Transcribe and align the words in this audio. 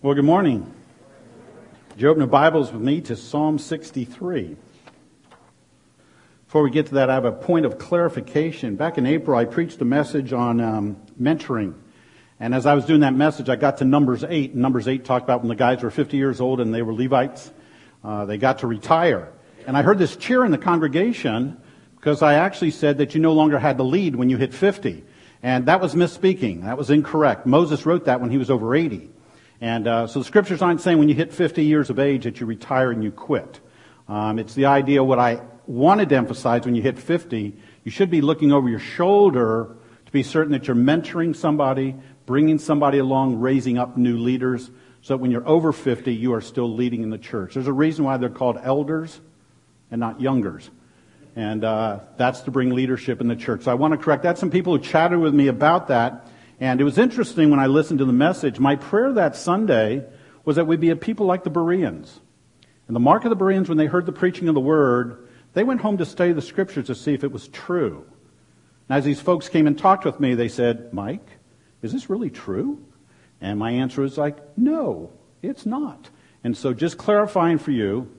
Well, 0.00 0.14
good 0.14 0.24
morning. 0.24 0.72
Would 1.90 2.00
you 2.00 2.08
open 2.08 2.20
the 2.20 2.28
Bibles 2.28 2.70
with 2.70 2.80
me 2.80 3.00
to 3.00 3.16
Psalm 3.16 3.58
63? 3.58 4.56
Before 6.46 6.62
we 6.62 6.70
get 6.70 6.86
to 6.86 6.94
that, 6.94 7.10
I 7.10 7.14
have 7.14 7.24
a 7.24 7.32
point 7.32 7.66
of 7.66 7.78
clarification. 7.78 8.76
Back 8.76 8.96
in 8.96 9.06
April, 9.06 9.36
I 9.36 9.44
preached 9.44 9.80
a 9.80 9.84
message 9.84 10.32
on 10.32 10.60
um, 10.60 10.98
mentoring. 11.20 11.74
And 12.38 12.54
as 12.54 12.64
I 12.64 12.74
was 12.74 12.84
doing 12.84 13.00
that 13.00 13.12
message, 13.12 13.48
I 13.48 13.56
got 13.56 13.78
to 13.78 13.84
Numbers 13.84 14.22
8. 14.22 14.54
Numbers 14.54 14.86
8 14.86 15.04
talked 15.04 15.24
about 15.24 15.40
when 15.40 15.48
the 15.48 15.56
guys 15.56 15.82
were 15.82 15.90
50 15.90 16.16
years 16.16 16.40
old 16.40 16.60
and 16.60 16.72
they 16.72 16.82
were 16.82 16.94
Levites. 16.94 17.50
Uh, 18.04 18.24
they 18.24 18.38
got 18.38 18.60
to 18.60 18.68
retire. 18.68 19.32
And 19.66 19.76
I 19.76 19.82
heard 19.82 19.98
this 19.98 20.14
cheer 20.14 20.44
in 20.44 20.52
the 20.52 20.58
congregation 20.58 21.60
because 21.96 22.22
I 22.22 22.34
actually 22.34 22.70
said 22.70 22.98
that 22.98 23.16
you 23.16 23.20
no 23.20 23.32
longer 23.32 23.58
had 23.58 23.78
to 23.78 23.82
lead 23.82 24.14
when 24.14 24.30
you 24.30 24.36
hit 24.36 24.54
50. 24.54 25.02
And 25.42 25.66
that 25.66 25.80
was 25.80 25.96
misspeaking. 25.96 26.62
That 26.62 26.78
was 26.78 26.88
incorrect. 26.88 27.46
Moses 27.46 27.84
wrote 27.84 28.04
that 28.04 28.20
when 28.20 28.30
he 28.30 28.38
was 28.38 28.48
over 28.48 28.76
80. 28.76 29.10
And 29.60 29.88
uh, 29.88 30.06
so 30.06 30.20
the 30.20 30.24
scriptures 30.24 30.62
aren't 30.62 30.80
saying 30.80 30.98
when 30.98 31.08
you 31.08 31.14
hit 31.14 31.32
50 31.32 31.64
years 31.64 31.90
of 31.90 31.98
age 31.98 32.24
that 32.24 32.40
you 32.40 32.46
retire 32.46 32.90
and 32.90 33.02
you 33.02 33.10
quit. 33.10 33.60
Um, 34.08 34.38
it's 34.38 34.54
the 34.54 34.66
idea 34.66 35.02
what 35.02 35.18
I 35.18 35.42
wanted 35.66 36.08
to 36.10 36.16
emphasize 36.16 36.64
when 36.64 36.74
you 36.74 36.82
hit 36.82 36.98
50, 36.98 37.54
you 37.84 37.90
should 37.90 38.10
be 38.10 38.20
looking 38.20 38.52
over 38.52 38.68
your 38.68 38.78
shoulder 38.78 39.76
to 40.06 40.12
be 40.12 40.22
certain 40.22 40.52
that 40.52 40.66
you're 40.66 40.76
mentoring 40.76 41.36
somebody, 41.36 41.94
bringing 42.24 42.58
somebody 42.58 42.98
along, 42.98 43.40
raising 43.40 43.78
up 43.78 43.96
new 43.96 44.16
leaders, 44.16 44.70
so 45.02 45.14
that 45.14 45.18
when 45.18 45.30
you're 45.30 45.46
over 45.46 45.72
50, 45.72 46.14
you 46.14 46.32
are 46.34 46.40
still 46.40 46.72
leading 46.72 47.02
in 47.02 47.10
the 47.10 47.18
church. 47.18 47.54
There's 47.54 47.66
a 47.66 47.72
reason 47.72 48.04
why 48.04 48.16
they're 48.16 48.30
called 48.30 48.58
elders 48.62 49.20
and 49.90 50.00
not 50.00 50.20
youngers. 50.20 50.70
And 51.36 51.62
uh, 51.64 52.00
that's 52.16 52.40
to 52.42 52.50
bring 52.50 52.74
leadership 52.74 53.20
in 53.20 53.28
the 53.28 53.36
church. 53.36 53.62
So 53.62 53.70
I 53.70 53.74
want 53.74 53.92
to 53.92 53.98
correct 53.98 54.22
that. 54.22 54.38
Some 54.38 54.50
people 54.50 54.76
who 54.76 54.82
chatted 54.82 55.18
with 55.18 55.34
me 55.34 55.48
about 55.48 55.88
that 55.88 56.26
and 56.60 56.80
it 56.80 56.84
was 56.84 56.98
interesting 56.98 57.50
when 57.50 57.60
I 57.60 57.66
listened 57.66 57.98
to 58.00 58.04
the 58.04 58.12
message. 58.12 58.58
My 58.58 58.76
prayer 58.76 59.12
that 59.12 59.36
Sunday 59.36 60.04
was 60.44 60.56
that 60.56 60.66
we'd 60.66 60.80
be 60.80 60.90
a 60.90 60.96
people 60.96 61.26
like 61.26 61.44
the 61.44 61.50
Bereans. 61.50 62.20
And 62.86 62.96
the 62.96 63.00
mark 63.00 63.24
of 63.24 63.30
the 63.30 63.36
Bereans, 63.36 63.68
when 63.68 63.78
they 63.78 63.86
heard 63.86 64.06
the 64.06 64.12
preaching 64.12 64.48
of 64.48 64.54
the 64.54 64.60
word, 64.60 65.28
they 65.52 65.62
went 65.62 65.82
home 65.82 65.98
to 65.98 66.06
study 66.06 66.32
the 66.32 66.42
scriptures 66.42 66.86
to 66.86 66.94
see 66.94 67.14
if 67.14 67.22
it 67.22 67.32
was 67.32 67.48
true. 67.48 68.06
And 68.88 68.98
as 68.98 69.04
these 69.04 69.20
folks 69.20 69.48
came 69.48 69.66
and 69.66 69.78
talked 69.78 70.04
with 70.04 70.18
me, 70.18 70.34
they 70.34 70.48
said, 70.48 70.92
Mike, 70.92 71.28
is 71.82 71.92
this 71.92 72.08
really 72.08 72.30
true? 72.30 72.82
And 73.40 73.58
my 73.58 73.70
answer 73.70 74.02
was 74.02 74.18
like, 74.18 74.38
no, 74.56 75.12
it's 75.42 75.66
not. 75.66 76.10
And 76.42 76.56
so 76.56 76.72
just 76.72 76.98
clarifying 76.98 77.58
for 77.58 77.70
you 77.70 78.10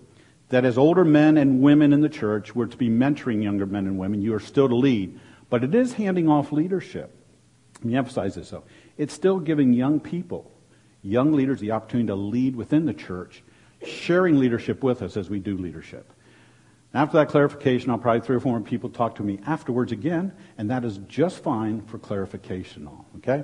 that 0.50 0.66
as 0.66 0.78
older 0.78 1.03
men 1.03 1.38
and 1.38 1.61
women 1.61 1.94
in 1.94 2.02
the 2.02 2.09
church, 2.09 2.56
we're 2.56 2.67
to 2.67 2.78
be 2.78 2.89
mentoring 2.89 3.44
younger 3.44 3.66
men 3.66 3.85
and 3.85 3.97
women. 3.97 4.22
You 4.22 4.33
are 4.35 4.39
still 4.39 4.69
to 4.69 4.75
lead. 4.75 5.19
But 5.50 5.63
it 5.63 5.73
is 5.73 5.94
handing 5.94 6.30
off 6.30 6.52
leadership. 6.52 7.16
Let 7.80 7.85
me 7.85 7.95
emphasize 7.95 8.35
this 8.35 8.49
though. 8.49 8.63
It's 8.97 9.13
still 9.13 9.39
giving 9.39 9.73
young 9.73 9.99
people, 9.99 10.52
young 11.02 11.33
leaders, 11.33 11.59
the 11.59 11.72
opportunity 11.72 12.08
to 12.08 12.16
lead 12.16 12.55
within 12.55 12.85
the 12.85 12.94
church, 12.94 13.44
sharing 13.85 14.39
leadership 14.39 14.83
with 14.83 15.02
us 15.02 15.16
as 15.16 15.30
we 15.30 15.39
do 15.39 15.58
leadership. 15.58 16.11
After 16.94 17.17
that 17.17 17.30
clarification, 17.30 17.91
I'll 17.91 18.00
probably 18.00 18.22
three 18.22 18.35
or 18.35 18.39
four 18.39 18.53
more 18.53 18.67
people 18.67 18.89
talk 18.89 19.16
to 19.16 19.23
me 19.23 19.39
afterwards 19.45 19.91
again, 19.91 20.33
and 20.57 20.72
that 20.72 20.83
is 20.83 20.97
just 21.07 21.44
fine 21.44 21.81
for 21.83 22.00
clarification. 22.00 22.88
All. 22.88 23.05
Okay? 23.17 23.44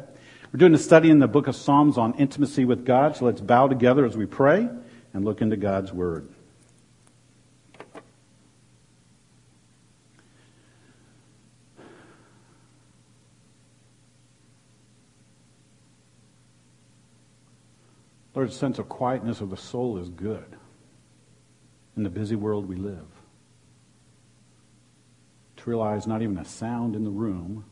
We're 0.51 0.57
doing 0.57 0.73
a 0.73 0.79
study 0.79 1.09
in 1.09 1.19
the 1.19 1.27
book 1.27 1.47
of 1.47 1.55
Psalms 1.55 1.97
on 1.97 2.15
intimacy 2.15 2.65
with 2.65 2.85
God, 2.85 3.15
so 3.15 3.25
let's 3.25 3.41
bow 3.41 3.67
together 3.67 4.05
as 4.05 4.17
we 4.17 4.25
pray 4.25 4.67
and 5.13 5.23
look 5.23 5.41
into 5.41 5.57
God's 5.57 5.93
Word. 5.93 6.34
Lord, 18.35 18.49
a 18.49 18.51
sense 18.51 18.79
of 18.79 18.89
quietness 18.89 19.39
of 19.39 19.49
the 19.49 19.57
soul 19.57 19.97
is 19.97 20.09
good 20.09 20.57
in 21.95 22.03
the 22.03 22.09
busy 22.09 22.35
world 22.35 22.67
we 22.67 22.75
live. 22.75 23.07
To 25.55 25.69
realize 25.69 26.05
not 26.05 26.21
even 26.21 26.37
a 26.37 26.43
sound 26.43 26.97
in 26.97 27.05
the 27.05 27.09
room, 27.09 27.63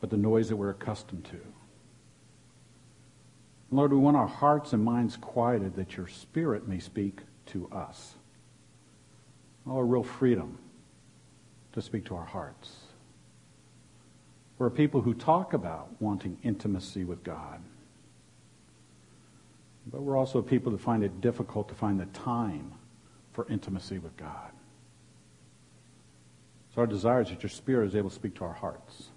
but 0.00 0.10
the 0.10 0.18
noise 0.18 0.50
that 0.50 0.56
we're 0.56 0.70
accustomed 0.70 1.24
to. 1.24 1.40
Lord, 3.70 3.92
we 3.92 3.98
want 3.98 4.16
our 4.16 4.26
hearts 4.26 4.74
and 4.74 4.84
minds 4.84 5.16
quieted 5.16 5.76
that 5.76 5.96
your 5.96 6.06
Spirit 6.06 6.68
may 6.68 6.78
speak 6.78 7.20
to 7.46 7.68
us. 7.70 8.14
Oh, 9.66 9.78
a 9.78 9.84
real 9.84 10.02
freedom 10.02 10.58
to 11.72 11.80
speak 11.80 12.04
to 12.06 12.16
our 12.16 12.24
hearts. 12.24 12.76
We're 14.58 14.70
people 14.70 15.00
who 15.00 15.14
talk 15.14 15.54
about 15.54 15.88
wanting 16.00 16.36
intimacy 16.42 17.04
with 17.04 17.22
God. 17.24 17.62
But 19.90 20.02
we're 20.02 20.16
also 20.16 20.40
people 20.40 20.72
that 20.72 20.80
find 20.80 21.02
it 21.02 21.20
difficult 21.20 21.68
to 21.68 21.74
find 21.74 21.98
the 21.98 22.06
time 22.06 22.72
for 23.32 23.46
intimacy 23.48 23.98
with 23.98 24.16
God. 24.16 24.52
So 26.74 26.82
our 26.82 26.86
desire 26.86 27.22
is 27.22 27.30
that 27.30 27.42
your 27.42 27.50
Spirit 27.50 27.88
is 27.88 27.96
able 27.96 28.10
to 28.10 28.14
speak 28.14 28.34
to 28.36 28.44
our 28.44 28.52
hearts. 28.52 29.08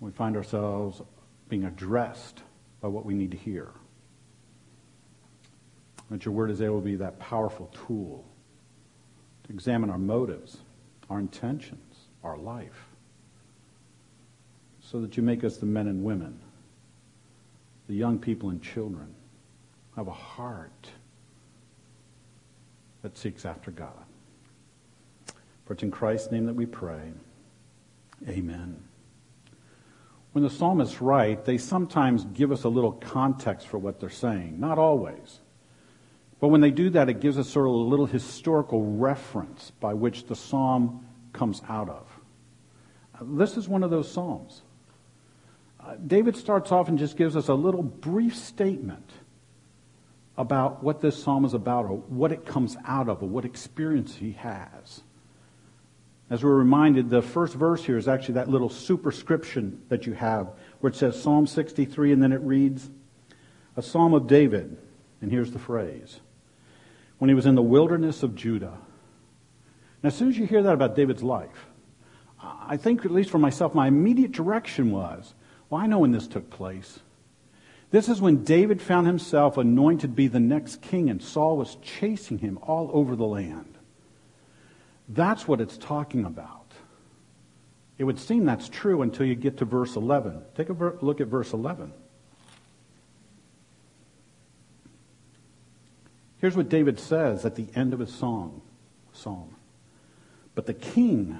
We 0.00 0.10
find 0.10 0.36
ourselves 0.36 1.02
being 1.48 1.64
addressed 1.64 2.42
by 2.80 2.88
what 2.88 3.04
we 3.04 3.14
need 3.14 3.30
to 3.32 3.36
hear. 3.36 3.68
That 6.10 6.24
your 6.24 6.34
word 6.34 6.50
is 6.50 6.62
able 6.62 6.80
to 6.80 6.84
be 6.84 6.96
that 6.96 7.18
powerful 7.18 7.70
tool 7.86 8.24
to 9.44 9.52
examine 9.52 9.90
our 9.90 9.98
motives, 9.98 10.58
our 11.10 11.18
intentions, 11.18 12.08
our 12.24 12.38
life, 12.38 12.86
so 14.80 15.00
that 15.00 15.16
you 15.16 15.22
make 15.22 15.44
us 15.44 15.58
the 15.58 15.66
men 15.66 15.86
and 15.86 16.02
women 16.02 16.40
the 17.92 17.98
young 17.98 18.18
people 18.18 18.48
and 18.48 18.62
children 18.62 19.14
have 19.96 20.08
a 20.08 20.12
heart 20.12 20.88
that 23.02 23.18
seeks 23.18 23.44
after 23.44 23.70
God. 23.70 24.06
For 25.66 25.74
it's 25.74 25.82
in 25.82 25.90
Christ's 25.90 26.32
name 26.32 26.46
that 26.46 26.54
we 26.54 26.64
pray. 26.64 27.12
Amen. 28.26 28.82
When 30.32 30.42
the 30.42 30.48
psalmists 30.48 31.02
write, 31.02 31.44
they 31.44 31.58
sometimes 31.58 32.24
give 32.24 32.50
us 32.50 32.64
a 32.64 32.70
little 32.70 32.92
context 32.92 33.68
for 33.68 33.76
what 33.76 34.00
they're 34.00 34.08
saying. 34.08 34.58
Not 34.58 34.78
always. 34.78 35.40
But 36.40 36.48
when 36.48 36.62
they 36.62 36.70
do 36.70 36.88
that, 36.88 37.10
it 37.10 37.20
gives 37.20 37.36
us 37.36 37.50
sort 37.50 37.66
of 37.66 37.74
a 37.74 37.76
little 37.76 38.06
historical 38.06 38.86
reference 38.86 39.70
by 39.80 39.92
which 39.92 40.28
the 40.28 40.34
psalm 40.34 41.06
comes 41.34 41.60
out 41.68 41.90
of. 41.90 42.08
This 43.20 43.58
is 43.58 43.68
one 43.68 43.82
of 43.82 43.90
those 43.90 44.10
psalms. 44.10 44.62
David 46.06 46.36
starts 46.36 46.70
off 46.72 46.88
and 46.88 46.98
just 46.98 47.16
gives 47.16 47.36
us 47.36 47.48
a 47.48 47.54
little 47.54 47.82
brief 47.82 48.36
statement 48.36 49.10
about 50.36 50.82
what 50.82 51.00
this 51.00 51.22
psalm 51.22 51.44
is 51.44 51.54
about 51.54 51.84
or 51.84 51.96
what 51.96 52.32
it 52.32 52.46
comes 52.46 52.76
out 52.86 53.08
of 53.08 53.22
or 53.22 53.28
what 53.28 53.44
experience 53.44 54.16
he 54.16 54.32
has. 54.32 55.02
As 56.30 56.42
we're 56.42 56.54
reminded, 56.54 57.10
the 57.10 57.20
first 57.20 57.54
verse 57.54 57.84
here 57.84 57.98
is 57.98 58.08
actually 58.08 58.34
that 58.34 58.48
little 58.48 58.70
superscription 58.70 59.82
that 59.88 60.06
you 60.06 60.14
have 60.14 60.50
where 60.80 60.90
it 60.90 60.96
says 60.96 61.20
Psalm 61.20 61.46
63 61.46 62.12
and 62.12 62.22
then 62.22 62.32
it 62.32 62.40
reads, 62.40 62.88
a 63.76 63.82
psalm 63.82 64.14
of 64.14 64.26
David. 64.26 64.78
And 65.20 65.30
here's 65.30 65.52
the 65.52 65.58
phrase. 65.58 66.20
When 67.18 67.28
he 67.28 67.34
was 67.34 67.46
in 67.46 67.54
the 67.54 67.62
wilderness 67.62 68.22
of 68.22 68.34
Judah. 68.34 68.78
Now, 70.02 70.08
as 70.08 70.14
soon 70.14 70.30
as 70.30 70.38
you 70.38 70.46
hear 70.46 70.62
that 70.62 70.72
about 70.72 70.96
David's 70.96 71.22
life, 71.22 71.66
I 72.40 72.76
think, 72.76 73.04
at 73.04 73.12
least 73.12 73.30
for 73.30 73.38
myself, 73.38 73.74
my 73.74 73.86
immediate 73.86 74.32
direction 74.32 74.90
was 74.90 75.34
well, 75.72 75.80
I 75.80 75.86
know 75.86 76.00
when 76.00 76.12
this 76.12 76.26
took 76.26 76.50
place. 76.50 77.00
This 77.90 78.10
is 78.10 78.20
when 78.20 78.44
David 78.44 78.82
found 78.82 79.06
himself 79.06 79.56
anointed 79.56 80.02
to 80.02 80.08
be 80.08 80.26
the 80.26 80.38
next 80.38 80.82
king, 80.82 81.08
and 81.08 81.22
Saul 81.22 81.56
was 81.56 81.76
chasing 81.76 82.36
him 82.36 82.58
all 82.60 82.90
over 82.92 83.16
the 83.16 83.24
land. 83.24 83.78
That's 85.08 85.48
what 85.48 85.62
it's 85.62 85.78
talking 85.78 86.26
about. 86.26 86.72
It 87.96 88.04
would 88.04 88.18
seem 88.18 88.44
that's 88.44 88.68
true 88.68 89.00
until 89.00 89.24
you 89.24 89.34
get 89.34 89.56
to 89.58 89.64
verse 89.64 89.96
11. 89.96 90.42
Take 90.54 90.68
a 90.68 90.74
ver- 90.74 90.98
look 91.00 91.22
at 91.22 91.28
verse 91.28 91.54
11. 91.54 91.94
Here's 96.36 96.54
what 96.54 96.68
David 96.68 97.00
says 97.00 97.46
at 97.46 97.54
the 97.54 97.68
end 97.74 97.94
of 97.94 98.00
his 98.00 98.12
song, 98.12 98.60
psalm. 99.14 99.56
But 100.54 100.66
the 100.66 100.74
king 100.74 101.38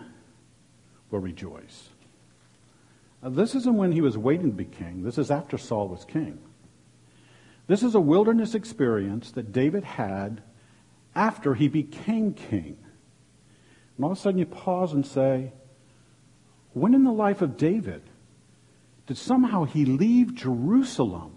will 1.11 1.21
rejoice. 1.21 1.92
Now, 3.23 3.31
this 3.31 3.55
isn't 3.55 3.77
when 3.77 3.93
he 3.93 4.01
was 4.01 4.19
waiting 4.19 4.51
to 4.51 4.57
be 4.57 4.65
king. 4.65 5.05
This 5.05 5.19
is 5.19 5.31
after 5.31 5.57
Saul 5.57 5.89
was 5.89 6.05
king. 6.05 6.39
This 7.69 7.83
is 7.83 7.95
a 7.95 8.01
wilderness 8.01 8.55
experience 8.55 9.31
that 9.33 9.53
David 9.53 9.85
had 9.85 10.43
after 11.15 11.55
he 11.55 11.69
became 11.69 12.35
king. 12.35 12.79
And 13.97 14.05
all 14.05 14.13
of 14.13 14.19
a 14.19 14.21
sudden 14.21 14.39
you 14.39 14.47
pause 14.47 14.93
and 14.93 15.07
say, 15.07 15.53
when 16.73 16.95
in 16.95 17.05
the 17.05 17.13
life 17.13 17.43
of 17.43 17.57
David 17.57 18.03
did 19.07 19.17
somehow 19.17 19.65
he 19.65 19.85
leave 19.85 20.35
Jerusalem 20.35 21.37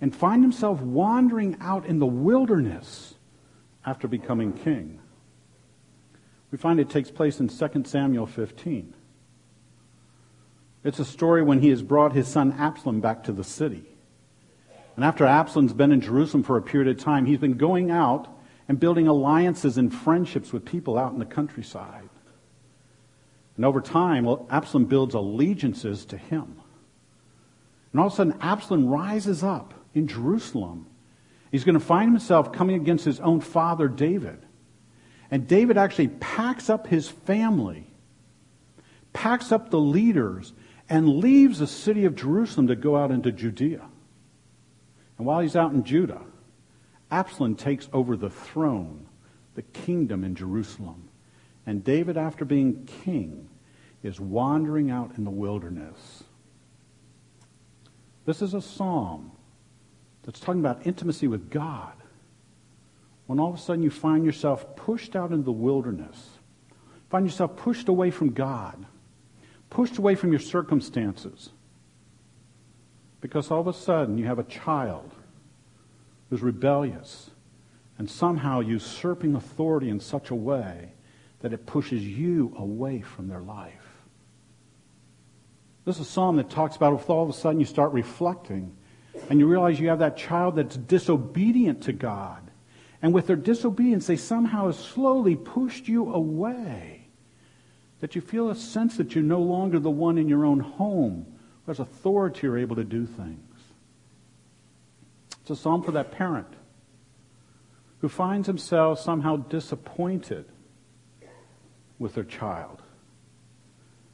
and 0.00 0.14
find 0.14 0.42
himself 0.42 0.80
wandering 0.80 1.56
out 1.60 1.84
in 1.84 1.98
the 1.98 2.06
wilderness 2.06 3.14
after 3.84 4.08
becoming 4.08 4.52
king? 4.52 5.00
We 6.50 6.56
find 6.56 6.78
it 6.78 6.88
takes 6.88 7.10
place 7.10 7.40
in 7.40 7.48
2 7.48 7.84
Samuel 7.84 8.26
15. 8.26 8.94
It's 10.84 10.98
a 10.98 11.04
story 11.04 11.42
when 11.42 11.60
he 11.60 11.70
has 11.70 11.82
brought 11.82 12.12
his 12.12 12.28
son 12.28 12.52
Absalom 12.58 13.00
back 13.00 13.24
to 13.24 13.32
the 13.32 13.42
city. 13.42 13.84
And 14.96 15.04
after 15.04 15.24
Absalom's 15.24 15.72
been 15.72 15.90
in 15.90 16.02
Jerusalem 16.02 16.42
for 16.42 16.56
a 16.56 16.62
period 16.62 16.96
of 16.96 17.02
time, 17.02 17.26
he's 17.26 17.38
been 17.38 17.56
going 17.56 17.90
out 17.90 18.28
and 18.68 18.78
building 18.78 19.08
alliances 19.08 19.76
and 19.78 19.92
friendships 19.92 20.52
with 20.52 20.64
people 20.64 20.98
out 20.98 21.12
in 21.12 21.18
the 21.18 21.24
countryside. 21.24 22.08
And 23.56 23.64
over 23.64 23.80
time, 23.80 24.28
Absalom 24.50 24.84
builds 24.84 25.14
allegiances 25.14 26.04
to 26.06 26.16
him. 26.16 26.60
And 27.92 28.00
all 28.00 28.08
of 28.08 28.12
a 28.12 28.16
sudden, 28.16 28.38
Absalom 28.40 28.86
rises 28.86 29.42
up 29.42 29.74
in 29.94 30.06
Jerusalem. 30.06 30.86
He's 31.50 31.64
going 31.64 31.78
to 31.78 31.84
find 31.84 32.10
himself 32.10 32.52
coming 32.52 32.76
against 32.76 33.04
his 33.04 33.20
own 33.20 33.40
father, 33.40 33.88
David. 33.88 34.38
And 35.30 35.46
David 35.46 35.78
actually 35.78 36.08
packs 36.08 36.68
up 36.68 36.86
his 36.88 37.08
family, 37.08 37.86
packs 39.12 39.52
up 39.52 39.70
the 39.70 39.80
leaders, 39.80 40.52
and 40.88 41.18
leaves 41.18 41.58
the 41.58 41.66
city 41.66 42.04
of 42.04 42.14
Jerusalem 42.14 42.66
to 42.68 42.76
go 42.76 42.96
out 42.96 43.10
into 43.10 43.32
Judea. 43.32 43.82
And 45.16 45.26
while 45.26 45.40
he's 45.40 45.56
out 45.56 45.72
in 45.72 45.84
Judah, 45.84 46.22
Absalom 47.10 47.56
takes 47.56 47.88
over 47.92 48.16
the 48.16 48.30
throne, 48.30 49.06
the 49.54 49.62
kingdom 49.62 50.24
in 50.24 50.34
Jerusalem. 50.34 51.08
And 51.66 51.84
David, 51.84 52.16
after 52.16 52.44
being 52.44 52.88
king, 53.04 53.48
is 54.02 54.20
wandering 54.20 54.90
out 54.90 55.12
in 55.16 55.24
the 55.24 55.30
wilderness. 55.30 56.24
This 58.26 58.42
is 58.42 58.54
a 58.54 58.60
psalm 58.60 59.32
that's 60.24 60.40
talking 60.40 60.60
about 60.60 60.86
intimacy 60.86 61.28
with 61.28 61.50
God. 61.50 61.92
When 63.26 63.40
all 63.40 63.50
of 63.50 63.54
a 63.54 63.58
sudden 63.58 63.82
you 63.82 63.90
find 63.90 64.24
yourself 64.24 64.76
pushed 64.76 65.16
out 65.16 65.30
into 65.30 65.44
the 65.44 65.52
wilderness, 65.52 66.30
find 67.10 67.24
yourself 67.24 67.56
pushed 67.56 67.88
away 67.88 68.10
from 68.10 68.32
God, 68.32 68.84
pushed 69.74 69.98
away 69.98 70.14
from 70.14 70.30
your 70.30 70.40
circumstances, 70.40 71.50
because 73.20 73.50
all 73.50 73.60
of 73.60 73.66
a 73.66 73.72
sudden 73.72 74.16
you 74.16 74.24
have 74.24 74.38
a 74.38 74.44
child 74.44 75.12
who's 76.30 76.42
rebellious 76.42 77.30
and 77.98 78.08
somehow 78.08 78.60
usurping 78.60 79.34
authority 79.34 79.88
in 79.88 79.98
such 79.98 80.30
a 80.30 80.34
way 80.34 80.92
that 81.40 81.52
it 81.52 81.66
pushes 81.66 82.06
you 82.06 82.54
away 82.56 83.00
from 83.00 83.26
their 83.26 83.40
life. 83.40 83.72
This 85.84 85.96
is 85.96 86.06
a 86.06 86.10
psalm 86.10 86.36
that 86.36 86.50
talks 86.50 86.76
about 86.76 86.94
if 86.94 87.10
all 87.10 87.24
of 87.24 87.28
a 87.28 87.32
sudden 87.32 87.58
you 87.58 87.66
start 87.66 87.92
reflecting 87.92 88.76
and 89.28 89.40
you 89.40 89.48
realize 89.48 89.80
you 89.80 89.88
have 89.88 89.98
that 89.98 90.16
child 90.16 90.54
that's 90.54 90.76
disobedient 90.76 91.82
to 91.82 91.92
God. 91.92 92.48
And 93.02 93.12
with 93.12 93.26
their 93.26 93.36
disobedience, 93.36 94.06
they 94.06 94.16
somehow 94.16 94.66
have 94.66 94.76
slowly 94.76 95.34
pushed 95.34 95.88
you 95.88 96.14
away. 96.14 96.93
That 98.04 98.14
you 98.14 98.20
feel 98.20 98.50
a 98.50 98.54
sense 98.54 98.98
that 98.98 99.14
you're 99.14 99.24
no 99.24 99.40
longer 99.40 99.78
the 99.78 99.90
one 99.90 100.18
in 100.18 100.28
your 100.28 100.44
own 100.44 100.60
home 100.60 101.24
who 101.64 101.70
has 101.70 101.78
authority 101.78 102.46
or 102.46 102.58
able 102.58 102.76
to 102.76 102.84
do 102.84 103.06
things. 103.06 103.58
It's 105.40 105.48
a 105.48 105.56
psalm 105.56 105.82
for 105.82 105.92
that 105.92 106.12
parent 106.12 106.48
who 108.02 108.10
finds 108.10 108.46
himself 108.46 109.00
somehow 109.00 109.36
disappointed 109.36 110.44
with 111.98 112.14
their 112.14 112.24
child 112.24 112.82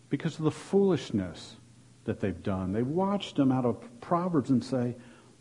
because 0.08 0.38
of 0.38 0.44
the 0.44 0.52
foolishness 0.52 1.56
that 2.04 2.20
they've 2.20 2.44
done. 2.44 2.72
They've 2.72 2.86
watched 2.86 3.34
them 3.34 3.50
out 3.50 3.64
of 3.64 4.00
Proverbs 4.00 4.50
and 4.50 4.64
say, 4.64 4.94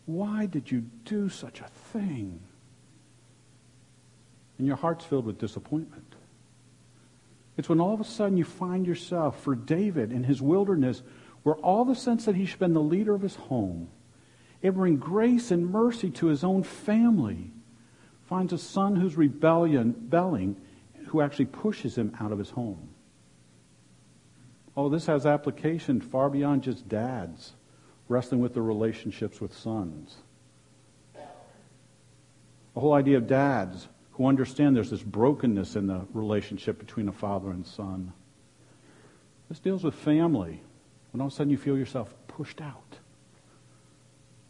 Why 0.06 0.46
did 0.46 0.72
you 0.72 0.86
do 1.04 1.28
such 1.28 1.60
a 1.60 1.68
thing? 1.92 2.40
And 4.58 4.66
your 4.66 4.74
heart's 4.74 5.04
filled 5.04 5.26
with 5.26 5.38
disappointment. 5.38 6.09
It's 7.60 7.68
when 7.68 7.78
all 7.78 7.92
of 7.92 8.00
a 8.00 8.04
sudden 8.04 8.38
you 8.38 8.44
find 8.44 8.86
yourself, 8.86 9.42
for 9.42 9.54
David 9.54 10.12
in 10.12 10.24
his 10.24 10.40
wilderness, 10.40 11.02
where 11.42 11.56
all 11.56 11.84
the 11.84 11.94
sense 11.94 12.24
that 12.24 12.34
he 12.34 12.46
should 12.46 12.52
have 12.52 12.60
been 12.60 12.72
the 12.72 12.80
leader 12.80 13.14
of 13.14 13.20
his 13.20 13.36
home, 13.36 13.90
to 14.62 14.72
bring 14.72 14.96
grace 14.96 15.50
and 15.50 15.70
mercy 15.70 16.08
to 16.08 16.28
his 16.28 16.42
own 16.42 16.62
family, 16.62 17.50
finds 18.30 18.54
a 18.54 18.58
son 18.58 18.96
who's 18.96 19.18
rebellion, 19.18 19.88
rebelling, 19.88 20.56
who 21.08 21.20
actually 21.20 21.44
pushes 21.44 21.98
him 21.98 22.16
out 22.18 22.32
of 22.32 22.38
his 22.38 22.48
home. 22.48 22.88
Oh, 24.74 24.88
this 24.88 25.04
has 25.04 25.26
application 25.26 26.00
far 26.00 26.30
beyond 26.30 26.62
just 26.62 26.88
dads 26.88 27.52
wrestling 28.08 28.40
with 28.40 28.54
their 28.54 28.62
relationships 28.62 29.38
with 29.38 29.52
sons. 29.52 30.16
The 31.12 32.80
whole 32.80 32.94
idea 32.94 33.18
of 33.18 33.26
dads 33.26 33.86
who 34.20 34.26
understand 34.26 34.76
there's 34.76 34.90
this 34.90 35.02
brokenness 35.02 35.76
in 35.76 35.86
the 35.86 36.02
relationship 36.12 36.78
between 36.78 37.08
a 37.08 37.12
father 37.12 37.50
and 37.50 37.66
son. 37.66 38.12
This 39.48 39.60
deals 39.60 39.82
with 39.82 39.94
family. 39.94 40.60
When 41.10 41.22
all 41.22 41.28
of 41.28 41.32
a 41.32 41.36
sudden 41.36 41.50
you 41.50 41.56
feel 41.56 41.78
yourself 41.78 42.14
pushed 42.28 42.60
out, 42.60 42.98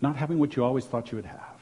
not 0.00 0.16
having 0.16 0.40
what 0.40 0.56
you 0.56 0.64
always 0.64 0.86
thought 0.86 1.12
you 1.12 1.16
would 1.16 1.26
have. 1.26 1.60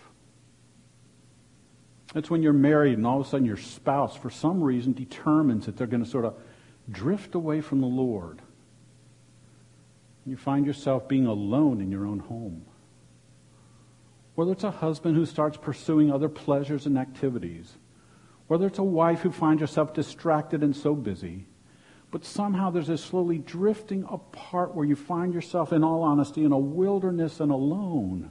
That's 2.15 2.31
when 2.31 2.43
you're 2.43 2.55
married 2.55 2.97
and 2.97 3.07
all 3.07 3.21
of 3.21 3.27
a 3.27 3.29
sudden 3.29 3.45
your 3.45 3.59
spouse, 3.59 4.17
for 4.17 4.31
some 4.31 4.65
reason, 4.65 4.95
determines 4.95 5.67
that 5.67 5.77
they're 5.77 5.87
going 5.87 6.03
to 6.03 6.09
sort 6.09 6.25
of 6.25 6.35
drift 6.91 7.35
away 7.35 7.61
from 7.61 7.83
the 7.83 7.87
Lord 7.87 8.41
you 10.25 10.39
find 10.39 10.65
yourself 10.65 11.09
being 11.09 11.27
alone 11.27 11.83
in 11.83 11.91
your 11.91 12.07
own 12.07 12.21
home. 12.21 12.65
Whether 14.35 14.53
it's 14.53 14.65
a 14.65 14.71
husband 14.71 15.15
who 15.15 15.27
starts 15.27 15.59
pursuing 15.59 16.11
other 16.11 16.31
pleasures 16.31 16.87
and 16.87 16.97
activities, 16.97 17.77
whether 18.49 18.67
it's 18.67 18.79
a 18.79 18.83
wife 18.83 19.21
who 19.21 19.31
finds 19.31 19.61
herself 19.61 19.95
distracted 19.95 20.63
and 20.63 20.75
so 20.75 20.95
busy, 20.95 21.47
but 22.11 22.25
somehow 22.25 22.71
there's 22.71 22.87
this 22.87 23.05
slowly 23.05 23.39
drifting 23.39 24.05
apart 24.11 24.75
where 24.75 24.87
you 24.87 24.97
find 24.97 25.35
yourself, 25.35 25.73
in 25.73 25.85
all 25.85 26.03
honesty, 26.03 26.45
in 26.45 26.53
a 26.53 26.59
wilderness 26.59 27.41
and 27.41 27.53
alone 27.53 28.31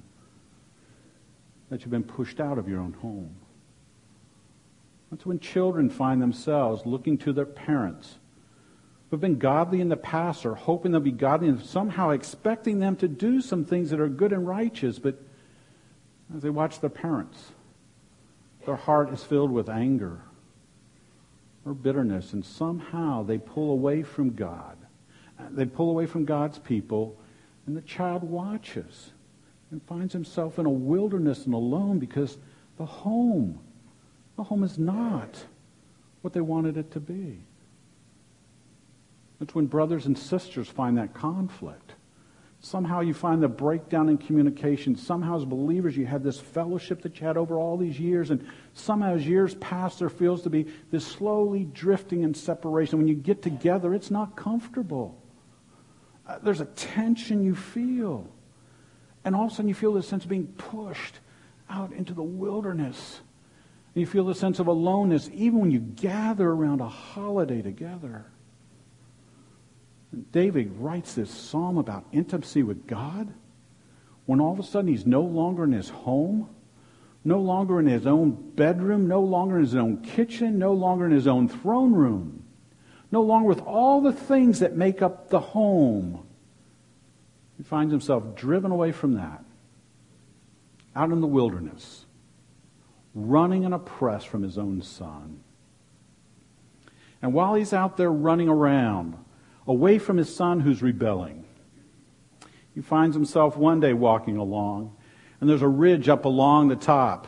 that 1.70 1.82
you've 1.82 1.92
been 1.92 2.04
pushed 2.04 2.40
out 2.40 2.58
of 2.58 2.68
your 2.68 2.80
own 2.80 2.94
home. 2.94 3.36
That's 5.12 5.26
when 5.26 5.40
children 5.40 5.90
find 5.90 6.22
themselves 6.22 6.86
looking 6.86 7.18
to 7.20 7.34
their 7.34 7.46
parents 7.46 8.16
who've 9.10 9.22
been 9.22 9.38
godly 9.38 9.80
in 9.80 9.90
the 9.90 9.96
past 9.96 10.46
or 10.46 10.56
hoping 10.56 10.92
they'll 10.92 11.00
be 11.00 11.12
godly 11.12 11.48
and 11.48 11.62
somehow 11.62 12.10
expecting 12.10 12.80
them 12.80 12.96
to 12.98 13.08
do 13.08 13.40
some 13.42 13.64
things 13.64 13.90
that 13.92 14.00
are 14.00 14.10
good 14.10 14.34
and 14.34 14.46
righteous, 14.48 15.00
but 15.00 15.22
as 16.36 16.42
they 16.42 16.50
watch 16.50 16.82
their 16.82 16.90
parents, 16.90 17.52
their 18.68 18.76
heart 18.76 19.14
is 19.14 19.24
filled 19.24 19.50
with 19.50 19.70
anger 19.70 20.20
or 21.66 21.74
bitterness, 21.74 22.34
and 22.34 22.44
somehow 22.44 23.24
they 23.24 23.38
pull 23.38 23.72
away 23.72 24.04
from 24.04 24.36
God. 24.36 24.76
They 25.52 25.64
pull 25.64 25.90
away 25.90 26.06
from 26.06 26.26
God's 26.26 26.60
people, 26.60 27.18
and 27.66 27.78
the 27.78 27.82
child 27.82 28.24
watches 28.24 29.12
and 29.72 29.82
finds 29.84 30.12
himself 30.12 30.60
in 30.60 30.66
a 30.66 30.70
wilderness 30.70 31.46
and 31.46 31.54
alone 31.54 31.98
because 31.98 32.38
the 32.78 32.86
home, 32.86 33.58
the 34.36 34.44
home 34.44 34.66
is 34.66 34.78
not 34.78 35.46
what 36.22 36.34
they 36.34 36.42
wanted 36.42 36.76
it 36.76 36.92
to 36.92 37.00
be. 37.00 37.40
It's 39.40 39.56
when 39.56 39.68
brothers 39.68 40.08
and 40.08 40.18
sisters 40.18 40.68
find 40.68 40.98
that 40.98 41.14
conflict. 41.14 41.94
Somehow 42.60 43.02
you 43.02 43.14
find 43.14 43.42
the 43.42 43.48
breakdown 43.48 44.10
in 44.10 44.18
communication. 44.18 44.96
Somehow, 44.96 45.38
as 45.38 45.46
believers, 45.46 45.96
you 45.96 46.08
have 46.08 46.24
this 46.24 46.40
fellowship 46.40 47.04
that 47.04 47.20
you 47.20 47.28
had 47.28 47.38
over 47.38 47.60
all 47.60 47.78
these 47.78 48.00
years, 48.00 48.32
and 48.32 48.46
somehow, 48.74 49.14
as 49.14 49.28
years 49.28 49.54
pass, 49.56 50.00
there 50.00 50.10
feels 50.10 50.42
to 50.42 50.50
be 50.50 50.66
this 50.90 51.06
slowly 51.06 51.66
drifting 51.66 52.24
and 52.24 52.36
separation. 52.36 52.98
When 52.98 53.08
you 53.08 53.16
get 53.16 53.42
together, 53.42 53.94
it's 53.94 54.10
not 54.10 54.36
comfortable. 54.36 55.22
Uh, 56.28 56.40
there's 56.40 56.62
a 56.62 56.66
tension 56.66 57.44
you 57.44 57.56
feel. 57.56 58.28
And 59.24 59.36
all 59.36 59.46
of 59.46 59.52
a 59.52 59.56
sudden, 59.56 59.70
you 59.70 59.76
feel 59.76 59.94
this 59.94 60.08
sense 60.08 60.24
of 60.24 60.30
being 60.30 60.48
pushed 60.48 61.20
out 61.70 61.94
into 61.94 62.14
the 62.14 62.24
wilderness. 62.24 63.22
And 63.94 64.02
you 64.02 64.08
feel 64.08 64.26
the 64.26 64.36
sense 64.36 64.60
of 64.60 64.68
aloneness, 64.68 65.30
even 65.34 65.60
when 65.60 65.72
you 65.72 65.80
gather 65.80 66.50
around 66.50 66.82
a 66.82 66.90
holiday 66.90 67.62
together. 67.62 68.26
David 70.32 70.72
writes 70.78 71.14
this 71.14 71.30
psalm 71.30 71.78
about 71.78 72.06
intimacy 72.12 72.64
with 72.64 72.88
God 72.88 73.34
when 74.26 74.42
all 74.42 74.52
of 74.52 74.60
a 74.60 74.64
sudden 74.64 74.90
he's 74.90 75.06
no 75.06 75.22
longer 75.22 75.64
in 75.64 75.72
his 75.72 75.90
home, 75.90 76.50
no 77.24 77.40
longer 77.40 77.80
in 77.80 77.88
his 77.88 78.06
own 78.06 78.32
bedroom, 78.32 79.08
no 79.08 79.22
longer 79.22 79.58
in 79.58 79.64
his 79.64 79.76
own 79.76 79.98
kitchen, 80.02 80.60
no 80.60 80.74
longer 80.74 81.06
in 81.06 81.12
his 81.12 81.28
own 81.28 81.48
throne 81.48 81.94
room, 81.94 82.44
no 83.12 83.22
longer 83.22 83.48
with 83.48 83.62
all 83.62 84.02
the 84.02 84.12
things 84.12 84.60
that 84.60 84.76
make 84.76 85.02
up 85.02 85.30
the 85.30 85.40
home. 85.40 86.26
He 87.58 87.64
finds 87.64 87.92
himself 87.92 88.36
driven 88.36 88.72
away 88.72 88.92
from 88.92 89.14
that, 89.14 89.44
out 90.96 91.12
in 91.12 91.22
the 91.22 91.28
wilderness, 91.28 92.06
running 93.16 93.66
and 93.66 93.74
oppressed 93.74 94.28
from 94.28 94.44
his 94.44 94.58
own 94.58 94.82
son. 94.82 95.42
And 97.22 97.34
while 97.34 97.56
he's 97.56 97.74
out 97.74 97.98
there 97.98 98.12
running 98.12 98.50
around, 98.50 99.18
away 99.68 100.00
from 100.00 100.18
his 100.18 100.34
son 100.34 100.62
who's 100.62 100.82
rebelling. 100.82 101.46
He 102.74 102.82
finds 102.82 103.16
himself 103.16 103.58
one 103.58 103.80
day 103.80 103.94
walking 103.94 104.38
along, 104.38 104.96
and 105.40 105.50
there's 105.50 105.62
a 105.62 105.68
ridge 105.68 106.10
up 106.10 106.26
along 106.26 106.68
the 106.68 106.76
top. 106.76 107.28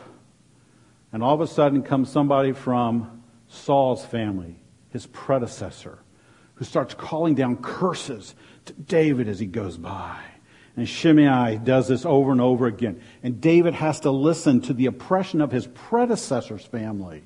And 1.12 1.22
all 1.22 1.34
of 1.34 1.40
a 1.40 1.46
sudden 1.46 1.82
comes 1.82 2.10
somebody 2.10 2.52
from 2.52 3.22
Saul's 3.48 4.04
family, 4.04 4.60
his 4.90 5.06
predecessor, 5.06 5.98
who 6.54 6.64
starts 6.64 6.94
calling 6.94 7.34
down 7.34 7.56
curses 7.56 8.34
to 8.66 8.72
David 8.74 9.28
as 9.28 9.40
he 9.40 9.46
goes 9.46 9.76
by. 9.76 10.20
And 10.76 10.88
Shimei 10.88 11.58
does 11.58 11.88
this 11.88 12.06
over 12.06 12.30
and 12.30 12.40
over 12.40 12.66
again. 12.66 13.02
And 13.22 13.40
David 13.40 13.74
has 13.74 14.00
to 14.00 14.10
listen 14.10 14.60
to 14.62 14.72
the 14.72 14.86
oppression 14.86 15.40
of 15.40 15.50
his 15.50 15.66
predecessor's 15.66 16.64
family. 16.64 17.24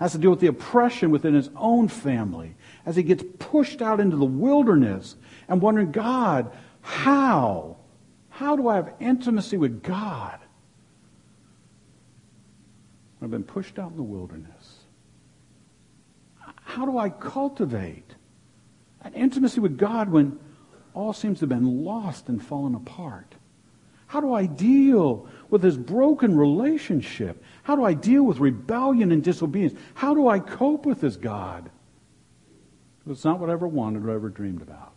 Has 0.00 0.12
to 0.12 0.18
deal 0.18 0.30
with 0.30 0.40
the 0.40 0.48
oppression 0.48 1.10
within 1.10 1.34
his 1.34 1.48
own 1.54 1.88
family 1.88 2.56
as 2.86 2.94
he 2.94 3.02
gets 3.02 3.24
pushed 3.38 3.82
out 3.82 4.00
into 4.00 4.16
the 4.16 4.24
wilderness 4.24 5.16
and 5.48 5.60
wondering, 5.60 5.90
God, 5.90 6.50
how? 6.80 7.76
How 8.30 8.54
do 8.54 8.68
I 8.68 8.76
have 8.76 8.94
intimacy 9.00 9.56
with 9.56 9.82
God? 9.82 10.38
I've 13.20 13.30
been 13.30 13.44
pushed 13.44 13.78
out 13.78 13.90
in 13.90 13.96
the 13.96 14.02
wilderness. 14.04 14.84
How 16.62 16.86
do 16.86 16.96
I 16.96 17.08
cultivate 17.08 18.14
an 19.02 19.14
intimacy 19.14 19.60
with 19.60 19.76
God 19.76 20.10
when 20.10 20.38
all 20.94 21.12
seems 21.12 21.38
to 21.38 21.42
have 21.42 21.48
been 21.48 21.84
lost 21.84 22.28
and 22.28 22.44
fallen 22.44 22.74
apart? 22.74 23.34
How 24.06 24.20
do 24.20 24.32
I 24.32 24.46
deal 24.46 25.26
with 25.50 25.62
this 25.62 25.76
broken 25.76 26.36
relationship? 26.36 27.42
How 27.64 27.74
do 27.74 27.84
I 27.84 27.94
deal 27.94 28.22
with 28.22 28.38
rebellion 28.38 29.10
and 29.10 29.24
disobedience? 29.24 29.78
How 29.94 30.14
do 30.14 30.28
I 30.28 30.38
cope 30.38 30.86
with 30.86 31.00
this 31.00 31.16
God? 31.16 31.70
It's 33.08 33.24
not 33.24 33.38
what 33.38 33.50
I 33.50 33.52
ever 33.52 33.68
wanted 33.68 34.04
or 34.04 34.10
ever 34.10 34.28
dreamed 34.28 34.62
about. 34.62 34.92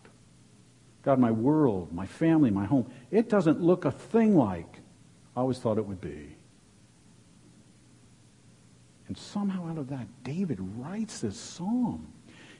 God, 1.04 1.20
my 1.20 1.32
world, 1.32 1.94
my 1.94 2.06
family, 2.06 2.52
my 2.52 2.66
home, 2.66 2.92
it 3.12 3.30
doesn't 3.30 3.62
look 3.62 3.86
a 3.86 3.92
thing 3.92 4.36
like 4.36 4.80
I 5.36 5.42
always 5.42 5.60
thought 5.60 5.78
it 5.78 5.86
would 5.86 6.02
be. 6.02 6.36
And 9.08 9.18
somehow 9.18 9.70
out 9.70 9.78
of 9.78 9.90
that, 9.90 10.08
David 10.24 10.60
writes 10.60 11.22
this 11.22 11.40
psalm. 11.40 12.14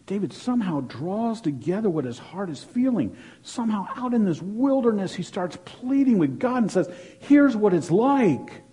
David 0.06 0.34
somehow 0.34 0.82
draws 0.82 1.42
together 1.42 1.90
what 1.90 2.06
his 2.06 2.18
heart 2.18 2.50
is 2.50 2.64
feeling. 2.64 3.16
Somehow 3.44 3.88
out 3.96 4.16
in 4.16 4.26
this 4.26 4.42
wilderness, 4.42 5.14
he 5.14 5.22
starts 5.22 5.58
pleading 5.66 6.18
with 6.18 6.40
God 6.40 6.64
and 6.64 6.72
says, 6.72 6.90
Here's 7.20 7.56
what 7.56 7.74
it's 7.74 7.92
like. 7.92 8.64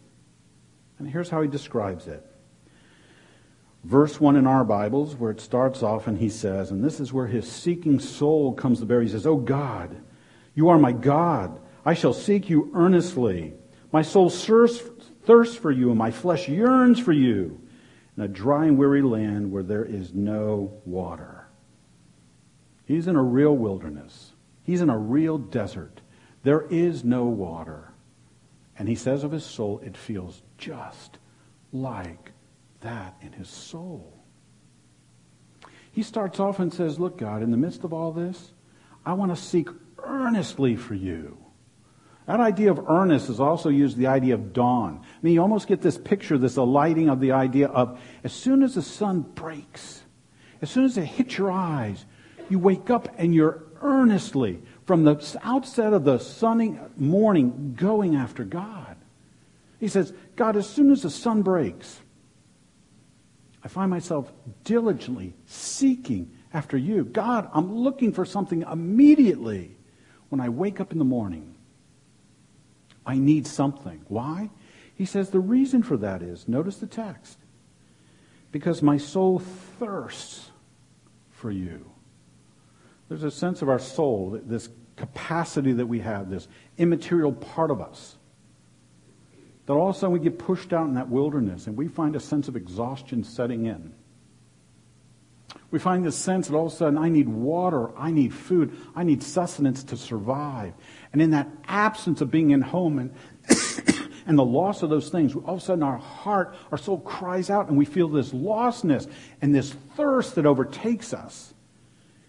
And 0.98 1.06
here's 1.06 1.28
how 1.28 1.42
he 1.42 1.48
describes 1.48 2.06
it. 2.06 2.24
Verse 3.84 4.20
1 4.20 4.36
in 4.36 4.46
our 4.46 4.64
Bibles, 4.64 5.14
where 5.14 5.30
it 5.30 5.40
starts 5.40 5.82
off, 5.82 6.06
and 6.06 6.18
he 6.18 6.28
says, 6.28 6.70
and 6.70 6.82
this 6.82 6.98
is 6.98 7.12
where 7.12 7.28
his 7.28 7.50
seeking 7.50 8.00
soul 8.00 8.52
comes 8.52 8.80
to 8.80 8.86
bear. 8.86 9.00
He 9.00 9.08
says, 9.08 9.26
Oh 9.26 9.36
God, 9.36 9.96
you 10.54 10.68
are 10.68 10.78
my 10.78 10.92
God. 10.92 11.60
I 11.84 11.94
shall 11.94 12.12
seek 12.12 12.50
you 12.50 12.70
earnestly. 12.74 13.54
My 13.92 14.02
soul 14.02 14.28
thirsts 14.28 15.56
for 15.56 15.70
you, 15.70 15.90
and 15.90 15.98
my 15.98 16.10
flesh 16.10 16.48
yearns 16.48 16.98
for 16.98 17.12
you 17.12 17.60
in 18.16 18.22
a 18.24 18.28
dry 18.28 18.66
and 18.66 18.78
weary 18.78 19.02
land 19.02 19.52
where 19.52 19.62
there 19.62 19.84
is 19.84 20.14
no 20.14 20.80
water. 20.84 21.46
He's 22.86 23.06
in 23.06 23.16
a 23.16 23.22
real 23.22 23.56
wilderness. 23.56 24.32
He's 24.62 24.80
in 24.80 24.90
a 24.90 24.98
real 24.98 25.38
desert. 25.38 26.00
There 26.42 26.66
is 26.70 27.04
no 27.04 27.24
water. 27.24 27.92
And 28.78 28.88
he 28.88 28.94
says 28.94 29.24
of 29.24 29.32
his 29.32 29.44
soul, 29.44 29.80
it 29.84 29.96
feels 29.96 30.42
just 30.58 31.18
like 31.72 32.32
that 32.80 33.16
in 33.20 33.32
his 33.32 33.48
soul. 33.48 34.12
He 35.92 36.02
starts 36.02 36.38
off 36.40 36.58
and 36.58 36.72
says, 36.72 36.98
Look, 36.98 37.18
God, 37.18 37.42
in 37.42 37.50
the 37.50 37.56
midst 37.56 37.84
of 37.84 37.92
all 37.92 38.12
this, 38.12 38.52
I 39.04 39.14
want 39.14 39.34
to 39.34 39.40
seek 39.40 39.68
earnestly 39.98 40.76
for 40.76 40.94
you. 40.94 41.38
That 42.26 42.40
idea 42.40 42.72
of 42.72 42.88
earnest 42.88 43.30
is 43.30 43.38
also 43.38 43.68
used 43.68 43.96
the 43.96 44.08
idea 44.08 44.34
of 44.34 44.52
dawn. 44.52 45.00
I 45.02 45.18
mean, 45.22 45.34
you 45.34 45.40
almost 45.40 45.68
get 45.68 45.80
this 45.80 45.96
picture, 45.96 46.36
this 46.36 46.56
alighting 46.56 47.08
of 47.08 47.20
the 47.20 47.32
idea 47.32 47.68
of 47.68 48.00
as 48.24 48.32
soon 48.32 48.62
as 48.62 48.74
the 48.74 48.82
sun 48.82 49.20
breaks, 49.20 50.02
as 50.60 50.70
soon 50.70 50.84
as 50.84 50.98
it 50.98 51.04
hits 51.04 51.38
your 51.38 51.52
eyes, 51.52 52.04
you 52.50 52.58
wake 52.58 52.90
up 52.90 53.08
and 53.16 53.34
you're 53.34 53.62
earnestly, 53.80 54.60
from 54.86 55.04
the 55.04 55.38
outset 55.42 55.92
of 55.92 56.04
the 56.04 56.18
sunny 56.18 56.78
morning, 56.96 57.74
going 57.76 58.16
after 58.16 58.44
God. 58.44 58.96
He 59.78 59.88
says, 59.88 60.12
God, 60.36 60.56
as 60.56 60.68
soon 60.68 60.90
as 60.90 61.02
the 61.02 61.10
sun 61.10 61.42
breaks, 61.42 62.00
I 63.66 63.68
find 63.68 63.90
myself 63.90 64.32
diligently 64.62 65.34
seeking 65.44 66.30
after 66.54 66.76
you. 66.76 67.04
God, 67.04 67.50
I'm 67.52 67.74
looking 67.74 68.12
for 68.12 68.24
something 68.24 68.62
immediately 68.62 69.76
when 70.28 70.40
I 70.40 70.50
wake 70.50 70.78
up 70.80 70.92
in 70.92 71.00
the 71.00 71.04
morning. 71.04 71.56
I 73.04 73.18
need 73.18 73.44
something. 73.44 74.02
Why? 74.06 74.50
He 74.94 75.04
says 75.04 75.30
the 75.30 75.40
reason 75.40 75.82
for 75.82 75.96
that 75.96 76.22
is, 76.22 76.46
notice 76.46 76.76
the 76.76 76.86
text, 76.86 77.38
because 78.52 78.82
my 78.82 78.98
soul 78.98 79.40
thirsts 79.80 80.52
for 81.32 81.50
you. 81.50 81.90
There's 83.08 83.24
a 83.24 83.32
sense 83.32 83.62
of 83.62 83.68
our 83.68 83.80
soul, 83.80 84.40
this 84.44 84.68
capacity 84.94 85.72
that 85.72 85.86
we 85.86 85.98
have, 85.98 86.30
this 86.30 86.46
immaterial 86.78 87.32
part 87.32 87.72
of 87.72 87.80
us, 87.80 88.15
that 89.66 89.72
all 89.72 89.90
of 89.90 89.96
a 89.96 89.98
sudden 89.98 90.12
we 90.12 90.20
get 90.20 90.38
pushed 90.38 90.72
out 90.72 90.86
in 90.86 90.94
that 90.94 91.08
wilderness 91.08 91.66
and 91.66 91.76
we 91.76 91.88
find 91.88 92.16
a 92.16 92.20
sense 92.20 92.48
of 92.48 92.56
exhaustion 92.56 93.24
setting 93.24 93.66
in. 93.66 93.92
We 95.70 95.80
find 95.80 96.06
this 96.06 96.16
sense 96.16 96.48
that 96.48 96.56
all 96.56 96.66
of 96.66 96.72
a 96.72 96.76
sudden 96.76 96.98
I 96.98 97.08
need 97.08 97.28
water, 97.28 97.96
I 97.98 98.12
need 98.12 98.32
food, 98.32 98.76
I 98.94 99.02
need 99.02 99.22
sustenance 99.22 99.82
to 99.84 99.96
survive. 99.96 100.72
And 101.12 101.20
in 101.20 101.30
that 101.30 101.48
absence 101.66 102.20
of 102.20 102.30
being 102.30 102.50
in 102.52 102.60
home 102.62 102.98
and, 102.98 103.14
and 104.26 104.38
the 104.38 104.44
loss 104.44 104.82
of 104.82 104.90
those 104.90 105.08
things, 105.08 105.34
all 105.34 105.54
of 105.54 105.58
a 105.58 105.64
sudden 105.64 105.82
our 105.82 105.98
heart, 105.98 106.54
our 106.70 106.78
soul 106.78 107.00
cries 107.00 107.50
out 107.50 107.68
and 107.68 107.76
we 107.76 107.84
feel 107.84 108.08
this 108.08 108.30
lostness 108.30 109.10
and 109.42 109.52
this 109.52 109.74
thirst 109.96 110.36
that 110.36 110.46
overtakes 110.46 111.12
us. 111.12 111.52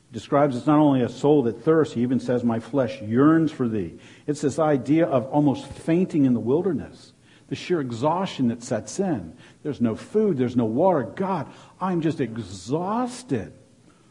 He 0.10 0.14
describes 0.14 0.58
it's 0.58 0.66
not 0.66 0.80
only 0.80 1.04
a 1.04 1.10
soul 1.10 1.44
that 1.44 1.64
thirsts, 1.64 1.94
he 1.94 2.02
even 2.02 2.20
says, 2.20 2.44
My 2.44 2.60
flesh 2.60 3.00
yearns 3.02 3.52
for 3.52 3.68
thee. 3.68 4.00
It's 4.26 4.42
this 4.42 4.58
idea 4.58 5.06
of 5.06 5.28
almost 5.28 5.68
fainting 5.68 6.26
in 6.26 6.34
the 6.34 6.40
wilderness 6.40 7.14
the 7.48 7.56
sheer 7.56 7.80
exhaustion 7.80 8.50
that 8.50 8.64
sets 8.64 9.00
in. 9.00 9.36
There's 9.64 9.82
no 9.82 9.96
food, 9.96 10.38
there's 10.38 10.56
no 10.56 10.66
water. 10.66 11.04
God, 11.04 11.48
I'm 11.80 12.02
just 12.02 12.20
exhausted 12.20 13.54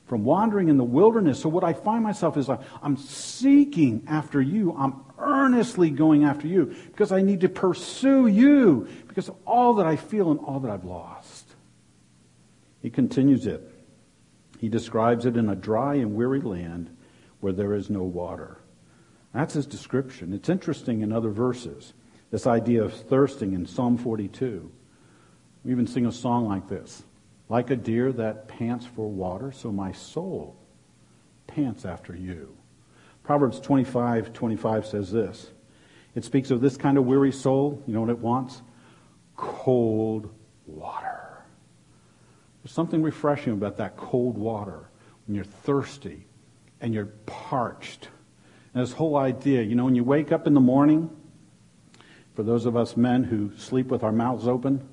from 0.06 0.24
wandering 0.24 0.68
in 0.68 0.76
the 0.76 0.84
wilderness. 0.84 1.40
So 1.40 1.48
what 1.48 1.64
I 1.64 1.72
find 1.72 2.02
myself 2.02 2.36
is 2.36 2.48
I'm 2.48 2.96
seeking 2.96 4.04
after 4.06 4.40
you. 4.40 4.74
I'm 4.78 5.04
earnestly 5.18 5.90
going 5.90 6.24
after 6.24 6.46
you 6.46 6.76
because 6.86 7.12
I 7.12 7.22
need 7.22 7.40
to 7.40 7.48
pursue 7.48 8.26
you 8.26 8.88
because 9.08 9.28
of 9.28 9.36
all 9.44 9.74
that 9.74 9.86
I 9.86 9.96
feel 9.96 10.30
and 10.30 10.40
all 10.40 10.60
that 10.60 10.70
I've 10.70 10.84
lost. 10.84 11.54
He 12.82 12.90
continues 12.90 13.46
it. 13.46 13.68
He 14.58 14.68
describes 14.68 15.26
it 15.26 15.36
in 15.36 15.48
a 15.48 15.56
dry 15.56 15.96
and 15.96 16.14
weary 16.14 16.40
land 16.40 16.96
where 17.40 17.52
there 17.52 17.74
is 17.74 17.90
no 17.90 18.02
water. 18.02 18.58
That's 19.34 19.54
his 19.54 19.66
description. 19.66 20.32
It's 20.32 20.48
interesting 20.48 21.02
in 21.02 21.12
other 21.12 21.30
verses. 21.30 21.92
This 22.30 22.46
idea 22.46 22.82
of 22.82 22.92
thirsting 22.92 23.52
in 23.52 23.66
Psalm 23.66 23.98
42. 23.98 24.70
We 25.64 25.70
even 25.70 25.86
sing 25.86 26.06
a 26.06 26.12
song 26.12 26.48
like 26.48 26.68
this 26.68 27.02
Like 27.48 27.70
a 27.70 27.76
deer 27.76 28.12
that 28.12 28.48
pants 28.48 28.86
for 28.86 29.08
water, 29.08 29.52
so 29.52 29.72
my 29.72 29.92
soul 29.92 30.56
pants 31.46 31.84
after 31.84 32.14
you. 32.14 32.56
Proverbs 33.22 33.60
25 33.60 34.32
25 34.32 34.86
says 34.86 35.10
this. 35.10 35.50
It 36.14 36.24
speaks 36.24 36.50
of 36.50 36.60
this 36.60 36.76
kind 36.76 36.98
of 36.98 37.04
weary 37.04 37.32
soul. 37.32 37.82
You 37.86 37.94
know 37.94 38.00
what 38.00 38.10
it 38.10 38.18
wants? 38.18 38.62
Cold 39.36 40.32
water. 40.66 41.44
There's 42.62 42.72
something 42.72 43.02
refreshing 43.02 43.52
about 43.52 43.76
that 43.76 43.96
cold 43.96 44.38
water 44.38 44.88
when 45.26 45.34
you're 45.34 45.44
thirsty 45.44 46.26
and 46.80 46.94
you're 46.94 47.06
parched. 47.26 48.08
And 48.74 48.82
this 48.82 48.92
whole 48.92 49.16
idea, 49.16 49.62
you 49.62 49.74
know, 49.74 49.84
when 49.84 49.94
you 49.94 50.04
wake 50.04 50.32
up 50.32 50.46
in 50.46 50.54
the 50.54 50.60
morning, 50.60 51.10
for 52.36 52.42
those 52.42 52.66
of 52.66 52.76
us 52.76 52.96
men 52.96 53.24
who 53.24 53.50
sleep 53.56 53.86
with 53.86 54.04
our 54.04 54.12
mouths 54.12 54.46
open, 54.46 54.86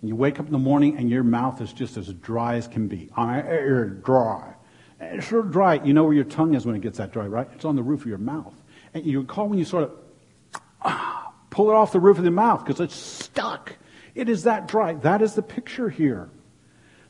and 0.00 0.08
you 0.08 0.14
wake 0.14 0.38
up 0.38 0.46
in 0.46 0.52
the 0.52 0.58
morning 0.58 0.96
and 0.96 1.10
your 1.10 1.24
mouth 1.24 1.60
is 1.60 1.72
just 1.72 1.96
as 1.96 2.06
dry 2.14 2.54
as 2.54 2.68
can 2.68 2.86
be. 2.86 3.10
You're 3.18 3.88
dry. 3.88 4.54
It's 5.00 5.28
so 5.28 5.42
dry. 5.42 5.82
You 5.82 5.92
know 5.92 6.04
where 6.04 6.14
your 6.14 6.24
tongue 6.24 6.54
is 6.54 6.64
when 6.64 6.76
it 6.76 6.82
gets 6.82 6.98
that 6.98 7.12
dry, 7.12 7.26
right? 7.26 7.48
It's 7.52 7.64
on 7.64 7.74
the 7.74 7.82
roof 7.82 8.02
of 8.02 8.06
your 8.06 8.18
mouth. 8.18 8.54
And 8.94 9.04
you 9.04 9.20
recall 9.20 9.48
when 9.48 9.58
you 9.58 9.64
sort 9.64 9.90
of 10.84 10.92
pull 11.50 11.70
it 11.70 11.74
off 11.74 11.90
the 11.90 11.98
roof 11.98 12.18
of 12.18 12.24
the 12.24 12.30
mouth 12.30 12.64
because 12.64 12.80
it's 12.80 12.94
stuck. 12.94 13.74
It 14.14 14.28
is 14.28 14.44
that 14.44 14.68
dry. 14.68 14.94
That 14.94 15.20
is 15.20 15.34
the 15.34 15.42
picture 15.42 15.88
here. 15.88 16.30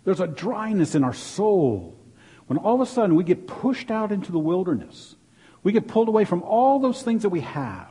There's 0.05 0.21
a 0.21 0.27
dryness 0.27 0.95
in 0.95 1.05
our 1.05 1.13
soul. 1.13 1.95
When 2.47 2.59
all 2.59 2.77
of 2.77 2.81
a 2.81 2.91
sudden 2.91 3.17
we 3.17 3.25
get 3.25 3.47
pushed 3.47 3.91
out 3.91 4.13
into 4.13 4.33
the 4.33 4.39
wilderness, 4.39 5.15
we 5.63 5.73
get 5.73 5.89
pulled 5.89 6.09
away 6.09 6.25
from 6.25 6.43
all 6.43 6.79
those 6.79 7.03
things 7.03 7.23
that 7.23 7.29
we 7.29 7.41
have 7.41 7.88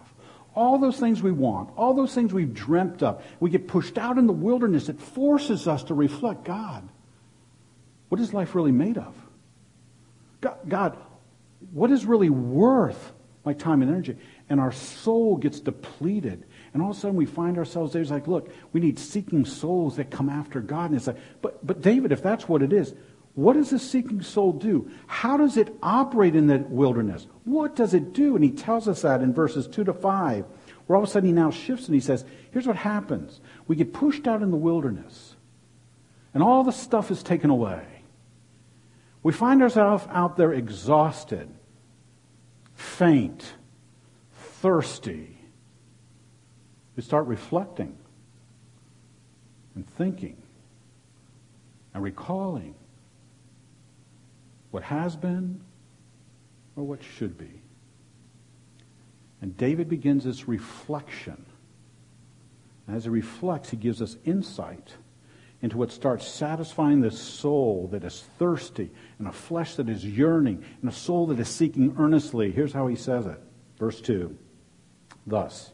all 0.57 0.79
those 0.79 0.99
things 0.99 1.23
we 1.23 1.31
want, 1.31 1.69
all 1.77 1.93
those 1.93 2.13
things 2.13 2.33
we've 2.33 2.53
dreamt 2.53 3.03
of, 3.03 3.23
we 3.39 3.49
get 3.49 3.67
pushed 3.67 3.97
out 3.97 4.17
in 4.17 4.27
the 4.27 4.33
wilderness. 4.33 4.89
It 4.89 4.99
forces 4.99 5.67
us 5.67 5.83
to 5.85 5.93
reflect 5.93 6.43
God. 6.43 6.87
What 8.09 8.19
is 8.19 8.33
life 8.33 8.55
really 8.55 8.71
made 8.71 8.97
of? 8.97 9.13
God, 10.41 10.57
God 10.67 10.97
what 11.71 11.91
is 11.91 12.05
really 12.05 12.29
worth 12.29 13.13
my 13.45 13.53
time 13.53 13.81
and 13.81 13.89
energy? 13.89 14.17
And 14.49 14.59
our 14.59 14.71
soul 14.71 15.37
gets 15.37 15.59
depleted. 15.59 16.45
And 16.73 16.83
all 16.83 16.91
of 16.91 16.97
a 16.97 16.99
sudden 16.99 17.15
we 17.15 17.25
find 17.25 17.57
ourselves 17.57 17.93
there. 17.93 18.01
It's 18.01 18.11
like, 18.11 18.27
look, 18.27 18.51
we 18.73 18.79
need 18.79 18.99
seeking 18.99 19.45
souls 19.45 19.95
that 19.97 20.11
come 20.11 20.29
after 20.29 20.59
God. 20.59 20.91
And 20.91 20.95
it's 20.95 21.07
like, 21.07 21.17
but, 21.41 21.65
but 21.65 21.81
David, 21.81 22.11
if 22.11 22.21
that's 22.21 22.47
what 22.47 22.61
it 22.61 22.73
is, 22.73 22.93
What 23.37 23.53
does 23.53 23.69
the 23.69 23.77
seeking 23.77 24.23
soul 24.23 24.51
do? 24.51 24.89
How 25.05 25.37
does 25.37 25.57
it 25.57 25.77
operate 25.83 26.35
in 26.35 26.47
the 26.47 26.57
wilderness? 26.57 27.27
What 27.43 27.75
does 27.75 27.93
it 27.93 28.11
do? 28.11 28.33
And 28.33 28.43
he 28.43 28.49
tells 28.49 28.87
us 28.87 29.03
that 29.03 29.21
in 29.21 29.31
verses 29.31 29.67
2 29.67 29.83
to 29.83 29.93
5, 29.93 30.45
where 30.87 30.97
all 30.97 31.03
of 31.03 31.07
a 31.07 31.11
sudden 31.11 31.27
he 31.27 31.33
now 31.33 31.51
shifts 31.51 31.85
and 31.85 31.93
he 31.93 32.01
says, 32.01 32.25
Here's 32.49 32.65
what 32.65 32.77
happens. 32.77 33.39
We 33.67 33.75
get 33.75 33.93
pushed 33.93 34.27
out 34.27 34.41
in 34.41 34.49
the 34.49 34.57
wilderness, 34.57 35.35
and 36.33 36.41
all 36.41 36.63
the 36.63 36.71
stuff 36.71 37.11
is 37.11 37.21
taken 37.21 37.51
away. 37.51 37.85
We 39.21 39.33
find 39.33 39.61
ourselves 39.61 40.07
out 40.09 40.35
there 40.35 40.51
exhausted, 40.51 41.47
faint, 42.73 43.53
thirsty. 44.33 45.37
We 46.95 47.03
start 47.03 47.27
reflecting 47.27 47.99
and 49.75 49.87
thinking 49.87 50.41
and 51.93 52.01
recalling 52.01 52.73
what 54.71 54.83
has 54.83 55.15
been 55.15 55.61
or 56.75 56.83
what 56.83 57.03
should 57.03 57.37
be. 57.37 57.61
And 59.41 59.55
David 59.57 59.89
begins 59.89 60.23
this 60.23 60.47
reflection. 60.47 61.45
As 62.87 63.03
he 63.03 63.09
reflects, 63.09 63.69
he 63.69 63.77
gives 63.77 64.01
us 64.01 64.17
insight 64.25 64.93
into 65.61 65.77
what 65.77 65.91
starts 65.91 66.27
satisfying 66.27 67.01
the 67.01 67.11
soul 67.11 67.89
that 67.91 68.03
is 68.03 68.23
thirsty 68.37 68.91
and 69.17 69.27
a 69.27 69.31
flesh 69.31 69.75
that 69.75 69.89
is 69.89 70.05
yearning 70.05 70.63
and 70.81 70.89
a 70.89 70.93
soul 70.93 71.27
that 71.27 71.39
is 71.39 71.49
seeking 71.49 71.95
earnestly. 71.97 72.51
Here's 72.51 72.73
how 72.73 72.87
he 72.87 72.95
says 72.95 73.25
it. 73.25 73.39
Verse 73.79 73.99
2. 74.01 74.37
Thus, 75.25 75.71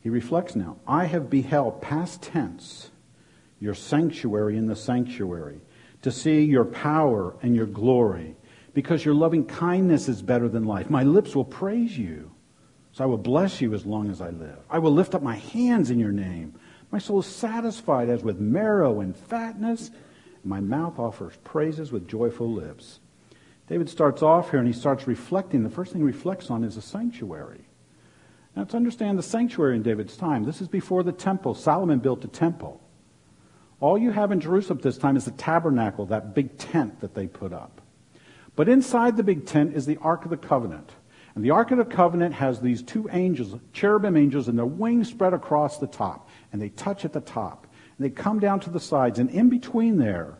he 0.00 0.08
reflects 0.08 0.54
now 0.54 0.76
I 0.86 1.06
have 1.06 1.30
beheld, 1.30 1.82
past 1.82 2.22
tense, 2.22 2.90
your 3.60 3.74
sanctuary 3.74 4.56
in 4.56 4.66
the 4.66 4.76
sanctuary 4.76 5.60
to 6.04 6.12
see 6.12 6.44
your 6.44 6.66
power 6.66 7.34
and 7.40 7.56
your 7.56 7.64
glory, 7.64 8.36
because 8.74 9.06
your 9.06 9.14
loving 9.14 9.46
kindness 9.46 10.06
is 10.06 10.20
better 10.20 10.50
than 10.50 10.64
life. 10.64 10.90
My 10.90 11.02
lips 11.02 11.34
will 11.34 11.46
praise 11.46 11.96
you. 11.96 12.30
So 12.92 13.02
I 13.02 13.06
will 13.06 13.16
bless 13.16 13.62
you 13.62 13.72
as 13.72 13.86
long 13.86 14.10
as 14.10 14.20
I 14.20 14.28
live. 14.28 14.58
I 14.68 14.78
will 14.78 14.92
lift 14.92 15.14
up 15.14 15.22
my 15.22 15.36
hands 15.36 15.90
in 15.90 15.98
your 15.98 16.12
name. 16.12 16.54
My 16.90 16.98
soul 16.98 17.20
is 17.20 17.26
satisfied 17.26 18.10
as 18.10 18.22
with 18.22 18.38
marrow 18.38 19.00
and 19.00 19.16
fatness. 19.16 19.90
My 20.44 20.60
mouth 20.60 20.98
offers 20.98 21.38
praises 21.42 21.90
with 21.90 22.06
joyful 22.06 22.52
lips. 22.52 23.00
David 23.66 23.88
starts 23.88 24.22
off 24.22 24.50
here 24.50 24.58
and 24.58 24.68
he 24.68 24.74
starts 24.74 25.06
reflecting. 25.06 25.62
The 25.62 25.70
first 25.70 25.92
thing 25.92 26.02
he 26.02 26.06
reflects 26.06 26.50
on 26.50 26.64
is 26.64 26.76
a 26.76 26.82
sanctuary. 26.82 27.64
Now, 28.54 28.64
to 28.64 28.76
understand 28.76 29.18
the 29.18 29.22
sanctuary 29.22 29.74
in 29.74 29.82
David's 29.82 30.18
time, 30.18 30.44
this 30.44 30.60
is 30.60 30.68
before 30.68 31.02
the 31.02 31.12
temple. 31.12 31.54
Solomon 31.54 31.98
built 31.98 32.24
a 32.26 32.28
temple. 32.28 32.82
All 33.84 33.98
you 33.98 34.12
have 34.12 34.32
in 34.32 34.40
Jerusalem 34.40 34.78
at 34.78 34.82
this 34.82 34.96
time 34.96 35.14
is 35.14 35.26
the 35.26 35.30
tabernacle, 35.32 36.06
that 36.06 36.34
big 36.34 36.56
tent 36.56 37.00
that 37.00 37.14
they 37.14 37.26
put 37.26 37.52
up. 37.52 37.82
But 38.56 38.66
inside 38.66 39.18
the 39.18 39.22
big 39.22 39.44
tent 39.44 39.76
is 39.76 39.84
the 39.84 39.98
Ark 39.98 40.24
of 40.24 40.30
the 40.30 40.38
Covenant. 40.38 40.90
And 41.34 41.44
the 41.44 41.50
Ark 41.50 41.70
of 41.70 41.76
the 41.76 41.84
Covenant 41.84 42.34
has 42.34 42.58
these 42.58 42.82
two 42.82 43.10
angels, 43.12 43.60
cherubim 43.74 44.16
angels, 44.16 44.48
and 44.48 44.56
their 44.56 44.64
wings 44.64 45.10
spread 45.10 45.34
across 45.34 45.76
the 45.76 45.86
top. 45.86 46.30
And 46.50 46.62
they 46.62 46.70
touch 46.70 47.04
at 47.04 47.12
the 47.12 47.20
top. 47.20 47.66
And 47.98 48.06
they 48.06 48.08
come 48.08 48.40
down 48.40 48.58
to 48.60 48.70
the 48.70 48.80
sides. 48.80 49.18
And 49.18 49.28
in 49.28 49.50
between 49.50 49.98
there, 49.98 50.38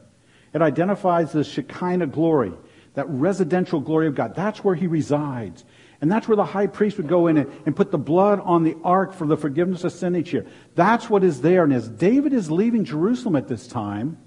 it 0.54 0.62
identifies 0.62 1.32
the 1.32 1.44
Shekinah 1.44 2.06
glory, 2.06 2.54
that 2.94 3.10
residential 3.10 3.80
glory 3.80 4.06
of 4.06 4.14
God. 4.14 4.34
That's 4.34 4.64
where 4.64 4.74
he 4.74 4.86
resides. 4.86 5.66
And 6.04 6.12
that's 6.12 6.28
where 6.28 6.36
the 6.36 6.44
high 6.44 6.66
priest 6.66 6.98
would 6.98 7.08
go 7.08 7.28
in 7.28 7.38
and, 7.38 7.50
and 7.64 7.74
put 7.74 7.90
the 7.90 7.96
blood 7.96 8.38
on 8.38 8.62
the 8.62 8.76
ark 8.84 9.14
for 9.14 9.26
the 9.26 9.38
forgiveness 9.38 9.84
of 9.84 9.92
sin 9.92 10.14
each 10.14 10.34
year. 10.34 10.44
That's 10.74 11.08
what 11.08 11.24
is 11.24 11.40
there. 11.40 11.64
And 11.64 11.72
as 11.72 11.88
David 11.88 12.34
is 12.34 12.50
leaving 12.50 12.84
Jerusalem 12.84 13.36
at 13.36 13.48
this 13.48 13.66
time, 13.66 14.18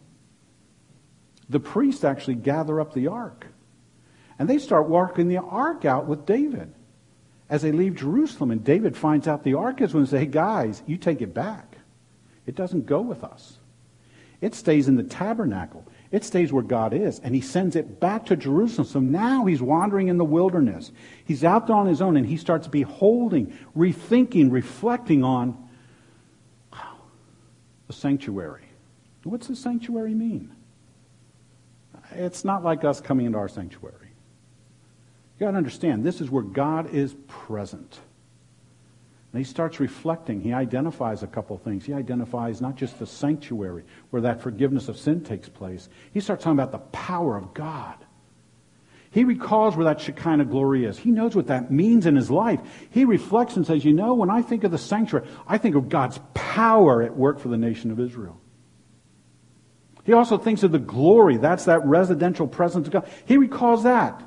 the 1.47 1.59
priests 1.59 2.03
actually 2.03 2.33
gather 2.33 2.81
up 2.81 2.95
the 2.95 3.09
ark. 3.09 3.45
And 4.39 4.49
they 4.49 4.57
start 4.57 4.89
walking 4.89 5.27
the 5.27 5.37
ark 5.37 5.85
out 5.85 6.07
with 6.07 6.25
David 6.25 6.73
as 7.47 7.61
they 7.61 7.71
leave 7.71 7.93
Jerusalem. 7.93 8.49
And 8.49 8.63
David 8.63 8.97
finds 8.97 9.27
out 9.27 9.43
the 9.43 9.53
ark 9.53 9.79
is 9.79 9.93
when 9.93 10.03
they 10.03 10.09
say, 10.09 10.19
hey, 10.21 10.25
guys, 10.25 10.81
you 10.87 10.97
take 10.97 11.21
it 11.21 11.35
back. 11.35 11.77
It 12.47 12.55
doesn't 12.55 12.87
go 12.87 13.01
with 13.01 13.23
us. 13.23 13.59
It 14.41 14.55
stays 14.55 14.87
in 14.87 14.95
the 14.95 15.03
tabernacle. 15.03 15.85
It 16.11 16.23
stays 16.23 16.53
where 16.53 16.63
God 16.63 16.93
is, 16.93 17.19
and 17.19 17.35
he 17.35 17.41
sends 17.41 17.75
it 17.75 17.99
back 17.99 18.27
to 18.27 18.35
Jerusalem. 18.35 18.87
So 18.87 18.99
now 18.99 19.45
he's 19.45 19.61
wandering 19.61 20.07
in 20.07 20.17
the 20.17 20.25
wilderness. 20.25 20.91
He's 21.25 21.43
out 21.43 21.67
there 21.67 21.75
on 21.75 21.87
his 21.87 22.01
own, 22.01 22.15
and 22.15 22.25
he 22.25 22.37
starts 22.37 22.67
beholding, 22.67 23.57
rethinking, 23.75 24.51
reflecting 24.51 25.23
on 25.23 25.67
the 27.87 27.93
sanctuary. 27.93 28.63
What's 29.23 29.47
the 29.47 29.55
sanctuary 29.55 30.13
mean? 30.13 30.53
It's 32.11 32.45
not 32.45 32.63
like 32.63 32.85
us 32.85 33.01
coming 33.01 33.25
into 33.25 33.37
our 33.37 33.49
sanctuary. 33.49 34.11
You 35.37 35.45
got 35.45 35.51
to 35.51 35.57
understand, 35.57 36.05
this 36.05 36.21
is 36.21 36.29
where 36.31 36.43
God 36.43 36.93
is 36.93 37.15
present. 37.27 37.99
And 39.33 39.39
he 39.39 39.49
starts 39.49 39.79
reflecting. 39.79 40.41
He 40.41 40.53
identifies 40.53 41.21
a 41.21 41.27
couple 41.27 41.57
things. 41.57 41.85
He 41.85 41.93
identifies 41.93 42.61
not 42.61 42.75
just 42.75 42.97
the 42.97 43.05
sanctuary 43.05 43.83
where 44.09 44.21
that 44.21 44.41
forgiveness 44.41 44.87
of 44.87 44.97
sin 44.97 45.23
takes 45.23 45.49
place. 45.49 45.89
He 46.13 46.21
starts 46.21 46.43
talking 46.43 46.57
about 46.57 46.71
the 46.71 46.77
power 46.77 47.35
of 47.35 47.53
God. 47.53 47.95
He 49.11 49.23
recalls 49.23 49.75
where 49.75 49.85
that 49.85 50.01
Shekinah 50.01 50.45
glory 50.45 50.85
is. 50.85 50.97
He 50.97 51.11
knows 51.11 51.35
what 51.35 51.47
that 51.47 51.71
means 51.71 52.05
in 52.05 52.15
his 52.15 52.29
life. 52.29 52.59
He 52.89 53.05
reflects 53.05 53.55
and 53.55 53.65
says, 53.65 53.83
You 53.83 53.93
know, 53.93 54.13
when 54.13 54.29
I 54.29 54.41
think 54.41 54.63
of 54.63 54.71
the 54.71 54.77
sanctuary, 54.77 55.27
I 55.47 55.57
think 55.57 55.75
of 55.75 55.89
God's 55.89 56.19
power 56.33 57.01
at 57.01 57.15
work 57.15 57.39
for 57.39 57.47
the 57.47 57.57
nation 57.57 57.91
of 57.91 57.99
Israel. 57.99 58.39
He 60.03 60.13
also 60.13 60.37
thinks 60.37 60.63
of 60.63 60.71
the 60.71 60.79
glory. 60.79 61.37
That's 61.37 61.65
that 61.65 61.85
residential 61.85 62.47
presence 62.47 62.87
of 62.87 62.93
God. 62.93 63.09
He 63.25 63.37
recalls 63.37 63.83
that. 63.83 64.23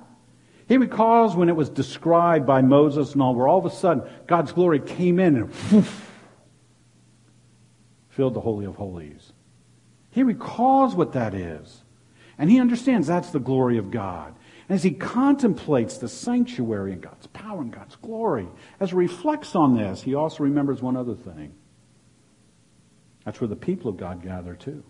He 0.71 0.77
recalls 0.77 1.35
when 1.35 1.49
it 1.49 1.57
was 1.57 1.69
described 1.69 2.47
by 2.47 2.63
Moses 2.63 3.15
and 3.15 3.21
all, 3.21 3.35
where 3.35 3.49
all 3.49 3.59
of 3.59 3.65
a 3.65 3.71
sudden 3.75 4.09
God's 4.29 4.53
glory 4.53 4.79
came 4.79 5.19
in 5.19 5.35
and 5.35 5.53
whoosh, 5.53 5.91
filled 8.11 8.35
the 8.35 8.41
Holy 8.41 8.67
of 8.67 8.77
Holies. 8.77 9.33
He 10.13 10.23
recalls 10.23 10.95
what 10.95 11.15
that 11.15 11.35
is. 11.35 11.83
And 12.39 12.49
he 12.49 12.61
understands 12.61 13.09
that's 13.09 13.31
the 13.31 13.41
glory 13.41 13.79
of 13.79 13.91
God. 13.91 14.33
And 14.69 14.77
as 14.77 14.85
he 14.85 14.93
contemplates 14.93 15.99
the 15.99 16.09
sanctuary 16.09 16.93
and 16.93 17.03
God's 17.03 17.27
power 17.27 17.61
and 17.61 17.73
God's 17.73 17.97
glory, 17.97 18.47
as 18.79 18.91
he 18.91 18.97
reflects 18.97 19.57
on 19.57 19.77
this, 19.77 20.03
he 20.03 20.15
also 20.15 20.45
remembers 20.45 20.81
one 20.81 20.97
other 20.97 21.17
thing. 21.17 21.53
That's 23.25 23.41
where 23.41 23.49
the 23.49 23.57
people 23.57 23.91
of 23.91 23.97
God 23.97 24.23
gather 24.23 24.55
too. 24.55 24.85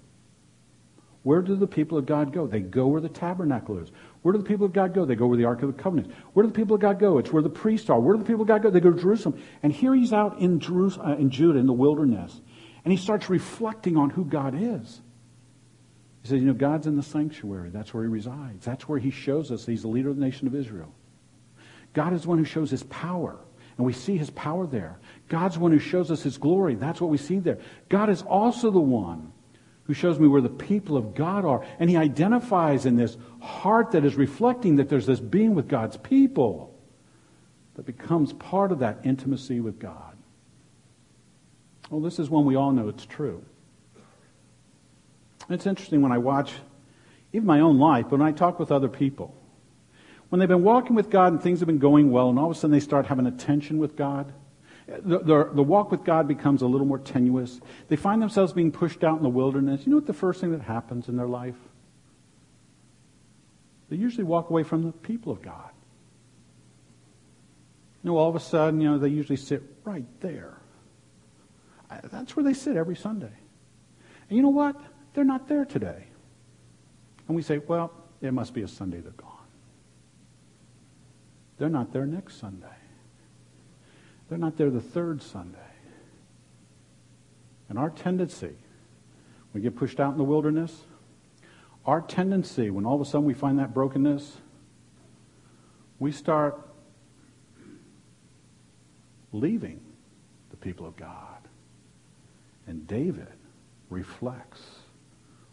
Where 1.23 1.43
do 1.43 1.55
the 1.55 1.67
people 1.67 1.99
of 1.99 2.07
God 2.07 2.33
go? 2.33 2.47
They 2.47 2.61
go 2.61 2.87
where 2.87 3.01
the 3.01 3.09
tabernacle 3.09 3.79
is. 3.79 3.91
Where 4.23 4.33
do 4.33 4.39
the 4.39 4.45
people 4.45 4.67
of 4.67 4.73
God 4.73 4.95
go? 4.95 5.07
They 5.07 5.15
go 5.15 5.27
where 5.27 5.39
the 5.39 5.47
Ark 5.47 5.63
of 5.63 5.75
the 5.75 5.83
Covenant. 5.83 6.13
Where 6.35 6.45
do 6.45 6.53
the 6.53 6.55
people 6.55 6.75
of 6.75 6.83
God 6.83 6.99
go? 6.99 7.19
It's 7.19 7.33
where 7.33 7.43
the 7.43 7.49
priests 7.49 7.89
are. 7.89 7.99
Where 7.99 8.15
do 8.15 8.23
the 8.23 8.27
people 8.27 8.43
of 8.43 8.49
God 8.49 8.63
go? 8.63 8.71
They 8.71 8.81
go 8.81 8.93
to 8.93 9.01
Jerusalem. 9.01 9.43
And 9.63 9.73
here 9.73 9.95
he's 9.95 10.13
out 10.13 10.39
in, 10.41 10.61
Jerusalem, 10.61 11.11
uh, 11.11 11.15
in 11.17 11.31
Judah, 11.31 11.59
in 11.59 11.67
the 11.67 11.73
wilderness. 11.73 12.39
And 12.85 12.93
he 12.93 12.99
starts 12.99 13.31
reflecting 13.31 13.97
on 13.97 14.11
who 14.11 14.25
God 14.25 14.55
is. 14.55 15.01
He 16.23 16.29
says, 16.29 16.41
you 16.41 16.47
know, 16.47 16.53
God's 16.53 16.87
in 16.87 16.97
the 16.97 17.03
sanctuary. 17.03 17.71
That's 17.71 17.95
where 17.95 18.03
he 18.03 18.11
resides. 18.11 18.65
That's 18.65 18.87
where 18.87 18.99
he 18.99 19.11
shows 19.11 19.51
us 19.51 19.65
he's 19.65 19.83
the 19.83 19.89
leader 19.89 20.11
of 20.11 20.17
the 20.17 20.25
nation 20.25 20.47
of 20.47 20.55
Israel. 20.55 20.93
God 21.95 22.13
is 22.13 22.23
the 22.23 22.29
one 22.29 22.39
who 22.39 22.45
shows 22.45 22.71
his 22.71 22.83
power. 22.85 23.39
And 23.79 23.87
we 23.87 23.95
see 23.95 24.19
his 24.19 24.29
power 24.29 24.67
there. 24.67 24.99
God's 25.29 25.55
the 25.55 25.61
one 25.61 25.73
who 25.73 25.79
shows 25.79 26.11
us 26.11 26.23
his 26.23 26.37
glory. 26.37 26.75
That's 26.75 27.01
what 27.01 27.09
we 27.09 27.17
see 27.17 27.39
there. 27.39 27.59
God 27.89 28.11
is 28.11 28.21
also 28.21 28.71
the 28.71 28.81
one 28.81 29.33
who 29.91 29.95
shows 29.95 30.21
me 30.21 30.29
where 30.29 30.41
the 30.41 30.49
people 30.49 30.97
of 30.97 31.17
God 31.17 31.45
are. 31.45 31.67
And 31.81 31.91
he 31.91 31.97
identifies 31.97 32.87
in 32.87 32.95
this 32.95 33.17
heart 33.41 33.91
that 33.91 34.05
is 34.05 34.15
reflecting 34.15 34.77
that 34.77 34.89
there's 34.89 35.07
this 35.07 35.19
being 35.19 35.57
with 35.57 35.67
God's 35.67 35.97
people 35.97 36.79
that 37.75 37.87
becomes 37.87 38.33
part 38.35 38.71
of 38.71 38.79
that 38.79 39.01
intimacy 39.03 39.59
with 39.59 39.81
God. 39.81 40.17
Well, 41.91 42.01
this 42.01 42.21
is 42.21 42.31
one 42.31 42.45
we 42.45 42.55
all 42.55 42.71
know 42.71 42.89
it's 42.89 43.05
true. 43.05 43.45
It's 45.49 45.67
interesting 45.67 46.03
when 46.03 46.13
I 46.13 46.19
watch 46.19 46.53
even 47.33 47.47
my 47.47 47.59
own 47.59 47.81
life, 47.81 48.07
but 48.11 48.21
when 48.21 48.29
I 48.29 48.31
talk 48.31 48.61
with 48.61 48.71
other 48.71 48.89
people, 48.89 49.35
when 50.29 50.39
they've 50.39 50.49
been 50.49 50.63
walking 50.63 50.95
with 50.95 51.11
God 51.11 51.33
and 51.33 51.43
things 51.43 51.59
have 51.59 51.67
been 51.67 51.79
going 51.79 52.13
well, 52.13 52.31
and 52.31 52.39
all 52.39 52.49
of 52.49 52.57
a 52.57 52.61
sudden 52.61 52.71
they 52.71 52.79
start 52.79 53.07
having 53.07 53.27
a 53.27 53.33
tension 53.33 53.79
with 53.79 53.97
God, 53.97 54.33
the, 54.91 55.19
the, 55.21 55.51
the, 55.55 55.63
walk 55.63 55.93
with 55.93 56.05
God 56.05 56.27
becomes 56.27 56.63
a 56.63 56.67
little 56.67 56.87
more 56.87 56.99
tenuous. 56.99 57.61
They 57.89 57.97
find 57.97 58.21
themselves 58.21 58.53
being 58.53 58.73
pushed 58.73 59.05
out 59.05 59.17
in 59.19 59.23
the 59.23 59.29
wilderness. 59.29 59.87
You 59.87 59.91
know 59.91 59.99
what 59.99 60.07
the 60.07 60.13
first 60.13 60.41
thing 60.41 60.51
that 60.51 60.63
happens 60.63 61.09
in 61.09 61.17
their 61.17 61.29
life? 61.29 61.55
They 63.89 63.97
usually 63.97 64.25
walk 64.25 64.51
away 64.51 64.65
from 64.65 64.83
the 64.83 64.93
people 64.93 65.33
of 65.33 65.43
God. 65.43 65.71
You 68.03 68.11
know, 68.11 68.17
all 68.17 68.29
of 68.29 68.35
a 68.35 68.41
sudden, 68.41 68.81
you 68.81 68.91
know, 68.91 68.99
they 68.99 69.09
usually 69.09 69.37
sit 69.37 69.63
right 69.85 70.07
there. 70.21 70.57
That's 72.11 72.35
where 72.35 72.45
they 72.45 72.55
sit 72.55 72.77
every 72.77 72.97
Sunday. 72.97 73.33
And 74.29 74.37
you 74.37 74.43
know 74.43 74.51
what? 74.51 74.77
They're 75.15 75.25
not 75.25 75.49
there 75.49 75.65
today. 75.65 76.07
And 77.29 77.37
we 77.37 77.43
say, 77.43 77.59
well, 77.59 77.93
it 78.21 78.33
must 78.33 78.55
be 78.55 78.63
a 78.63 78.69
Sunday 78.69 79.01
they're 79.01 79.13
gone. 79.13 79.29
They're 81.59 81.69
not 81.69 81.93
there 81.93 82.07
next 82.07 82.41
Sunday. 82.41 82.67
They're 84.31 84.39
not 84.39 84.57
there 84.57 84.71
the 84.71 84.81
third 84.81 85.23
Sunday. 85.23 85.59
And 87.69 87.79
our 87.79 87.91
tendency, 87.91 88.47
when 88.47 88.57
we 89.53 89.61
get 89.61 89.77
pushed 89.77 90.01
out 90.01 90.13
in 90.13 90.19
the 90.19 90.25
wilderness, 90.25 90.85
Our 91.87 92.03
tendency, 92.03 92.71
when 92.71 92.85
all 92.85 92.95
of 92.95 93.01
a 93.01 93.05
sudden 93.05 93.25
we 93.27 93.35
find 93.35 93.59
that 93.59 93.73
brokenness, 93.73 94.37
we 95.99 96.13
start 96.13 96.69
leaving 99.33 99.81
the 100.51 100.57
people 100.57 100.87
of 100.87 100.97
God. 100.97 101.49
And 102.67 102.87
David 102.87 103.33
reflects 103.89 104.61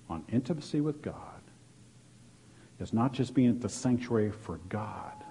on 0.10 0.24
intimacy 0.32 0.82
with 0.82 1.02
God 1.02 1.14
as 2.80 2.94
not 2.94 3.14
just 3.14 3.34
being 3.34 3.50
at 3.50 3.62
the 3.62 3.70
sanctuary 3.70 4.32
for 4.32 4.60
God, 4.70 5.24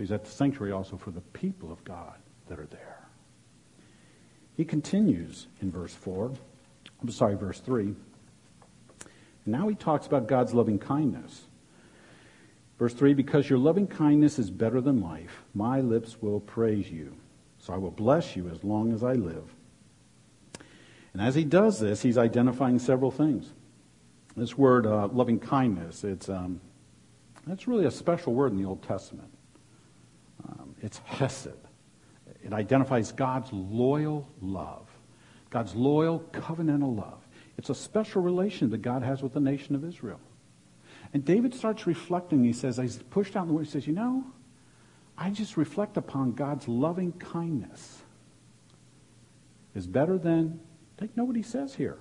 but 0.00 0.04
he's 0.04 0.12
at 0.12 0.24
the 0.24 0.30
sanctuary 0.30 0.72
also 0.72 0.96
for 0.96 1.10
the 1.10 1.20
people 1.20 1.70
of 1.70 1.84
God 1.84 2.14
that 2.48 2.58
are 2.58 2.64
there. 2.64 3.06
He 4.56 4.64
continues 4.64 5.46
in 5.60 5.70
verse 5.70 5.92
4, 5.92 6.32
I'm 7.02 7.10
sorry, 7.10 7.34
verse 7.36 7.60
3. 7.60 7.84
And 7.84 7.96
now 9.44 9.68
he 9.68 9.74
talks 9.74 10.06
about 10.06 10.26
God's 10.26 10.54
loving 10.54 10.78
kindness. 10.78 11.42
Verse 12.78 12.94
3 12.94 13.12
Because 13.12 13.50
your 13.50 13.58
loving 13.58 13.86
kindness 13.86 14.38
is 14.38 14.50
better 14.50 14.80
than 14.80 15.02
life, 15.02 15.42
my 15.52 15.82
lips 15.82 16.16
will 16.22 16.40
praise 16.40 16.90
you. 16.90 17.14
So 17.58 17.74
I 17.74 17.76
will 17.76 17.90
bless 17.90 18.34
you 18.34 18.48
as 18.48 18.64
long 18.64 18.94
as 18.94 19.04
I 19.04 19.12
live. 19.12 19.54
And 21.12 21.20
as 21.20 21.34
he 21.34 21.44
does 21.44 21.78
this, 21.78 22.00
he's 22.00 22.16
identifying 22.16 22.78
several 22.78 23.10
things. 23.10 23.52
This 24.34 24.56
word, 24.56 24.86
uh, 24.86 25.08
loving 25.08 25.38
kindness, 25.38 26.04
it's, 26.04 26.30
um, 26.30 26.62
it's 27.46 27.68
really 27.68 27.84
a 27.84 27.90
special 27.90 28.32
word 28.32 28.52
in 28.52 28.56
the 28.56 28.66
Old 28.66 28.82
Testament. 28.82 29.30
It's 30.80 30.98
hesed. 30.98 31.48
It 32.42 32.52
identifies 32.52 33.12
God's 33.12 33.52
loyal 33.52 34.28
love, 34.40 34.88
God's 35.50 35.74
loyal 35.74 36.20
covenantal 36.32 36.96
love. 36.96 37.26
It's 37.58 37.70
a 37.70 37.74
special 37.74 38.22
relation 38.22 38.70
that 38.70 38.78
God 38.78 39.02
has 39.02 39.22
with 39.22 39.34
the 39.34 39.40
nation 39.40 39.74
of 39.74 39.84
Israel. 39.84 40.20
And 41.12 41.24
David 41.24 41.54
starts 41.54 41.86
reflecting. 41.86 42.44
He 42.44 42.52
says, 42.52 42.78
he's 42.78 42.96
pushed 42.96 43.36
out 43.36 43.46
the 43.46 43.52
word, 43.52 43.66
he 43.66 43.70
says, 43.70 43.86
You 43.86 43.92
know, 43.92 44.24
I 45.18 45.30
just 45.30 45.56
reflect 45.56 45.96
upon 45.96 46.32
God's 46.32 46.66
loving 46.66 47.12
kindness. 47.12 48.00
Is 49.74 49.86
better 49.86 50.18
than, 50.18 50.60
take 50.98 51.16
note 51.16 51.24
what 51.24 51.36
he 51.36 51.42
says 51.42 51.74
here, 51.74 51.98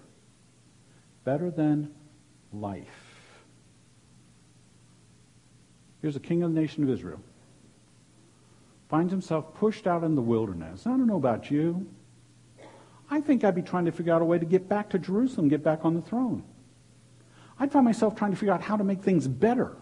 better 1.24 1.52
than 1.52 1.94
life. 2.54 2.88
Here's 6.02 6.16
a 6.16 6.20
king 6.20 6.42
of 6.42 6.54
the 6.54 6.60
nation 6.60 6.84
of 6.84 6.90
Israel. 6.90 7.20
Finds 8.90 9.12
himself 9.12 9.54
pushed 9.54 9.86
out 9.86 10.04
in 10.04 10.16
the 10.16 10.22
wilderness. 10.22 10.88
I 10.88 10.90
don't 10.90 11.06
know 11.06 11.18
about 11.18 11.52
you. 11.52 11.88
I 13.12 13.22
think 13.22 13.44
I'd 13.44 13.56
be 13.56 13.62
trying 13.62 13.86
to 13.86 13.92
figure 13.92 14.14
out 14.14 14.22
a 14.22 14.26
way 14.26 14.40
to 14.40 14.46
get 14.46 14.68
back 14.68 14.90
to 14.90 15.00
Jerusalem, 15.00 15.48
get 15.48 15.64
back 15.64 15.86
on 15.86 15.94
the 15.94 16.02
throne. 16.02 16.44
I'd 17.60 17.72
find 17.72 17.86
myself 17.86 18.16
trying 18.16 18.32
to 18.32 18.38
figure 18.38 18.54
out 18.54 18.62
how 18.62 18.78
to 18.78 18.84
make 18.84 19.02
things 19.02 19.28
better, 19.28 19.76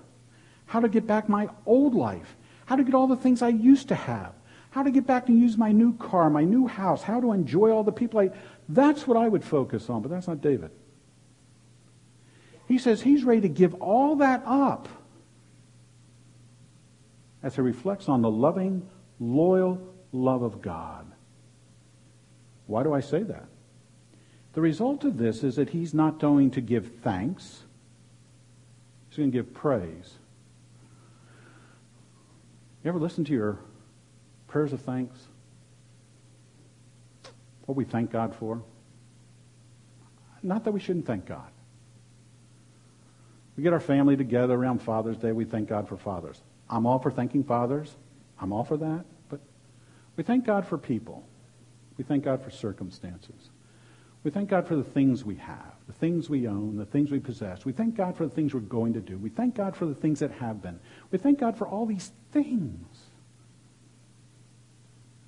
how 0.65 0.79
to 0.79 0.89
get 0.89 1.07
back 1.07 1.29
my 1.29 1.49
old 1.65 1.93
life, 1.95 2.35
how 2.65 2.75
to 2.75 2.83
get 2.83 2.93
all 2.93 3.07
the 3.07 3.15
things 3.15 3.41
I 3.41 3.49
used 3.49 3.87
to 3.89 3.95
have, 3.95 4.33
how 4.71 4.83
to 4.83 4.91
get 4.91 5.07
back 5.07 5.29
and 5.29 5.39
use 5.39 5.57
my 5.57 5.71
new 5.71 5.93
car, 5.93 6.29
my 6.29 6.43
new 6.43 6.67
house, 6.67 7.03
how 7.03 7.21
to 7.21 7.31
enjoy 7.31 7.71
all 7.71 7.83
the 7.83 7.91
people 7.91 8.19
I. 8.19 8.31
That's 8.67 9.07
what 9.07 9.15
I 9.15 9.27
would 9.27 9.43
focus 9.43 9.89
on, 9.89 10.01
but 10.01 10.11
that's 10.11 10.27
not 10.27 10.41
David. 10.41 10.71
He 12.67 12.77
says 12.77 13.01
he's 13.01 13.23
ready 13.23 13.41
to 13.41 13.49
give 13.49 13.73
all 13.75 14.17
that 14.17 14.43
up 14.45 14.89
as 17.41 17.55
he 17.55 17.61
reflects 17.61 18.09
on 18.09 18.21
the 18.21 18.29
loving, 18.29 18.87
loyal 19.19 19.81
love 20.11 20.41
of 20.41 20.61
God. 20.61 21.05
Why 22.67 22.83
do 22.83 22.93
I 22.93 22.99
say 22.99 23.23
that? 23.23 23.45
The 24.53 24.61
result 24.61 25.03
of 25.03 25.17
this 25.17 25.43
is 25.43 25.55
that 25.55 25.69
he's 25.69 25.93
not 25.93 26.19
going 26.19 26.51
to 26.51 26.61
give 26.61 26.91
thanks. 27.01 27.63
He's 29.09 29.17
going 29.17 29.31
to 29.31 29.37
give 29.37 29.53
praise. 29.53 30.13
You 32.83 32.89
ever 32.89 32.99
listen 32.99 33.23
to 33.25 33.33
your 33.33 33.59
prayers 34.47 34.73
of 34.73 34.81
thanks? 34.81 35.17
What 37.65 37.75
we 37.75 37.83
thank 37.83 38.11
God 38.11 38.35
for? 38.35 38.61
Not 40.41 40.63
that 40.63 40.71
we 40.71 40.79
shouldn't 40.79 41.05
thank 41.05 41.25
God. 41.25 41.51
We 43.55 43.63
get 43.63 43.73
our 43.73 43.79
family 43.79 44.15
together 44.15 44.53
around 44.53 44.81
Father's 44.81 45.17
Day. 45.17 45.31
We 45.31 45.43
thank 45.43 45.67
God 45.67 45.89
for 45.89 45.97
fathers. 45.97 46.41
I'm 46.69 46.85
all 46.85 46.99
for 46.99 47.11
thanking 47.11 47.43
fathers. 47.43 47.95
I'm 48.39 48.53
all 48.53 48.63
for 48.63 48.77
that. 48.77 49.05
But 49.29 49.39
we 50.15 50.23
thank 50.23 50.45
God 50.45 50.67
for 50.67 50.77
people. 50.77 51.27
We 51.97 52.03
thank 52.03 52.23
God 52.23 52.43
for 52.43 52.51
circumstances. 52.51 53.49
We 54.23 54.31
thank 54.31 54.49
God 54.49 54.67
for 54.67 54.75
the 54.75 54.83
things 54.83 55.23
we 55.23 55.35
have, 55.35 55.73
the 55.87 55.93
things 55.93 56.29
we 56.29 56.47
own, 56.47 56.75
the 56.75 56.85
things 56.85 57.11
we 57.11 57.19
possess. 57.19 57.65
We 57.65 57.71
thank 57.71 57.95
God 57.95 58.17
for 58.17 58.25
the 58.25 58.33
things 58.33 58.53
we're 58.53 58.59
going 58.59 58.93
to 58.93 58.99
do. 58.99 59.17
We 59.17 59.29
thank 59.29 59.55
God 59.55 59.75
for 59.75 59.85
the 59.85 59.95
things 59.95 60.19
that 60.19 60.31
have 60.31 60.61
been. 60.61 60.79
We 61.11 61.17
thank 61.17 61.39
God 61.39 61.57
for 61.57 61.67
all 61.67 61.85
these 61.85 62.11
things. 62.31 62.97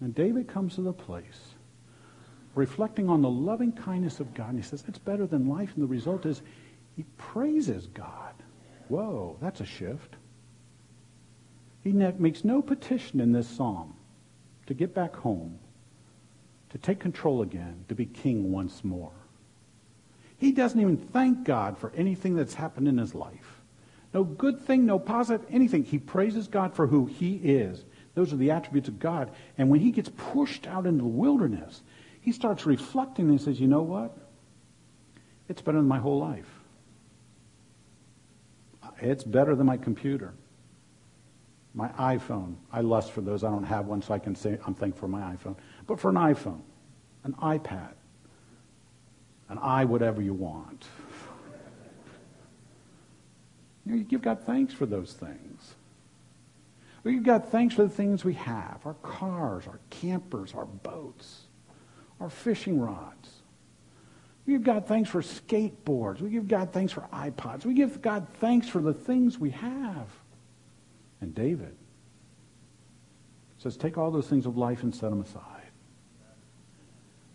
And 0.02 0.14
David 0.14 0.48
comes 0.48 0.76
to 0.76 0.82
the 0.82 0.94
place 0.94 1.54
reflecting 2.56 3.10
on 3.10 3.22
the 3.22 3.30
loving 3.30 3.72
kindness 3.72 4.20
of 4.20 4.34
God, 4.34 4.50
and 4.50 4.58
he 4.58 4.64
says, 4.64 4.84
It's 4.88 5.00
better 5.00 5.26
than 5.26 5.48
life. 5.48 5.72
And 5.76 5.84
the 5.84 5.88
result 5.88 6.26
is 6.26 6.42
he 6.96 7.06
praises 7.18 7.88
God. 7.88 8.34
Whoa, 8.90 9.38
that's 9.42 9.62
a 9.62 9.66
shift. 9.66 10.16
He 11.84 11.92
makes 11.92 12.44
no 12.44 12.62
petition 12.62 13.20
in 13.20 13.32
this 13.32 13.48
psalm 13.48 13.96
to 14.68 14.74
get 14.74 14.94
back 14.94 15.16
home, 15.16 15.60
to 16.72 16.78
take 16.78 17.00
control 17.00 17.42
again, 17.42 17.86
to 17.88 17.96
be 17.96 18.06
king 18.06 18.52
once 18.52 18.84
more. 18.84 19.12
He 20.38 20.52
doesn't 20.52 20.80
even 20.80 20.98
thank 20.98 21.44
God 21.44 21.78
for 21.78 21.92
anything 21.96 22.36
that's 22.36 22.54
happened 22.54 22.88
in 22.88 22.98
his 22.98 23.16
life. 23.16 23.62
No 24.14 24.24
good 24.24 24.62
thing, 24.62 24.86
no 24.86 25.00
positive, 25.00 25.46
anything. 25.50 25.84
He 25.84 26.00
praises 26.00 26.48
God 26.48 26.74
for 26.74 26.88
who 26.88 27.06
he 27.06 27.36
is. 27.36 27.84
Those 28.16 28.34
are 28.34 28.38
the 28.38 28.52
attributes 28.52 28.88
of 28.88 29.00
God. 29.00 29.32
And 29.58 29.70
when 29.70 29.80
he 29.80 29.92
gets 29.92 30.10
pushed 30.10 30.66
out 30.68 30.86
into 30.86 31.04
the 31.04 31.10
wilderness, 31.10 31.82
he 32.22 32.32
starts 32.32 32.66
reflecting 32.66 33.30
and 33.30 33.40
says, 33.40 33.60
you 33.60 33.68
know 33.68 33.82
what? 33.82 34.18
It's 35.48 35.62
better 35.62 35.78
than 35.78 35.88
my 35.88 36.00
whole 36.00 36.20
life. 36.20 36.50
It's 39.02 39.24
better 39.24 39.56
than 39.56 39.66
my 39.66 39.78
computer. 39.78 40.34
My 41.80 42.18
iPhone. 42.18 42.56
I 42.74 42.82
lust 42.82 43.14
for 43.14 43.22
those. 43.22 43.46
I 43.46 43.50
don't 43.50 43.64
have 43.64 43.86
one, 43.86 44.02
so 44.02 44.14
I 44.14 44.20
can 44.20 44.36
say 44.36 44.60
I'm 44.68 44.74
thankful 44.74 45.00
for 45.00 45.08
my 45.08 45.22
iPhone. 45.22 45.56
But 45.88 45.98
for 45.98 46.10
an 46.10 46.16
iPhone, 46.16 46.60
an 47.24 47.34
iPad, 47.42 47.94
an 49.48 49.58
i 49.60 49.86
whatever 49.86 50.22
you 50.22 50.34
want. 50.34 50.86
You, 53.86 53.96
know, 53.96 53.98
you 54.00 54.04
give 54.04 54.22
God 54.22 54.44
thanks 54.44 54.72
for 54.72 54.86
those 54.86 55.14
things. 55.14 55.74
We 57.04 57.14
give 57.14 57.24
God 57.24 57.46
thanks 57.46 57.74
for 57.74 57.84
the 57.84 57.90
things 57.90 58.24
we 58.24 58.36
have 58.36 58.82
our 58.86 58.94
cars, 58.96 59.66
our 59.66 59.80
campers, 59.90 60.54
our 60.54 60.66
boats, 60.66 61.44
our 62.20 62.30
fishing 62.30 62.80
rods. 62.80 63.32
We 64.46 64.54
give 64.54 64.64
God 64.64 64.86
thanks 64.86 65.10
for 65.10 65.24
skateboards. 65.24 66.22
We 66.22 66.30
give 66.30 66.48
God 66.48 66.72
thanks 66.72 66.94
for 66.94 67.08
iPods. 67.12 67.66
We 67.66 67.74
give 67.74 68.00
God 68.02 68.28
thanks 68.40 68.68
for 68.68 68.80
the 68.80 68.94
things 68.94 69.40
we 69.40 69.52
have. 69.52 70.08
And 71.22 71.34
David 71.36 71.76
says, 73.58 73.76
take 73.76 73.98
all 73.98 74.10
those 74.10 74.28
things 74.28 74.46
of 74.46 74.58
life 74.58 74.84
and 74.84 74.96
set 74.96 75.10
them 75.10 75.22
aside. 75.22 75.44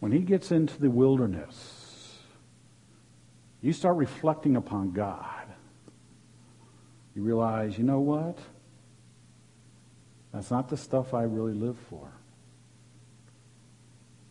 When 0.01 0.11
he 0.11 0.21
gets 0.21 0.51
into 0.53 0.81
the 0.81 0.91
wilderness, 0.91 2.19
you 3.61 3.73
start 3.73 3.97
reflecting 3.97 4.57
upon 4.57 4.93
God. 4.93 5.47
You 7.15 7.23
realize, 7.23 7.79
you 7.79 7.85
know 7.85 8.01
what? 8.01 8.39
That's 10.33 10.51
not 10.51 10.69
the 10.69 10.77
stuff 10.77 11.15
I 11.15 11.23
really 11.23 11.55
live 11.55 11.79
for. 11.89 12.11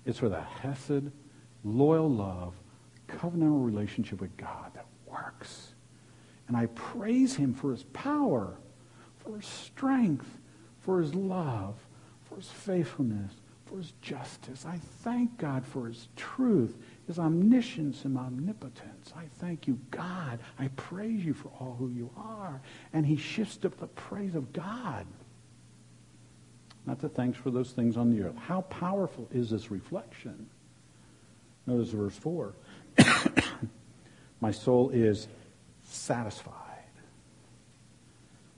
It's 0.06 0.20
for 0.20 0.30
the 0.30 0.42
Hesed, 0.42 1.12
loyal 1.63 2.10
love 2.10 2.54
covenantal 3.08 3.66
relationship 3.66 4.20
with 4.22 4.36
God 4.38 4.72
that 4.74 4.86
works. 5.08 5.74
And 6.48 6.58
I 6.58 6.66
praise 6.68 7.36
him 7.36 7.54
for 7.54 7.72
his 7.72 7.84
power, 7.84 8.58
for 9.24 9.38
his 9.38 9.46
strength, 9.46 10.40
for 10.80 11.00
his 11.00 11.16
love, 11.16 11.76
for 12.24 12.36
his 12.36 12.50
faithfulness, 12.50 13.34
for 13.66 13.78
his 13.78 13.94
justice. 14.02 14.66
I 14.66 14.80
thank 15.04 15.38
God 15.38 15.66
for 15.66 15.88
his 15.88 16.08
truth, 16.16 16.78
his 17.08 17.20
omniscience 17.20 18.06
and 18.06 18.18
omnipotence. 18.18 19.14
I 19.16 19.26
thank 19.40 19.68
you, 19.68 19.80
God. 19.92 20.40
I 20.60 20.68
praise 20.70 21.24
you 21.24 21.34
for 21.34 21.50
all 21.60 21.76
who 21.78 21.90
you 21.90 22.10
are. 22.18 22.62
And 22.92 23.06
he 23.06 23.16
shifts 23.16 23.64
up 23.66 23.80
the 23.80 23.88
praise 23.88 24.36
of 24.36 24.52
God. 24.54 25.06
Not 26.86 27.00
the 27.00 27.10
thanks 27.10 27.38
for 27.38 27.50
those 27.50 27.72
things 27.72 27.96
on 27.96 28.12
the 28.12 28.24
earth. 28.24 28.36
How 28.36 28.62
powerful 28.62 29.28
is 29.32 29.50
this 29.50 29.72
reflection? 29.72 30.50
Notice 31.66 31.92
verse 31.92 32.16
4. 32.18 32.54
My 34.42 34.52
soul 34.52 34.90
is 34.90 35.30
satisfied 35.86 36.62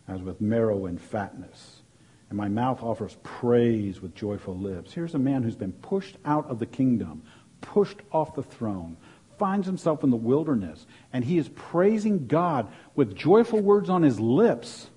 as 0.08 0.22
with 0.22 0.42
marrow 0.42 0.86
and 0.86 1.02
fatness. 1.02 1.82
And 2.30 2.38
my 2.38 2.48
mouth 2.48 2.82
offers 2.82 3.18
praise 3.24 4.02
with 4.02 4.16
joyful 4.16 4.58
lips. 4.58 4.94
Here's 4.94 5.16
a 5.16 5.20
man 5.20 5.44
who's 5.44 5.56
been 5.56 5.74
pushed 5.74 6.18
out 6.26 6.50
of 6.50 6.60
the 6.60 6.66
kingdom, 6.66 7.24
pushed 7.62 8.00
off 8.12 8.36
the 8.36 8.44
throne, 8.44 8.98
finds 9.38 9.68
himself 9.68 10.04
in 10.04 10.10
the 10.10 10.16
wilderness 10.16 10.86
and 11.12 11.24
he 11.24 11.38
is 11.38 11.50
praising 11.50 12.28
God 12.28 12.68
with 12.96 13.16
joyful 13.16 13.60
words 13.60 13.90
on 13.90 14.02
his 14.02 14.20
lips 14.20 14.88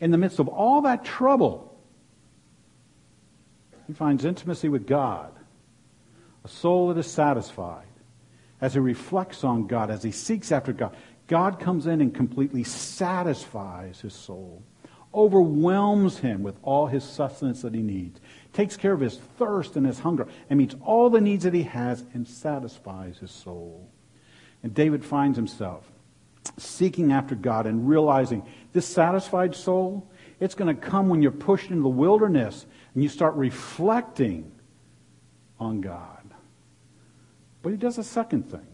in 0.00 0.10
the 0.10 0.18
midst 0.18 0.38
of 0.38 0.48
all 0.48 0.82
that 0.82 1.04
trouble. 1.04 1.74
He 3.86 3.92
finds 3.92 4.24
intimacy 4.24 4.68
with 4.68 4.86
God, 4.86 5.32
a 6.44 6.48
soul 6.48 6.88
that 6.88 6.98
is 6.98 7.06
satisfied 7.06 7.86
as 8.60 8.74
he 8.74 8.80
reflects 8.80 9.44
on 9.44 9.66
God, 9.66 9.90
as 9.90 10.02
he 10.02 10.10
seeks 10.10 10.52
after 10.52 10.72
God. 10.72 10.96
God 11.26 11.58
comes 11.58 11.86
in 11.86 12.00
and 12.00 12.14
completely 12.14 12.64
satisfies 12.64 14.00
his 14.00 14.14
soul, 14.14 14.62
overwhelms 15.14 16.18
him 16.18 16.42
with 16.42 16.56
all 16.62 16.86
his 16.86 17.04
sustenance 17.04 17.62
that 17.62 17.74
he 17.74 17.82
needs, 17.82 18.20
takes 18.52 18.76
care 18.76 18.92
of 18.92 19.00
his 19.00 19.16
thirst 19.38 19.76
and 19.76 19.86
his 19.86 20.00
hunger, 20.00 20.28
and 20.50 20.58
meets 20.58 20.74
all 20.82 21.08
the 21.08 21.20
needs 21.20 21.44
that 21.44 21.54
he 21.54 21.62
has 21.62 22.04
and 22.12 22.28
satisfies 22.28 23.18
his 23.18 23.30
soul. 23.30 23.88
And 24.62 24.74
David 24.74 25.04
finds 25.04 25.36
himself 25.36 25.90
seeking 26.58 27.12
after 27.12 27.34
God 27.34 27.66
and 27.66 27.88
realizing 27.88 28.44
this 28.72 28.86
satisfied 28.86 29.54
soul, 29.54 30.10
it's 30.40 30.54
going 30.54 30.74
to 30.74 30.80
come 30.80 31.08
when 31.08 31.22
you're 31.22 31.30
pushed 31.30 31.70
into 31.70 31.82
the 31.82 31.88
wilderness 31.88 32.66
and 32.92 33.02
you 33.02 33.08
start 33.08 33.34
reflecting 33.34 34.52
on 35.58 35.80
God. 35.80 36.22
But 37.62 37.70
he 37.70 37.76
does 37.76 37.98
a 37.98 38.04
second 38.04 38.44
thing. 38.50 38.73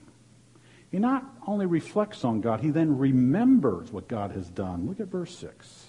He 0.91 0.99
not 0.99 1.25
only 1.47 1.67
reflects 1.67 2.25
on 2.25 2.41
God, 2.41 2.61
he 2.61 2.71
then 2.71 2.99
remembers 2.99 3.93
what 3.93 4.09
God 4.09 4.33
has 4.33 4.49
done. 4.49 4.89
Look 4.89 5.01
at 5.01 5.07
verse 5.07 5.37
6. 5.39 5.87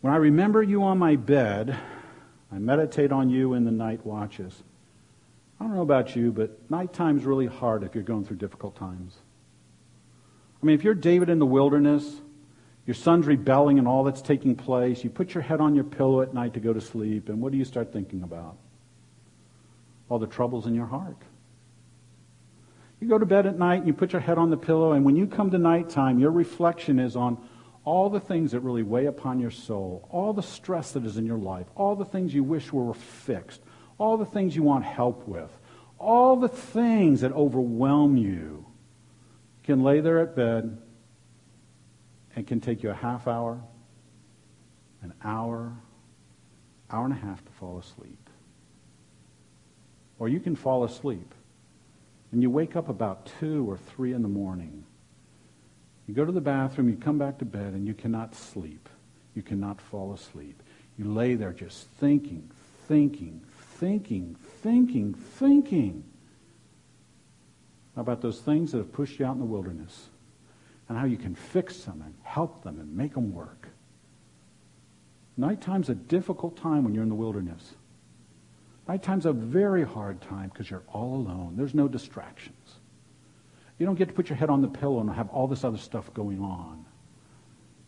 When 0.00 0.12
I 0.12 0.16
remember 0.16 0.62
you 0.62 0.82
on 0.82 0.98
my 0.98 1.14
bed, 1.14 1.76
I 2.50 2.58
meditate 2.58 3.12
on 3.12 3.30
you 3.30 3.54
in 3.54 3.64
the 3.64 3.70
night 3.70 4.04
watches. 4.04 4.62
I 5.60 5.64
don't 5.64 5.76
know 5.76 5.82
about 5.82 6.16
you, 6.16 6.32
but 6.32 6.58
nighttime's 6.68 7.24
really 7.24 7.46
hard 7.46 7.84
if 7.84 7.94
you're 7.94 8.02
going 8.02 8.24
through 8.24 8.38
difficult 8.38 8.74
times. 8.74 9.16
I 10.60 10.66
mean, 10.66 10.74
if 10.74 10.82
you're 10.82 10.94
David 10.94 11.28
in 11.28 11.38
the 11.38 11.46
wilderness, 11.46 12.20
your 12.84 12.94
son's 12.94 13.26
rebelling 13.26 13.78
and 13.78 13.86
all 13.86 14.02
that's 14.02 14.22
taking 14.22 14.56
place, 14.56 15.04
you 15.04 15.10
put 15.10 15.34
your 15.34 15.42
head 15.42 15.60
on 15.60 15.76
your 15.76 15.84
pillow 15.84 16.20
at 16.20 16.34
night 16.34 16.54
to 16.54 16.60
go 16.60 16.72
to 16.72 16.80
sleep, 16.80 17.28
and 17.28 17.40
what 17.40 17.52
do 17.52 17.58
you 17.58 17.64
start 17.64 17.92
thinking 17.92 18.24
about? 18.24 18.56
All 20.08 20.18
the 20.18 20.26
troubles 20.26 20.66
in 20.66 20.74
your 20.74 20.86
heart. 20.86 21.16
You 23.02 23.08
go 23.08 23.18
to 23.18 23.26
bed 23.26 23.46
at 23.46 23.58
night 23.58 23.78
and 23.78 23.88
you 23.88 23.92
put 23.92 24.12
your 24.12 24.22
head 24.22 24.38
on 24.38 24.50
the 24.50 24.56
pillow, 24.56 24.92
and 24.92 25.04
when 25.04 25.16
you 25.16 25.26
come 25.26 25.50
to 25.50 25.58
nighttime, 25.58 26.20
your 26.20 26.30
reflection 26.30 27.00
is 27.00 27.16
on 27.16 27.36
all 27.84 28.08
the 28.08 28.20
things 28.20 28.52
that 28.52 28.60
really 28.60 28.84
weigh 28.84 29.06
upon 29.06 29.40
your 29.40 29.50
soul, 29.50 30.06
all 30.08 30.32
the 30.32 30.40
stress 30.40 30.92
that 30.92 31.04
is 31.04 31.16
in 31.16 31.26
your 31.26 31.36
life, 31.36 31.66
all 31.74 31.96
the 31.96 32.04
things 32.04 32.32
you 32.32 32.44
wish 32.44 32.72
were 32.72 32.94
fixed, 32.94 33.60
all 33.98 34.16
the 34.16 34.24
things 34.24 34.54
you 34.54 34.62
want 34.62 34.84
help 34.84 35.26
with, 35.26 35.50
all 35.98 36.36
the 36.36 36.46
things 36.48 37.22
that 37.22 37.32
overwhelm 37.32 38.16
you 38.16 38.64
can 39.64 39.82
lay 39.82 39.98
there 39.98 40.20
at 40.20 40.36
bed 40.36 40.80
and 42.36 42.46
can 42.46 42.60
take 42.60 42.84
you 42.84 42.90
a 42.90 42.94
half 42.94 43.26
hour, 43.26 43.60
an 45.02 45.12
hour, 45.24 45.72
hour 46.88 47.04
and 47.04 47.14
a 47.14 47.16
half 47.16 47.44
to 47.44 47.50
fall 47.50 47.78
asleep. 47.78 48.30
Or 50.20 50.28
you 50.28 50.38
can 50.38 50.54
fall 50.54 50.84
asleep 50.84 51.34
and 52.32 52.42
you 52.42 52.50
wake 52.50 52.76
up 52.76 52.88
about 52.88 53.30
2 53.40 53.70
or 53.70 53.76
3 53.76 54.14
in 54.14 54.22
the 54.22 54.28
morning. 54.28 54.84
You 56.08 56.14
go 56.14 56.24
to 56.24 56.32
the 56.32 56.40
bathroom, 56.40 56.88
you 56.88 56.96
come 56.96 57.18
back 57.18 57.38
to 57.38 57.44
bed, 57.44 57.74
and 57.74 57.86
you 57.86 57.94
cannot 57.94 58.34
sleep. 58.34 58.88
You 59.34 59.42
cannot 59.42 59.80
fall 59.80 60.12
asleep. 60.12 60.62
You 60.98 61.12
lay 61.12 61.34
there 61.34 61.52
just 61.52 61.88
thinking, 62.00 62.50
thinking, 62.88 63.42
thinking, 63.78 64.36
thinking, 64.62 65.14
thinking 65.14 66.04
about 67.96 68.22
those 68.22 68.40
things 68.40 68.72
that 68.72 68.78
have 68.78 68.92
pushed 68.92 69.18
you 69.18 69.26
out 69.26 69.34
in 69.34 69.38
the 69.38 69.44
wilderness 69.44 70.08
and 70.88 70.98
how 70.98 71.04
you 71.04 71.16
can 71.16 71.34
fix 71.34 71.84
them 71.84 72.02
and 72.04 72.14
help 72.22 72.64
them 72.64 72.80
and 72.80 72.96
make 72.96 73.14
them 73.14 73.32
work. 73.32 73.68
Nighttime's 75.36 75.88
a 75.88 75.94
difficult 75.94 76.56
time 76.56 76.84
when 76.84 76.94
you're 76.94 77.02
in 77.02 77.08
the 77.08 77.14
wilderness. 77.14 77.74
Nighttime's 78.88 79.26
a 79.26 79.32
very 79.32 79.84
hard 79.84 80.20
time 80.20 80.48
because 80.48 80.70
you're 80.70 80.82
all 80.88 81.14
alone. 81.14 81.54
There's 81.56 81.74
no 81.74 81.88
distractions. 81.88 82.76
You 83.78 83.86
don't 83.86 83.94
get 83.94 84.08
to 84.08 84.14
put 84.14 84.28
your 84.28 84.36
head 84.36 84.50
on 84.50 84.60
the 84.60 84.68
pillow 84.68 85.00
and 85.00 85.10
have 85.10 85.28
all 85.30 85.46
this 85.46 85.64
other 85.64 85.78
stuff 85.78 86.12
going 86.14 86.40
on. 86.40 86.84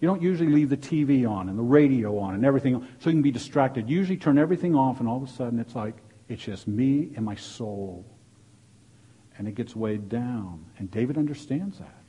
You 0.00 0.09
don't 0.09 0.22
usually 0.22 0.50
leave 0.50 0.68
the 0.68 0.76
TV 0.76 1.28
on 1.28 1.48
and 1.48 1.59
the 1.59 1.62
radio 1.62 2.18
on 2.18 2.35
and 2.35 2.44
everything 2.44 2.87
so 2.98 3.11
you 3.11 3.14
can 3.14 3.22
be 3.22 3.30
distracted. 3.30 3.88
You 3.88 3.96
usually 3.96 4.16
turn 4.16 4.38
everything 4.38 4.74
off 4.74 5.00
and 5.00 5.09
all 5.09 5.22
of 5.22 5.28
a 5.28 5.33
sudden 5.33 5.59
it's 5.59 5.74
like, 5.74 5.96
it's 6.28 6.42
just 6.42 6.68
me 6.68 7.12
and 7.16 7.24
my 7.24 7.35
soul. 7.35 8.04
And 9.37 9.48
it 9.48 9.54
gets 9.54 9.74
weighed 9.74 10.09
down. 10.09 10.64
And 10.78 10.90
David 10.90 11.18
understands 11.18 11.78
that. 11.78 12.04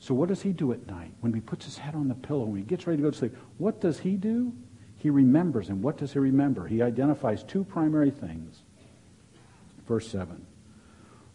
So 0.00 0.14
what 0.14 0.28
does 0.28 0.42
he 0.42 0.52
do 0.52 0.72
at 0.72 0.86
night? 0.86 1.12
When 1.20 1.32
he 1.32 1.40
puts 1.40 1.64
his 1.64 1.78
head 1.78 1.94
on 1.94 2.08
the 2.08 2.14
pillow, 2.14 2.44
when 2.44 2.58
he 2.58 2.64
gets 2.64 2.86
ready 2.86 2.98
to 2.98 3.02
go 3.02 3.10
to 3.10 3.16
sleep, 3.16 3.36
what 3.58 3.80
does 3.80 3.98
he 3.98 4.16
do? 4.16 4.52
He 4.98 5.10
remembers. 5.10 5.68
And 5.68 5.82
what 5.82 5.96
does 5.96 6.12
he 6.12 6.18
remember? 6.18 6.66
He 6.66 6.82
identifies 6.82 7.42
two 7.42 7.64
primary 7.64 8.10
things. 8.10 8.62
Verse 9.86 10.08
7 10.08 10.44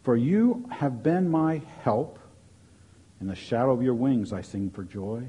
For 0.03 0.15
you 0.15 0.67
have 0.71 1.01
been 1.01 1.29
my 1.29 1.61
help. 1.81 2.19
In 3.21 3.27
the 3.27 3.35
shadow 3.35 3.71
of 3.71 3.81
your 3.81 3.93
wings 3.93 4.33
I 4.33 4.41
sing 4.41 4.69
for 4.69 4.83
joy. 4.83 5.23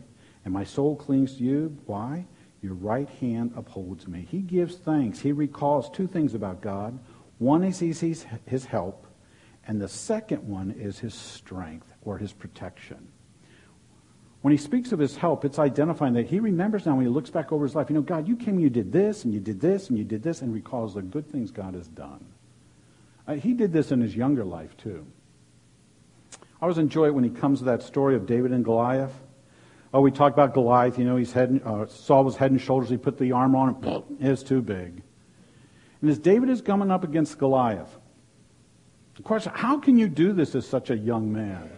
And 0.45 0.53
my 0.53 0.65
soul 0.65 0.97
clings 0.97 1.37
to 1.37 1.45
you. 1.45 1.79
Why? 1.87 2.27
Your 2.61 2.75
right 2.75 3.09
hand 3.21 3.53
upholds 3.57 4.09
me. 4.09 4.27
He 4.31 4.39
gives 4.39 4.77
thanks. 4.77 5.21
He 5.21 5.33
recalls 5.33 5.91
two 5.91 6.07
things 6.07 6.35
about 6.35 6.61
God. 6.61 6.99
One 7.39 7.63
is 7.63 7.79
he 7.79 7.93
sees 7.93 8.27
his 8.47 8.65
help, 8.65 9.07
and 9.67 9.81
the 9.81 9.89
second 9.89 10.49
one 10.49 10.71
is 10.71 10.99
his 10.99 11.15
strength 11.15 11.93
or 12.03 12.19
his 12.19 12.33
protection. 12.33 13.09
When 14.45 14.53
he 14.53 14.59
speaks 14.59 14.93
of 14.93 14.99
his 14.99 15.17
help, 15.17 15.47
it's 15.47 15.59
identifying 15.59 16.13
that 16.13 16.27
he 16.27 16.39
remembers 16.39 16.85
now 16.85 16.97
when 16.97 17.07
he 17.07 17.11
looks 17.11 17.31
back 17.31 17.51
over 17.51 17.65
his 17.65 17.75
life, 17.75 17.89
you 17.89 17.95
know, 17.95 18.03
God, 18.03 18.29
you 18.29 18.37
came, 18.37 18.59
you 18.59 18.69
did 18.69 18.93
this, 18.93 19.25
and 19.25 19.33
you 19.33 19.41
did 19.41 19.59
this, 19.59 19.89
and 19.89 19.97
you 19.97 20.05
did 20.05 20.23
this, 20.23 20.43
and 20.43 20.53
recalls 20.53 20.93
the 20.93 21.01
good 21.01 21.27
things 21.33 21.51
God 21.51 21.73
has 21.73 21.89
done. 21.89 22.23
Uh, 23.27 23.37
he 23.37 23.55
did 23.55 23.73
this 23.73 23.91
in 23.91 24.03
his 24.03 24.15
younger 24.15 24.45
life, 24.45 24.77
too. 24.77 25.07
I 26.35 26.37
always 26.61 26.77
enjoy 26.77 27.07
it 27.07 27.15
when 27.15 27.25
he 27.25 27.31
comes 27.31 27.61
to 27.61 27.65
that 27.65 27.83
story 27.83 28.17
of 28.17 28.27
David 28.27 28.53
and 28.53 28.63
Goliath. 28.63 29.15
Oh, 29.95 30.03
we 30.03 30.11
talk 30.11 30.35
about 30.35 30.53
Goliath, 30.53 30.99
you 30.99 31.07
know, 31.07 31.17
he's 31.17 31.33
head, 31.33 31.63
uh, 31.65 31.87
Saul 31.87 32.25
was 32.25 32.37
head 32.37 32.51
and 32.51 32.61
shoulders, 32.61 32.91
he 32.91 32.99
put 32.99 33.17
the 33.17 33.33
armor 33.33 33.57
on 33.57 33.83
him, 33.83 34.05
it's 34.21 34.43
too 34.43 34.61
big. 34.61 35.03
And 36.03 36.11
as 36.11 36.19
David 36.19 36.51
is 36.51 36.61
coming 36.61 36.91
up 36.91 37.03
against 37.03 37.39
Goliath, 37.39 37.97
the 39.17 39.23
question, 39.23 39.53
how 39.55 39.79
can 39.79 39.97
you 39.97 40.07
do 40.07 40.35
this 40.35 40.55
as 40.55 40.69
such 40.69 40.91
a 40.91 40.97
young 40.99 41.33
man? 41.33 41.71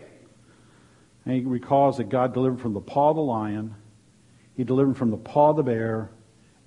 And 1.27 1.35
he 1.35 1.41
recalls 1.43 1.99
that 1.99 2.09
God 2.09 2.33
delivered 2.33 2.61
from 2.61 2.73
the 2.73 2.81
paw 2.81 3.11
of 3.11 3.17
the 3.17 3.23
lion, 3.23 3.75
he 4.55 4.65
delivered 4.65 4.97
from 4.97 5.11
the 5.11 5.19
paw 5.19 5.51
of 5.51 5.57
the 5.57 5.62
bear, 5.62 6.09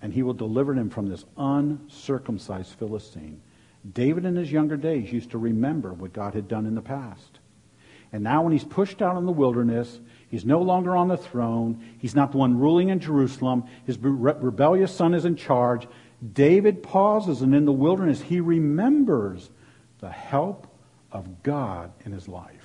and 0.01 0.13
he 0.13 0.21
will 0.21 0.33
deliver 0.33 0.73
him 0.73 0.89
from 0.89 1.07
this 1.07 1.25
uncircumcised 1.37 2.73
Philistine. 2.73 3.41
David 3.93 4.25
in 4.25 4.35
his 4.35 4.51
younger 4.51 4.77
days 4.77 5.11
used 5.11 5.31
to 5.31 5.37
remember 5.37 5.93
what 5.93 6.13
God 6.13 6.35
had 6.35 6.47
done 6.47 6.65
in 6.65 6.75
the 6.75 6.81
past. 6.81 7.39
And 8.11 8.23
now 8.23 8.43
when 8.43 8.53
he's 8.53 8.63
pushed 8.63 9.01
out 9.01 9.17
in 9.17 9.25
the 9.25 9.31
wilderness, 9.31 9.99
he's 10.29 10.45
no 10.45 10.61
longer 10.61 10.95
on 10.95 11.07
the 11.07 11.17
throne. 11.17 11.83
He's 11.99 12.15
not 12.15 12.31
the 12.31 12.37
one 12.37 12.59
ruling 12.59 12.89
in 12.89 12.99
Jerusalem. 12.99 13.65
His 13.85 13.97
rebellious 13.97 14.93
son 14.93 15.13
is 15.13 15.25
in 15.25 15.35
charge. 15.35 15.87
David 16.33 16.83
pauses 16.83 17.41
and 17.41 17.55
in 17.55 17.65
the 17.65 17.71
wilderness 17.71 18.21
he 18.21 18.39
remembers 18.39 19.49
the 19.99 20.09
help 20.09 20.67
of 21.11 21.43
God 21.43 21.91
in 22.03 22.11
his 22.11 22.27
life. 22.27 22.58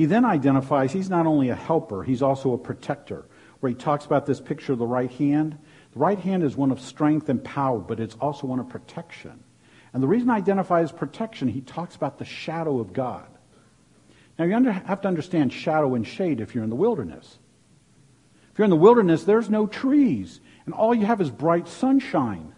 He 0.00 0.06
then 0.06 0.24
identifies 0.24 0.94
he's 0.94 1.10
not 1.10 1.26
only 1.26 1.50
a 1.50 1.54
helper, 1.54 2.02
he's 2.02 2.22
also 2.22 2.54
a 2.54 2.58
protector, 2.58 3.26
where 3.58 3.68
he 3.68 3.76
talks 3.76 4.06
about 4.06 4.24
this 4.24 4.40
picture 4.40 4.72
of 4.72 4.78
the 4.78 4.86
right 4.86 5.10
hand. 5.10 5.58
The 5.92 5.98
right 5.98 6.18
hand 6.18 6.42
is 6.42 6.56
one 6.56 6.70
of 6.70 6.80
strength 6.80 7.28
and 7.28 7.44
power, 7.44 7.80
but 7.80 8.00
it's 8.00 8.14
also 8.14 8.46
one 8.46 8.60
of 8.60 8.70
protection. 8.70 9.44
And 9.92 10.02
the 10.02 10.08
reason 10.08 10.30
I 10.30 10.36
identify 10.36 10.80
as 10.80 10.90
protection, 10.90 11.48
he 11.48 11.60
talks 11.60 11.96
about 11.96 12.16
the 12.16 12.24
shadow 12.24 12.78
of 12.78 12.94
God. 12.94 13.26
Now, 14.38 14.46
you 14.46 14.56
under, 14.56 14.72
have 14.72 15.02
to 15.02 15.08
understand 15.08 15.52
shadow 15.52 15.94
and 15.94 16.06
shade 16.06 16.40
if 16.40 16.54
you're 16.54 16.64
in 16.64 16.70
the 16.70 16.76
wilderness. 16.76 17.38
If 18.52 18.58
you're 18.58 18.64
in 18.64 18.70
the 18.70 18.76
wilderness, 18.76 19.24
there's 19.24 19.50
no 19.50 19.66
trees, 19.66 20.40
and 20.64 20.74
all 20.74 20.94
you 20.94 21.04
have 21.04 21.20
is 21.20 21.28
bright 21.28 21.68
sunshine. 21.68 22.54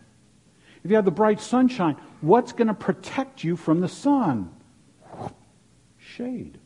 If 0.85 0.93
you 0.93 0.95
have 0.95 1.05
the 1.05 1.11
bright 1.11 1.41
sunshine, 1.41 1.97
what's 2.21 2.53
going 2.53 2.69
to 2.69 2.75
protect 2.75 3.43
you 3.43 3.57
from 3.57 3.81
the 3.81 3.89
sun? 3.89 4.55
Shade. 5.99 6.61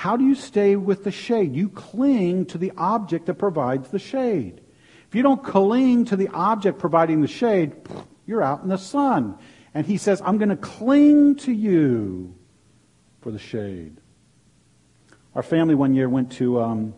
How 0.00 0.16
do 0.16 0.24
you 0.24 0.34
stay 0.34 0.76
with 0.76 1.04
the 1.04 1.10
shade? 1.10 1.54
You 1.54 1.68
cling 1.68 2.46
to 2.46 2.56
the 2.56 2.72
object 2.78 3.26
that 3.26 3.34
provides 3.34 3.90
the 3.90 3.98
shade. 3.98 4.62
If 5.06 5.14
you 5.14 5.22
don't 5.22 5.44
cling 5.44 6.06
to 6.06 6.16
the 6.16 6.28
object 6.28 6.78
providing 6.78 7.20
the 7.20 7.28
shade, 7.28 7.74
you're 8.24 8.42
out 8.42 8.62
in 8.62 8.70
the 8.70 8.78
sun. 8.78 9.36
And 9.74 9.84
he 9.84 9.98
says, 9.98 10.22
I'm 10.24 10.38
going 10.38 10.48
to 10.48 10.56
cling 10.56 11.36
to 11.40 11.52
you 11.52 12.34
for 13.20 13.30
the 13.30 13.38
shade. 13.38 13.98
Our 15.34 15.42
family 15.42 15.74
one 15.74 15.92
year 15.92 16.08
went 16.08 16.32
to, 16.32 16.62
um, 16.62 16.94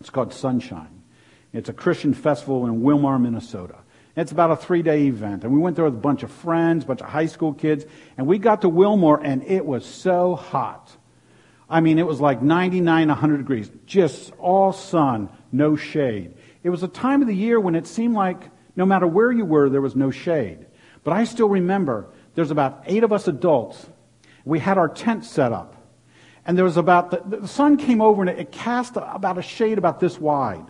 it's 0.00 0.10
called 0.10 0.32
Sonshine. 0.34 1.04
It's 1.52 1.68
a 1.68 1.72
Christian 1.72 2.14
festival 2.14 2.66
in 2.66 2.80
Willmar, 2.80 3.20
Minnesota. 3.20 3.76
It's 4.16 4.32
about 4.32 4.50
a 4.50 4.56
three 4.56 4.82
day 4.82 5.06
event. 5.06 5.44
And 5.44 5.52
we 5.52 5.60
went 5.60 5.76
there 5.76 5.84
with 5.84 5.94
a 5.94 5.98
bunch 5.98 6.24
of 6.24 6.32
friends, 6.32 6.82
a 6.82 6.88
bunch 6.88 7.00
of 7.00 7.10
high 7.10 7.26
school 7.26 7.54
kids, 7.54 7.84
and 8.18 8.26
we 8.26 8.38
got 8.38 8.62
to 8.62 8.68
Willmar 8.68 9.20
and 9.22 9.44
it 9.44 9.64
was 9.64 9.86
so 9.86 10.34
hot. 10.34 10.96
I 11.70 11.80
mean, 11.80 12.00
it 12.00 12.06
was 12.06 12.20
like 12.20 12.42
99, 12.42 13.08
100 13.08 13.36
degrees. 13.38 13.70
Just 13.86 14.32
all 14.38 14.72
sun, 14.72 15.30
no 15.52 15.76
shade. 15.76 16.34
It 16.64 16.70
was 16.70 16.82
a 16.82 16.88
time 16.88 17.22
of 17.22 17.28
the 17.28 17.34
year 17.34 17.60
when 17.60 17.76
it 17.76 17.86
seemed 17.86 18.14
like 18.14 18.50
no 18.74 18.84
matter 18.84 19.06
where 19.06 19.30
you 19.30 19.44
were, 19.44 19.70
there 19.70 19.80
was 19.80 19.94
no 19.94 20.10
shade. 20.10 20.66
But 21.04 21.12
I 21.12 21.24
still 21.24 21.48
remember 21.48 22.08
there's 22.34 22.50
about 22.50 22.82
eight 22.86 23.04
of 23.04 23.12
us 23.12 23.28
adults. 23.28 23.86
We 24.44 24.58
had 24.58 24.78
our 24.78 24.88
tent 24.88 25.24
set 25.24 25.52
up. 25.52 25.76
And 26.44 26.58
there 26.58 26.64
was 26.64 26.76
about, 26.76 27.10
the, 27.10 27.38
the 27.38 27.48
sun 27.48 27.76
came 27.76 28.00
over 28.00 28.22
and 28.22 28.30
it, 28.30 28.50
cast 28.50 28.96
about 28.96 29.38
a 29.38 29.42
shade 29.42 29.78
about 29.78 30.00
this 30.00 30.18
wide. 30.18 30.66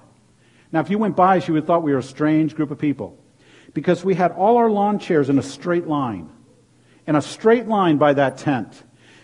Now, 0.73 0.81
if 0.81 0.91
you 0.91 0.99
went 0.99 1.17
by 1.17 1.37
you 1.37 1.55
would 1.55 1.63
have 1.63 1.67
thought 1.67 1.83
we 1.83 1.93
were 1.93 1.99
a 1.99 2.03
strange 2.03 2.55
group 2.55 2.71
of 2.71 2.79
people. 2.79 3.19
Because 3.73 4.05
we 4.05 4.15
had 4.15 4.33
all 4.33 4.59
our 4.59 4.69
lawn 4.69 4.99
chairs 4.99 5.31
in 5.31 5.39
a 5.39 5.43
straight 5.43 5.87
line. 5.87 6.29
In 7.07 7.17
a 7.17 7.23
straight 7.23 7.67
line 7.67 7.97
by 7.97 8.13
that 8.13 8.39
tent. 8.39 8.83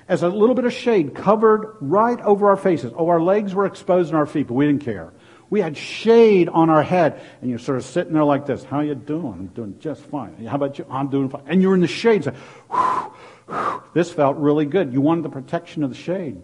As 0.08 0.22
a 0.22 0.28
little 0.28 0.54
bit 0.54 0.64
of 0.64 0.72
shade 0.72 1.14
covered 1.14 1.76
right 1.80 2.20
over 2.20 2.48
our 2.48 2.56
faces. 2.56 2.92
Oh, 2.96 3.08
our 3.08 3.20
legs 3.20 3.54
were 3.54 3.66
exposed 3.66 4.10
in 4.10 4.16
our 4.16 4.26
feet, 4.26 4.46
but 4.46 4.54
we 4.54 4.66
didn't 4.66 4.84
care. 4.84 5.12
We 5.50 5.60
had 5.60 5.76
shade 5.76 6.48
on 6.48 6.70
our 6.70 6.82
head. 6.82 7.20
And 7.40 7.50
you're 7.50 7.58
sort 7.58 7.78
of 7.78 7.84
sitting 7.84 8.12
there 8.12 8.24
like 8.24 8.46
this. 8.46 8.64
How 8.64 8.80
you 8.80 8.94
doing? 8.94 9.32
I'm 9.32 9.46
doing 9.48 9.78
just 9.80 10.02
fine. 10.02 10.44
How 10.46 10.56
about 10.56 10.78
you? 10.78 10.86
I'm 10.90 11.08
doing 11.08 11.28
fine. 11.28 11.42
And 11.46 11.60
you're 11.60 11.74
in 11.74 11.80
the 11.80 11.88
shade. 11.88 12.24
So, 12.24 12.32
whew, 12.70 13.12
whew, 13.48 13.82
this 13.94 14.12
felt 14.12 14.36
really 14.36 14.66
good. 14.66 14.92
You 14.92 15.00
wanted 15.00 15.24
the 15.24 15.28
protection 15.28 15.82
of 15.82 15.90
the 15.90 15.96
shade. 15.96 16.40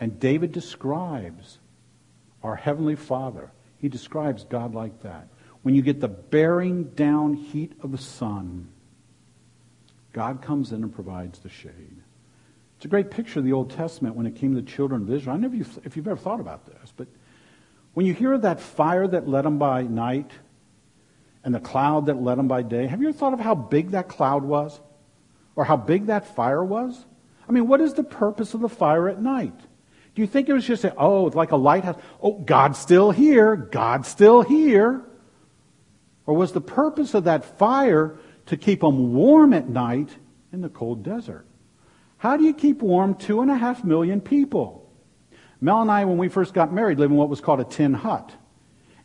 And 0.00 0.20
David 0.20 0.52
describes 0.52 1.58
our 2.42 2.56
Heavenly 2.56 2.96
Father. 2.96 3.50
He 3.78 3.88
describes 3.88 4.44
God 4.44 4.74
like 4.74 5.02
that. 5.02 5.28
When 5.62 5.74
you 5.74 5.82
get 5.82 6.00
the 6.00 6.08
bearing 6.08 6.84
down 6.84 7.34
heat 7.34 7.72
of 7.82 7.90
the 7.90 7.98
sun, 7.98 8.68
God 10.12 10.40
comes 10.42 10.72
in 10.72 10.82
and 10.82 10.94
provides 10.94 11.40
the 11.40 11.48
shade. 11.48 12.02
It's 12.78 12.84
a 12.84 12.88
great 12.88 13.10
picture 13.10 13.40
of 13.40 13.44
the 13.44 13.52
Old 13.52 13.72
Testament 13.72 14.14
when 14.14 14.24
it 14.24 14.36
came 14.36 14.54
to 14.54 14.60
the 14.60 14.66
children 14.70 15.02
of 15.02 15.10
Israel. 15.10 15.34
I 15.34 15.38
never, 15.40 15.56
if 15.82 15.96
you've 15.96 16.06
ever 16.06 16.16
thought 16.16 16.38
about 16.38 16.64
this, 16.64 16.92
but 16.96 17.08
when 17.94 18.06
you 18.06 18.14
hear 18.14 18.34
of 18.34 18.42
that 18.42 18.60
fire 18.60 19.04
that 19.08 19.26
led 19.26 19.44
them 19.44 19.58
by 19.58 19.82
night 19.82 20.30
and 21.42 21.52
the 21.52 21.58
cloud 21.58 22.06
that 22.06 22.22
led 22.22 22.38
them 22.38 22.46
by 22.46 22.62
day, 22.62 22.86
have 22.86 23.02
you 23.02 23.08
ever 23.08 23.18
thought 23.18 23.32
of 23.32 23.40
how 23.40 23.56
big 23.56 23.90
that 23.90 24.06
cloud 24.06 24.44
was? 24.44 24.80
Or 25.56 25.64
how 25.64 25.76
big 25.76 26.06
that 26.06 26.36
fire 26.36 26.62
was? 26.62 27.04
I 27.48 27.50
mean, 27.50 27.66
what 27.66 27.80
is 27.80 27.94
the 27.94 28.04
purpose 28.04 28.54
of 28.54 28.60
the 28.60 28.68
fire 28.68 29.08
at 29.08 29.20
night? 29.20 29.58
Do 30.14 30.22
you 30.22 30.28
think 30.28 30.48
it 30.48 30.52
was 30.52 30.64
just, 30.64 30.84
a, 30.84 30.94
oh, 30.96 31.26
it's 31.26 31.34
like 31.34 31.50
a 31.50 31.56
lighthouse? 31.56 32.00
Oh, 32.22 32.38
God's 32.38 32.78
still 32.78 33.10
here. 33.10 33.56
God's 33.56 34.06
still 34.06 34.42
here. 34.42 35.02
Or 36.26 36.34
was 36.34 36.52
the 36.52 36.60
purpose 36.60 37.12
of 37.14 37.24
that 37.24 37.58
fire 37.58 38.16
to 38.46 38.56
keep 38.56 38.82
them 38.82 39.14
warm 39.14 39.52
at 39.52 39.68
night 39.68 40.10
in 40.52 40.60
the 40.60 40.68
cold 40.68 41.02
desert? 41.02 41.44
How 42.18 42.36
do 42.36 42.44
you 42.44 42.52
keep 42.52 42.82
warm 42.82 43.14
two 43.14 43.40
and 43.40 43.50
a 43.50 43.56
half 43.56 43.84
million 43.84 44.20
people? 44.20 44.92
Mel 45.60 45.82
and 45.82 45.90
I, 45.90 46.04
when 46.04 46.18
we 46.18 46.28
first 46.28 46.52
got 46.52 46.72
married, 46.72 46.98
lived 46.98 47.12
in 47.12 47.16
what 47.16 47.28
was 47.28 47.40
called 47.40 47.60
a 47.60 47.64
tin 47.64 47.94
hut. 47.94 48.32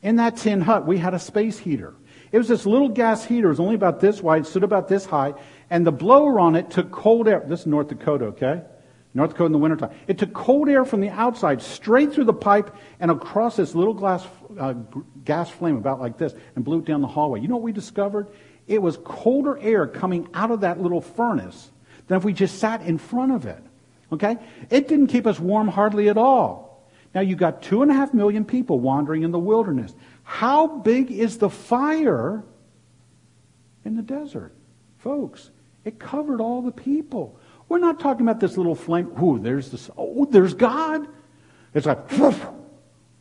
In 0.01 0.17
that 0.17 0.37
tin 0.37 0.61
hut, 0.61 0.85
we 0.85 0.97
had 0.97 1.13
a 1.13 1.19
space 1.19 1.57
heater. 1.57 1.93
It 2.31 2.39
was 2.39 2.47
this 2.47 2.65
little 2.65 2.89
gas 2.89 3.23
heater. 3.23 3.47
It 3.47 3.51
was 3.51 3.59
only 3.59 3.75
about 3.75 3.99
this 3.99 4.21
wide, 4.21 4.47
stood 4.47 4.63
about 4.63 4.87
this 4.87 5.05
high, 5.05 5.35
and 5.69 5.85
the 5.85 5.91
blower 5.91 6.39
on 6.39 6.55
it 6.55 6.71
took 6.71 6.91
cold 6.91 7.27
air. 7.27 7.43
This 7.47 7.61
is 7.61 7.67
North 7.67 7.87
Dakota, 7.87 8.25
okay? 8.25 8.63
North 9.13 9.29
Dakota 9.29 9.45
in 9.45 9.51
the 9.51 9.59
wintertime. 9.59 9.91
It 10.07 10.17
took 10.17 10.33
cold 10.33 10.67
air 10.67 10.83
from 10.83 10.99
the 10.99 11.09
outside 11.09 11.61
straight 11.61 12.13
through 12.13 12.25
the 12.25 12.33
pipe 12.33 12.75
and 12.99 13.11
across 13.11 13.55
this 13.55 13.75
little 13.75 13.93
glass, 13.93 14.25
uh, 14.59 14.73
gas 15.23 15.51
flame 15.51 15.77
about 15.77 16.01
like 16.01 16.17
this 16.17 16.33
and 16.55 16.65
blew 16.65 16.79
it 16.79 16.85
down 16.85 17.01
the 17.01 17.07
hallway. 17.07 17.39
You 17.39 17.47
know 17.47 17.57
what 17.57 17.63
we 17.63 17.71
discovered? 17.71 18.27
It 18.67 18.81
was 18.81 18.97
colder 18.97 19.59
air 19.59 19.85
coming 19.85 20.27
out 20.33 20.49
of 20.49 20.61
that 20.61 20.81
little 20.81 21.01
furnace 21.01 21.69
than 22.07 22.17
if 22.17 22.23
we 22.23 22.33
just 22.33 22.59
sat 22.59 22.81
in 22.81 22.97
front 22.97 23.31
of 23.31 23.45
it. 23.45 23.63
Okay? 24.11 24.37
It 24.69 24.87
didn't 24.87 25.07
keep 25.07 25.25
us 25.25 25.39
warm 25.39 25.67
hardly 25.67 26.09
at 26.09 26.17
all. 26.17 26.87
Now 27.15 27.21
you 27.21 27.35
got 27.35 27.61
two 27.61 27.81
and 27.81 27.91
a 27.91 27.93
half 27.93 28.13
million 28.13 28.45
people 28.45 28.79
wandering 28.79 29.23
in 29.23 29.31
the 29.31 29.39
wilderness. 29.39 29.93
How 30.23 30.67
big 30.67 31.11
is 31.11 31.37
the 31.37 31.49
fire 31.49 32.43
in 33.85 33.95
the 33.95 34.01
desert? 34.01 34.53
Folks, 34.97 35.51
it 35.83 35.99
covered 35.99 36.41
all 36.41 36.61
the 36.61 36.71
people. 36.71 37.39
We're 37.69 37.79
not 37.79 37.99
talking 37.99 38.21
about 38.25 38.39
this 38.39 38.57
little 38.57 38.75
flame. 38.75 39.11
Ooh, 39.21 39.39
there's 39.39 39.69
this. 39.71 39.89
Oh, 39.97 40.25
there's 40.25 40.53
God. 40.53 41.07
It's 41.73 41.85
like, 41.85 42.09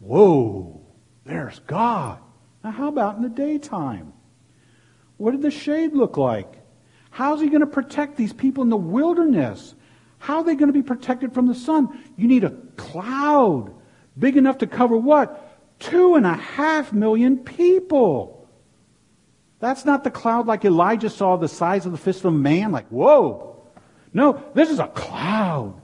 whoa, 0.01 0.81
there's 1.25 1.59
God. 1.61 2.19
Now, 2.63 2.71
how 2.71 2.89
about 2.89 3.17
in 3.17 3.23
the 3.23 3.29
daytime? 3.29 4.13
What 5.17 5.33
did 5.33 5.43
the 5.43 5.51
shade 5.51 5.93
look 5.93 6.17
like? 6.17 6.62
How's 7.13 7.43
he 7.43 7.49
going 7.49 7.61
to 7.61 7.67
protect 7.67 8.17
these 8.17 8.33
people 8.33 8.65
in 8.65 8.71
the 8.71 8.77
wilderness? 8.77 9.75
How 10.19 10.39
are 10.39 10.45
they 10.45 10.55
going 10.55 10.73
to 10.73 10.73
be 10.73 10.83
protected 10.83 11.35
from 11.35 11.47
the 11.47 11.55
sun? 11.55 12.03
You 12.17 12.27
need 12.27 12.43
a 12.43 12.57
cloud 12.77 13.75
big 14.19 14.39
enough 14.39 14.59
to 14.59 14.67
cover 14.67 14.97
what? 14.97 15.79
Two 15.79 16.15
and 16.15 16.27
a 16.27 16.33
half 16.33 16.93
million 16.93 17.39
people. 17.39 18.49
That's 19.61 19.85
not 19.85 20.05
the 20.05 20.11
cloud 20.11 20.47
like 20.47 20.65
Elijah 20.65 21.11
saw 21.11 21.37
the 21.37 21.49
size 21.49 21.85
of 21.85 21.93
the 21.93 21.99
fist 21.99 22.21
of 22.21 22.27
a 22.27 22.31
man, 22.37 22.73
like, 22.73 22.89
whoa. 22.89 23.63
No, 24.15 24.43
this 24.55 24.71
is 24.71 24.79
a 24.79 24.89
cloud. 24.89 25.81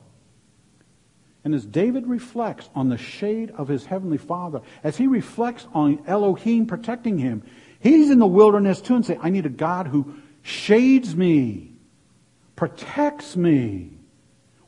And 1.44 1.54
as 1.54 1.66
David 1.66 2.06
reflects 2.06 2.70
on 2.74 2.88
the 2.88 2.96
shade 2.96 3.50
of 3.50 3.68
his 3.68 3.84
heavenly 3.84 4.18
father, 4.18 4.62
as 4.82 4.96
he 4.96 5.06
reflects 5.06 5.66
on 5.74 6.02
Elohim 6.06 6.66
protecting 6.66 7.18
him, 7.18 7.42
he's 7.80 8.10
in 8.10 8.18
the 8.18 8.26
wilderness 8.26 8.80
too 8.80 8.96
and 8.96 9.04
say, 9.04 9.18
I 9.20 9.28
need 9.28 9.46
a 9.46 9.50
God 9.50 9.88
who 9.88 10.14
shades 10.48 11.14
me, 11.14 11.72
protects 12.56 13.36
me 13.36 13.98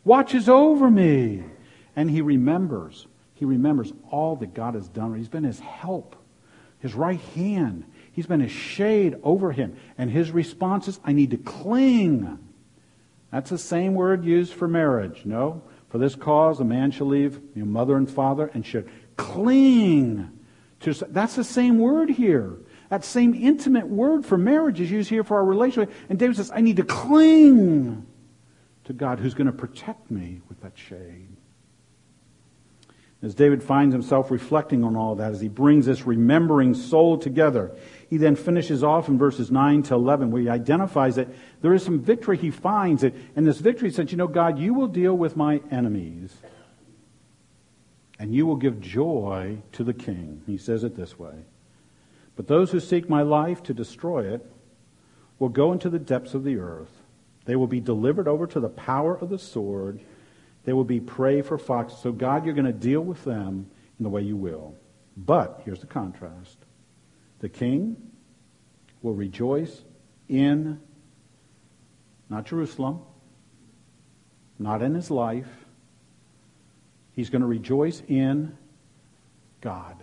watches 0.04 0.48
over 0.48 0.90
me. 0.90 1.44
And 1.96 2.10
he 2.10 2.20
remembers, 2.20 3.06
he 3.34 3.44
remembers 3.44 3.92
all 4.10 4.36
that 4.36 4.54
God 4.54 4.74
has 4.74 4.88
done. 4.88 5.14
He's 5.14 5.28
been 5.28 5.44
his 5.44 5.60
help, 5.60 6.16
his 6.78 6.94
right 6.94 7.20
hand. 7.34 7.84
He's 8.12 8.26
been 8.26 8.40
his 8.40 8.52
shade 8.52 9.16
over 9.22 9.52
him. 9.52 9.76
And 9.98 10.10
his 10.10 10.30
response 10.30 10.88
is, 10.88 11.00
I 11.04 11.12
need 11.12 11.30
to 11.30 11.36
cling. 11.36 12.38
That's 13.30 13.50
the 13.50 13.58
same 13.58 13.94
word 13.94 14.24
used 14.24 14.52
for 14.52 14.66
marriage. 14.66 15.22
No? 15.24 15.62
For 15.90 15.98
this 15.98 16.14
cause, 16.14 16.60
a 16.60 16.64
man 16.64 16.90
shall 16.90 17.08
leave 17.08 17.40
your 17.54 17.66
mother 17.66 17.96
and 17.96 18.08
father 18.08 18.50
and 18.54 18.64
should 18.64 18.88
cling 19.16 20.30
to. 20.80 20.94
That's 21.08 21.34
the 21.34 21.44
same 21.44 21.78
word 21.78 22.10
here. 22.10 22.56
That 22.90 23.04
same 23.04 23.34
intimate 23.34 23.86
word 23.86 24.26
for 24.26 24.36
marriage 24.36 24.80
is 24.80 24.90
used 24.90 25.08
here 25.08 25.24
for 25.24 25.36
our 25.36 25.44
relationship. 25.44 25.94
And 26.08 26.18
David 26.18 26.36
says, 26.36 26.50
I 26.52 26.60
need 26.60 26.76
to 26.76 26.84
cling 26.84 28.04
to 28.84 28.92
God 28.92 29.20
who's 29.20 29.32
going 29.32 29.46
to 29.46 29.52
protect 29.52 30.10
me 30.10 30.40
with 30.48 30.60
that 30.62 30.76
shade. 30.76 31.28
As 33.22 33.34
David 33.34 33.62
finds 33.62 33.92
himself 33.92 34.30
reflecting 34.30 34.82
on 34.82 34.96
all 34.96 35.14
that, 35.16 35.30
as 35.30 35.40
he 35.40 35.48
brings 35.48 35.86
this 35.86 36.04
remembering 36.04 36.74
soul 36.74 37.16
together, 37.16 37.70
he 38.08 38.16
then 38.16 38.34
finishes 38.34 38.82
off 38.82 39.08
in 39.08 39.18
verses 39.18 39.52
9 39.52 39.84
to 39.84 39.94
11 39.94 40.32
where 40.32 40.42
he 40.42 40.48
identifies 40.48 41.14
that 41.16 41.28
there 41.60 41.74
is 41.74 41.84
some 41.84 42.00
victory 42.00 42.38
he 42.38 42.50
finds. 42.50 43.04
It, 43.04 43.14
and 43.36 43.46
this 43.46 43.58
victory 43.58 43.90
says, 43.90 44.10
you 44.10 44.16
know, 44.16 44.26
God, 44.26 44.58
you 44.58 44.74
will 44.74 44.88
deal 44.88 45.16
with 45.16 45.36
my 45.36 45.60
enemies 45.70 46.34
and 48.18 48.34
you 48.34 48.46
will 48.46 48.56
give 48.56 48.80
joy 48.80 49.58
to 49.72 49.84
the 49.84 49.94
king. 49.94 50.42
He 50.46 50.56
says 50.56 50.82
it 50.82 50.96
this 50.96 51.18
way. 51.18 51.34
But 52.40 52.46
those 52.46 52.70
who 52.70 52.80
seek 52.80 53.06
my 53.06 53.20
life 53.20 53.62
to 53.64 53.74
destroy 53.74 54.32
it 54.32 54.50
will 55.38 55.50
go 55.50 55.72
into 55.72 55.90
the 55.90 55.98
depths 55.98 56.32
of 56.32 56.42
the 56.42 56.56
earth. 56.56 57.02
They 57.44 57.54
will 57.54 57.66
be 57.66 57.80
delivered 57.80 58.26
over 58.26 58.46
to 58.46 58.60
the 58.60 58.70
power 58.70 59.14
of 59.14 59.28
the 59.28 59.38
sword. 59.38 60.00
They 60.64 60.72
will 60.72 60.84
be 60.84 61.00
prey 61.00 61.42
for 61.42 61.58
foxes. 61.58 61.98
So, 61.98 62.12
God, 62.12 62.46
you're 62.46 62.54
going 62.54 62.64
to 62.64 62.72
deal 62.72 63.02
with 63.02 63.24
them 63.24 63.70
in 63.98 64.04
the 64.04 64.08
way 64.08 64.22
you 64.22 64.36
will. 64.36 64.74
But 65.18 65.60
here's 65.66 65.80
the 65.80 65.86
contrast 65.86 66.56
the 67.40 67.50
king 67.50 68.10
will 69.02 69.12
rejoice 69.12 69.84
in 70.26 70.80
not 72.30 72.46
Jerusalem, 72.46 73.00
not 74.58 74.80
in 74.80 74.94
his 74.94 75.10
life. 75.10 75.66
He's 77.12 77.28
going 77.28 77.42
to 77.42 77.46
rejoice 77.46 78.02
in 78.08 78.56
God. 79.60 80.02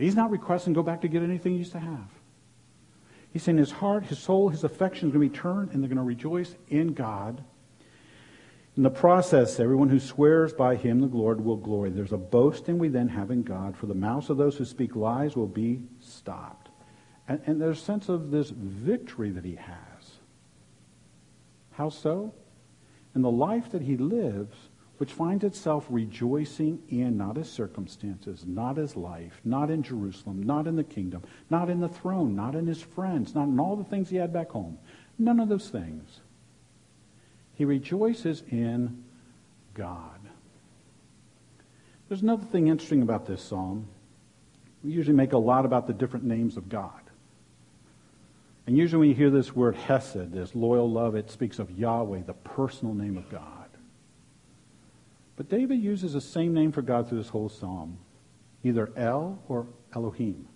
He's 0.00 0.16
not 0.16 0.30
requesting 0.30 0.72
go 0.72 0.82
back 0.82 1.02
to 1.02 1.08
get 1.08 1.22
anything 1.22 1.52
he 1.52 1.58
used 1.58 1.72
to 1.72 1.78
have. 1.78 2.08
He's 3.32 3.42
saying 3.42 3.58
his 3.58 3.70
heart, 3.70 4.04
his 4.06 4.18
soul, 4.18 4.48
his 4.48 4.64
affection 4.64 5.08
is 5.08 5.14
going 5.14 5.28
to 5.28 5.32
be 5.32 5.38
turned 5.38 5.70
and 5.72 5.82
they're 5.82 5.88
going 5.88 5.98
to 5.98 6.02
rejoice 6.02 6.54
in 6.68 6.94
God. 6.94 7.44
In 8.76 8.82
the 8.82 8.90
process, 8.90 9.60
everyone 9.60 9.88
who 9.88 10.00
swears 10.00 10.52
by 10.52 10.76
him, 10.76 11.00
the 11.00 11.06
Lord, 11.06 11.44
will 11.44 11.56
glory. 11.56 11.90
There's 11.90 12.12
a 12.12 12.16
boasting 12.16 12.78
we 12.78 12.88
then 12.88 13.08
have 13.08 13.30
in 13.30 13.42
God, 13.42 13.76
for 13.76 13.86
the 13.86 13.94
mouths 13.94 14.30
of 14.30 14.36
those 14.36 14.56
who 14.56 14.64
speak 14.64 14.96
lies 14.96 15.36
will 15.36 15.46
be 15.46 15.82
stopped. 16.00 16.70
And, 17.28 17.40
and 17.46 17.60
there's 17.60 17.80
a 17.80 17.84
sense 17.84 18.08
of 18.08 18.30
this 18.30 18.50
victory 18.50 19.30
that 19.30 19.44
he 19.44 19.56
has. 19.56 20.12
How 21.72 21.88
so? 21.88 22.32
In 23.14 23.22
the 23.22 23.30
life 23.30 23.70
that 23.72 23.82
he 23.82 23.96
lives, 23.96 24.56
which 25.00 25.14
finds 25.14 25.44
itself 25.44 25.86
rejoicing 25.88 26.78
in 26.90 27.16
not 27.16 27.34
his 27.34 27.50
circumstances, 27.50 28.44
not 28.46 28.76
his 28.76 28.98
life, 28.98 29.40
not 29.46 29.70
in 29.70 29.82
Jerusalem, 29.82 30.42
not 30.42 30.66
in 30.66 30.76
the 30.76 30.84
kingdom, 30.84 31.22
not 31.48 31.70
in 31.70 31.80
the 31.80 31.88
throne, 31.88 32.36
not 32.36 32.54
in 32.54 32.66
his 32.66 32.82
friends, 32.82 33.34
not 33.34 33.48
in 33.48 33.58
all 33.58 33.76
the 33.76 33.84
things 33.84 34.10
he 34.10 34.16
had 34.16 34.30
back 34.30 34.50
home. 34.50 34.76
None 35.18 35.40
of 35.40 35.48
those 35.48 35.70
things. 35.70 36.20
He 37.54 37.64
rejoices 37.64 38.42
in 38.50 39.02
God. 39.72 40.20
There's 42.10 42.20
another 42.20 42.44
thing 42.44 42.68
interesting 42.68 43.00
about 43.00 43.24
this 43.24 43.40
psalm. 43.40 43.88
We 44.84 44.92
usually 44.92 45.16
make 45.16 45.32
a 45.32 45.38
lot 45.38 45.64
about 45.64 45.86
the 45.86 45.94
different 45.94 46.26
names 46.26 46.58
of 46.58 46.68
God. 46.68 47.00
And 48.66 48.76
usually 48.76 49.00
when 49.00 49.08
you 49.08 49.14
hear 49.14 49.30
this 49.30 49.56
word 49.56 49.76
hesed, 49.76 50.32
this 50.32 50.54
loyal 50.54 50.90
love, 50.90 51.14
it 51.14 51.30
speaks 51.30 51.58
of 51.58 51.70
Yahweh, 51.70 52.24
the 52.26 52.34
personal 52.34 52.92
name 52.92 53.16
of 53.16 53.30
God. 53.30 53.59
But 55.40 55.48
David 55.48 55.82
uses 55.82 56.12
the 56.12 56.20
same 56.20 56.52
name 56.52 56.70
for 56.70 56.82
God 56.82 57.08
through 57.08 57.16
this 57.16 57.30
whole 57.30 57.48
psalm, 57.48 57.96
either 58.62 58.92
El 58.94 59.42
or 59.48 59.66
Elohim. 59.94 60.46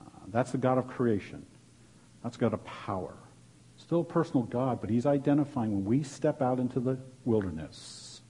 Uh, 0.00 0.08
that's 0.28 0.52
the 0.52 0.56
God 0.56 0.78
of 0.78 0.86
creation. 0.86 1.44
That's 2.22 2.38
God 2.38 2.54
of 2.54 2.64
power. 2.64 3.12
Still 3.76 4.00
a 4.00 4.04
personal 4.04 4.44
God, 4.44 4.80
but 4.80 4.88
he's 4.88 5.04
identifying 5.04 5.72
when 5.72 5.84
we 5.84 6.02
step 6.02 6.40
out 6.40 6.58
into 6.58 6.80
the 6.80 6.96
wilderness. 7.26 8.22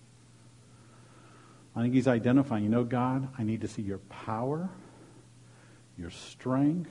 I 1.76 1.82
think 1.82 1.94
he's 1.94 2.08
identifying, 2.08 2.64
you 2.64 2.68
know, 2.68 2.82
God, 2.82 3.28
I 3.38 3.44
need 3.44 3.60
to 3.60 3.68
see 3.68 3.82
your 3.82 3.98
power, 3.98 4.68
your 5.96 6.10
strength, 6.10 6.90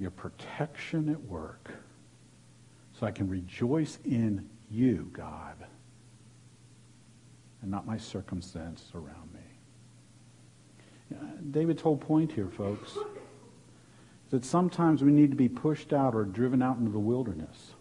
your 0.00 0.10
protection 0.10 1.08
at 1.10 1.22
work, 1.22 1.70
so 2.98 3.06
I 3.06 3.12
can 3.12 3.28
rejoice 3.28 4.00
in 4.04 4.50
you, 4.68 5.10
God 5.12 5.64
and 7.64 7.70
not 7.70 7.86
my 7.86 7.96
circumstances 7.96 8.90
around 8.94 9.32
me. 9.32 9.40
David's 11.50 11.80
whole 11.80 11.96
point 11.96 12.30
here, 12.30 12.48
folks, 12.48 12.90
is 12.90 12.98
that 14.30 14.44
sometimes 14.44 15.02
we 15.02 15.10
need 15.10 15.30
to 15.30 15.36
be 15.36 15.48
pushed 15.48 15.94
out 15.94 16.14
or 16.14 16.24
driven 16.24 16.60
out 16.60 16.76
into 16.76 16.90
the 16.90 16.98
wilderness 16.98 17.72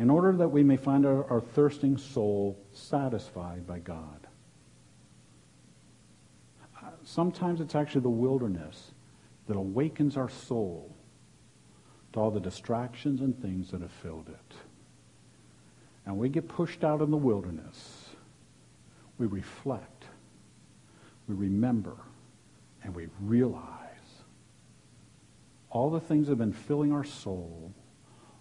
in 0.00 0.10
order 0.10 0.32
that 0.32 0.48
we 0.48 0.64
may 0.64 0.76
find 0.76 1.06
our, 1.06 1.24
our 1.30 1.40
thirsting 1.40 1.96
soul 1.96 2.58
satisfied 2.72 3.64
by 3.64 3.78
God. 3.78 4.26
Sometimes 7.04 7.60
it's 7.60 7.76
actually 7.76 8.00
the 8.00 8.08
wilderness 8.08 8.90
that 9.46 9.56
awakens 9.56 10.16
our 10.16 10.28
soul 10.28 10.96
to 12.12 12.18
all 12.18 12.32
the 12.32 12.40
distractions 12.40 13.20
and 13.20 13.40
things 13.40 13.70
that 13.70 13.82
have 13.82 13.92
filled 13.92 14.28
it. 14.28 14.56
And 16.04 16.18
we 16.18 16.28
get 16.28 16.48
pushed 16.48 16.82
out 16.82 17.02
in 17.02 17.12
the 17.12 17.16
wilderness 17.16 18.07
we 19.18 19.26
reflect, 19.26 20.04
we 21.26 21.34
remember, 21.34 21.96
and 22.82 22.94
we 22.94 23.08
realize 23.20 23.64
all 25.70 25.90
the 25.90 26.00
things 26.00 26.26
that 26.26 26.32
have 26.32 26.38
been 26.38 26.52
filling 26.52 26.92
our 26.92 27.04
soul, 27.04 27.72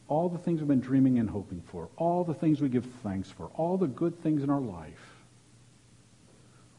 all 0.07 0.29
the 0.29 0.37
things 0.37 0.59
we've 0.59 0.67
been 0.67 0.79
dreaming 0.79 1.19
and 1.19 1.29
hoping 1.29 1.61
for, 1.61 1.89
all 1.97 2.23
the 2.23 2.33
things 2.33 2.61
we 2.61 2.69
give 2.69 2.85
thanks 3.03 3.29
for, 3.29 3.49
all 3.55 3.77
the 3.77 3.87
good 3.87 4.21
things 4.21 4.43
in 4.43 4.49
our 4.49 4.61
life, 4.61 5.23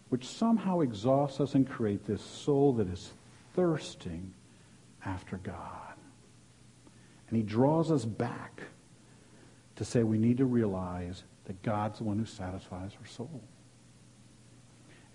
which 0.09 0.27
somehow 0.27 0.81
exhaust 0.81 1.41
us 1.41 1.55
and 1.55 1.69
create 1.69 2.07
this 2.07 2.23
soul 2.23 2.73
that 2.75 2.89
is 2.89 3.13
thirsting 3.55 4.33
after 5.05 5.37
God. 5.37 5.95
And 7.29 7.37
he 7.37 7.43
draws 7.43 7.91
us 7.91 8.07
back 8.07 8.63
to 9.77 9.85
say 9.85 10.03
we 10.03 10.19
need 10.19 10.39
to 10.39 10.47
realize 10.47 11.25
that 11.45 11.63
God's 11.63 11.99
the 11.99 12.05
one 12.05 12.19
who 12.19 12.25
satisfies 12.25 12.93
our 12.99 13.07
soul. 13.07 13.43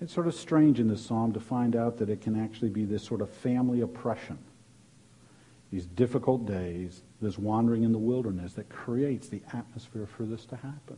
It's 0.03 0.13
sort 0.13 0.27
of 0.27 0.35
strange 0.35 0.81
in 0.81 0.89
this 0.89 1.05
psalm 1.05 1.31
to 1.31 1.39
find 1.39 1.77
out 1.77 1.97
that 1.99 2.09
it 2.09 2.19
can 2.19 2.37
actually 2.37 2.67
be 2.67 2.83
this 2.83 3.03
sort 3.03 3.21
of 3.21 3.29
family 3.29 3.79
oppression. 3.79 4.37
These 5.71 5.85
difficult 5.85 6.45
days, 6.45 7.03
this 7.21 7.37
wandering 7.37 7.83
in 7.83 7.93
the 7.93 7.97
wilderness 7.97 8.51
that 8.55 8.67
creates 8.67 9.29
the 9.29 9.41
atmosphere 9.53 10.05
for 10.05 10.23
this 10.23 10.45
to 10.47 10.57
happen. 10.57 10.97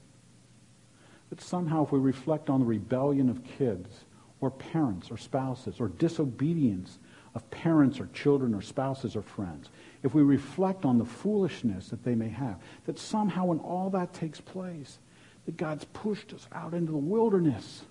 But 1.29 1.39
somehow, 1.39 1.83
if 1.83 1.91
we 1.91 1.99
reflect 1.99 2.49
on 2.49 2.61
the 2.61 2.65
rebellion 2.65 3.29
of 3.29 3.43
kids, 3.43 4.05
or 4.41 4.49
parents, 4.49 5.11
or 5.11 5.17
spouses, 5.17 5.79
or 5.79 5.87
disobedience 5.87 6.97
of 7.35 7.47
parents, 7.51 7.99
or 7.99 8.07
children, 8.07 8.55
or 8.55 8.63
spouses, 8.63 9.15
or 9.15 9.21
friends, 9.21 9.69
if 10.01 10.15
we 10.15 10.23
reflect 10.23 10.83
on 10.83 10.97
the 10.97 11.05
foolishness 11.05 11.89
that 11.89 12.03
they 12.03 12.15
may 12.15 12.29
have, 12.29 12.59
that 12.87 12.97
somehow 12.97 13.45
when 13.45 13.59
all 13.59 13.91
that 13.91 14.15
takes 14.15 14.41
place, 14.41 14.97
that 15.45 15.57
God's 15.57 15.85
pushed 15.85 16.33
us 16.33 16.47
out 16.51 16.73
into 16.73 16.91
the 16.91 16.97
wilderness 16.97 17.83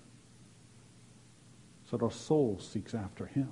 so 1.89 1.97
that 1.97 2.03
our 2.03 2.11
soul 2.11 2.59
seeks 2.59 2.93
after 2.93 3.25
him. 3.25 3.49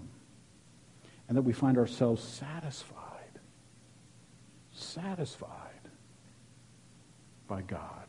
And 1.28 1.38
that 1.38 1.44
we 1.44 1.54
find 1.54 1.78
ourselves 1.78 2.24
satisfied, 2.24 3.40
satisfied 4.74 5.50
by 7.48 7.62
God. 7.62 8.04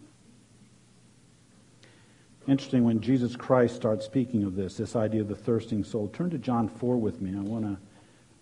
Interesting 2.47 2.85
when 2.85 3.01
Jesus 3.01 3.37
Christ 3.37 3.75
starts 3.77 4.05
speaking 4.05 4.43
of 4.43 4.55
this, 4.55 4.77
this 4.77 4.97
idea 4.97 5.23
of 5.23 5.29
the 5.29 5.37
thirsting 5.37 5.83
soul. 5.83 6.09
Turn 6.09 6.29
to 6.31 6.39
John 6.39 6.69
4 6.69 6.97
with 6.97 7.23
me. 7.23 7.37
I 7.37 7.41
want 7.41 7.65
to 7.65 7.79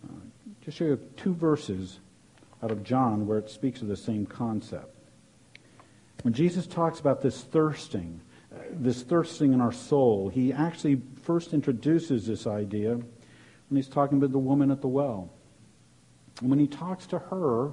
uh, 0.09 0.21
just 0.65 0.79
show 0.79 0.85
you 0.85 1.01
two 1.17 1.35
verses 1.35 2.01
out 2.63 2.73
of 2.73 2.83
John 2.83 3.27
where 3.27 3.39
it 3.39 3.49
speaks 3.49 3.81
of 3.81 3.89
the 3.89 3.97
same 3.97 4.27
concept. 4.27 4.97
When 6.23 6.35
Jesus 6.35 6.67
talks 6.67 6.99
about 6.99 7.23
this 7.23 7.43
thirsting, 7.43 8.21
this 8.73 9.03
thirsting 9.03 9.53
in 9.53 9.61
our 9.61 9.73
soul, 9.73 10.29
he 10.29 10.53
actually 10.53 11.01
first 11.23 11.53
introduces 11.53 12.27
this 12.27 12.47
idea 12.47 12.95
when 12.95 13.77
he's 13.77 13.89
talking 13.89 14.19
about 14.19 14.33
the 14.33 14.39
woman 14.39 14.71
at 14.71 14.81
the 14.81 14.89
well. 14.89 15.31
And 16.41 16.51
when 16.51 16.59
he 16.59 16.67
talks 16.67 17.07
to 17.09 17.19
her, 17.19 17.73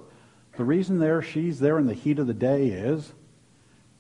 the 0.58 0.64
reason 0.64 1.00
there 1.00 1.22
she's 1.22 1.60
there 1.60 1.80
in 1.80 1.88
the 1.88 1.94
heat 1.94 2.20
of 2.20 2.28
the 2.28 2.34
day 2.34 2.68
is 2.68 3.14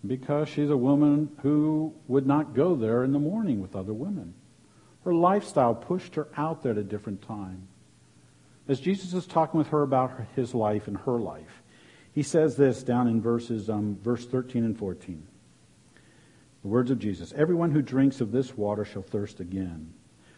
because 0.06 0.50
she's 0.50 0.70
a 0.70 0.78
woman 0.78 1.30
who 1.42 1.94
would 2.08 2.26
not 2.26 2.54
go 2.54 2.76
there 2.76 3.04
in 3.04 3.12
the 3.12 3.20
morning 3.20 3.62
with 3.62 3.76
other 3.76 3.94
women. 3.94 4.34
Her 5.04 5.14
lifestyle 5.14 5.76
pushed 5.76 6.16
her 6.16 6.28
out 6.38 6.62
there 6.62 6.74
at 6.74 6.78
a 6.78 6.84
different 6.84 7.22
time. 7.22 7.68
As 8.68 8.80
Jesus 8.80 9.14
is 9.14 9.26
talking 9.26 9.58
with 9.58 9.70
her 9.70 9.82
about 9.82 10.12
his 10.36 10.54
life 10.54 10.88
and 10.88 10.98
her 10.98 11.18
life, 11.18 11.64
he 12.14 12.24
says 12.24 12.56
this 12.56 12.84
down 12.84 13.08
in 13.08 13.22
verses 13.22 13.70
um, 13.70 13.98
verse 14.02 14.26
13 14.26 14.64
and 14.64 14.78
14. 14.78 15.26
The 16.62 16.68
words 16.68 16.92
of 16.92 17.00
Jesus 17.00 17.34
Everyone 17.36 17.72
who 17.72 17.82
drinks 17.82 18.22
of 18.22 18.32
this 18.32 18.58
water 18.58 18.86
shall 18.86 19.02
thirst 19.02 19.40
again. 19.40 19.94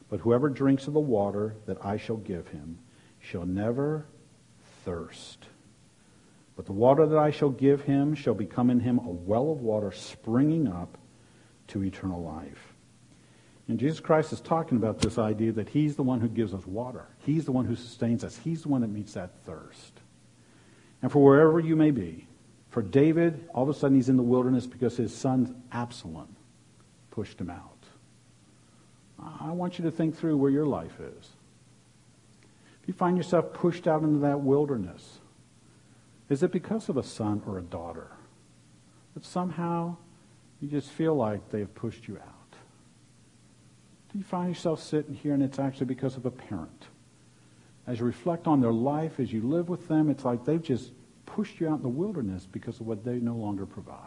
But 0.09 0.19
whoever 0.19 0.49
drinks 0.49 0.88
of 0.88 0.93
the 0.93 0.99
water 0.99 1.55
that 1.67 1.84
I 1.86 1.97
shall 1.97 2.17
give 2.17 2.49
him 2.49 2.80
shall 3.19 3.45
never 3.45 4.05
thirst. 4.84 5.47
But 6.57 6.65
the 6.65 6.74
water 6.74 7.07
that 7.07 7.17
I 7.17 7.32
shall 7.32 7.49
give 7.49 7.82
him 7.82 8.13
shall 8.13 8.34
become 8.34 8.69
in 8.69 8.82
him 8.82 8.99
a 8.99 9.09
well 9.09 9.51
of 9.51 9.61
water 9.61 9.91
springing 9.91 10.67
up 10.67 10.97
to 11.67 11.84
eternal 11.84 12.22
life. 12.22 12.74
And 13.69 13.80
Jesus 13.80 14.01
Christ 14.01 14.34
is 14.34 14.41
talking 14.41 14.78
about 14.78 14.99
this 14.99 15.17
idea 15.17 15.53
that 15.53 15.69
he's 15.69 15.95
the 15.95 16.03
one 16.03 16.19
who 16.19 16.28
gives 16.28 16.53
us 16.53 16.67
water. 16.67 17.07
He's 17.19 17.45
the 17.45 17.53
one 17.53 17.63
who 17.63 17.76
sustains 17.78 18.24
us. 18.26 18.36
He's 18.36 18.63
the 18.63 18.69
one 18.69 18.82
that 18.82 18.89
meets 18.89 19.13
that 19.13 19.45
thirst. 19.45 20.01
And 21.01 21.09
for 21.09 21.24
wherever 21.24 21.59
you 21.59 21.78
may 21.78 21.91
be, 21.91 22.28
for 22.72 22.82
David, 22.82 23.47
all 23.53 23.63
of 23.63 23.69
a 23.69 23.74
sudden 23.74 23.97
he's 23.97 24.09
in 24.09 24.17
the 24.17 24.24
wilderness 24.24 24.65
because 24.65 24.95
his 24.95 25.13
son 25.13 25.61
Absalom 25.74 26.36
pushed 27.11 27.39
him 27.39 27.49
out. 27.49 27.67
I 29.39 29.51
want 29.51 29.78
you 29.78 29.86
to 29.86 29.91
think 29.91 30.17
through 30.17 30.38
where 30.38 30.49
your 30.49 30.65
life 30.65 30.99
is. 30.99 31.30
If 32.82 32.88
you 32.88 32.93
find 32.93 33.17
yourself 33.17 33.53
pushed 33.53 33.88
out 33.88 34.01
into 34.03 34.19
that 34.19 34.39
wilderness, 34.39 35.19
is 36.30 36.41
it 36.41 36.51
because 36.51 36.88
of 36.88 36.95
a 36.95 37.03
son 37.03 37.43
or 37.45 37.59
a 37.59 37.61
daughter 37.61 38.07
that 39.13 39.26
somehow 39.26 39.97
you 40.61 40.69
just 40.69 40.89
feel 40.89 41.13
like 41.13 41.49
they've 41.49 41.74
pushed 41.76 42.07
you 42.07 42.15
out? 42.15 42.55
Do 44.11 44.17
you 44.17 44.24
find 44.24 44.49
yourself 44.49 44.82
sitting 44.82 45.13
here 45.13 45.34
and 45.34 45.43
it's 45.43 45.59
actually 45.59 45.88
because 45.88 46.15
of 46.15 46.26
a 46.26 46.32
parent? 46.32 46.86
As 47.86 47.99
you 47.99 48.05
reflect 48.05 48.47
on 48.47 48.61
their 48.61 48.72
life, 48.72 49.19
as 49.19 49.34
you 49.34 49.41
live 49.41 49.67
with 49.67 49.89
them, 49.89 50.09
it's 50.09 50.24
like 50.24 50.45
they've 50.45 50.61
just 50.61 50.91
pushed 51.36 51.60
you 51.60 51.70
out 51.70 51.78
in 51.78 51.82
the 51.82 51.90
wilderness 51.90 52.48
because 52.52 52.80
of 52.80 52.88
what 52.88 53.04
they 53.04 53.16
no 53.16 53.36
longer 53.36 53.66
provide? 53.66 53.98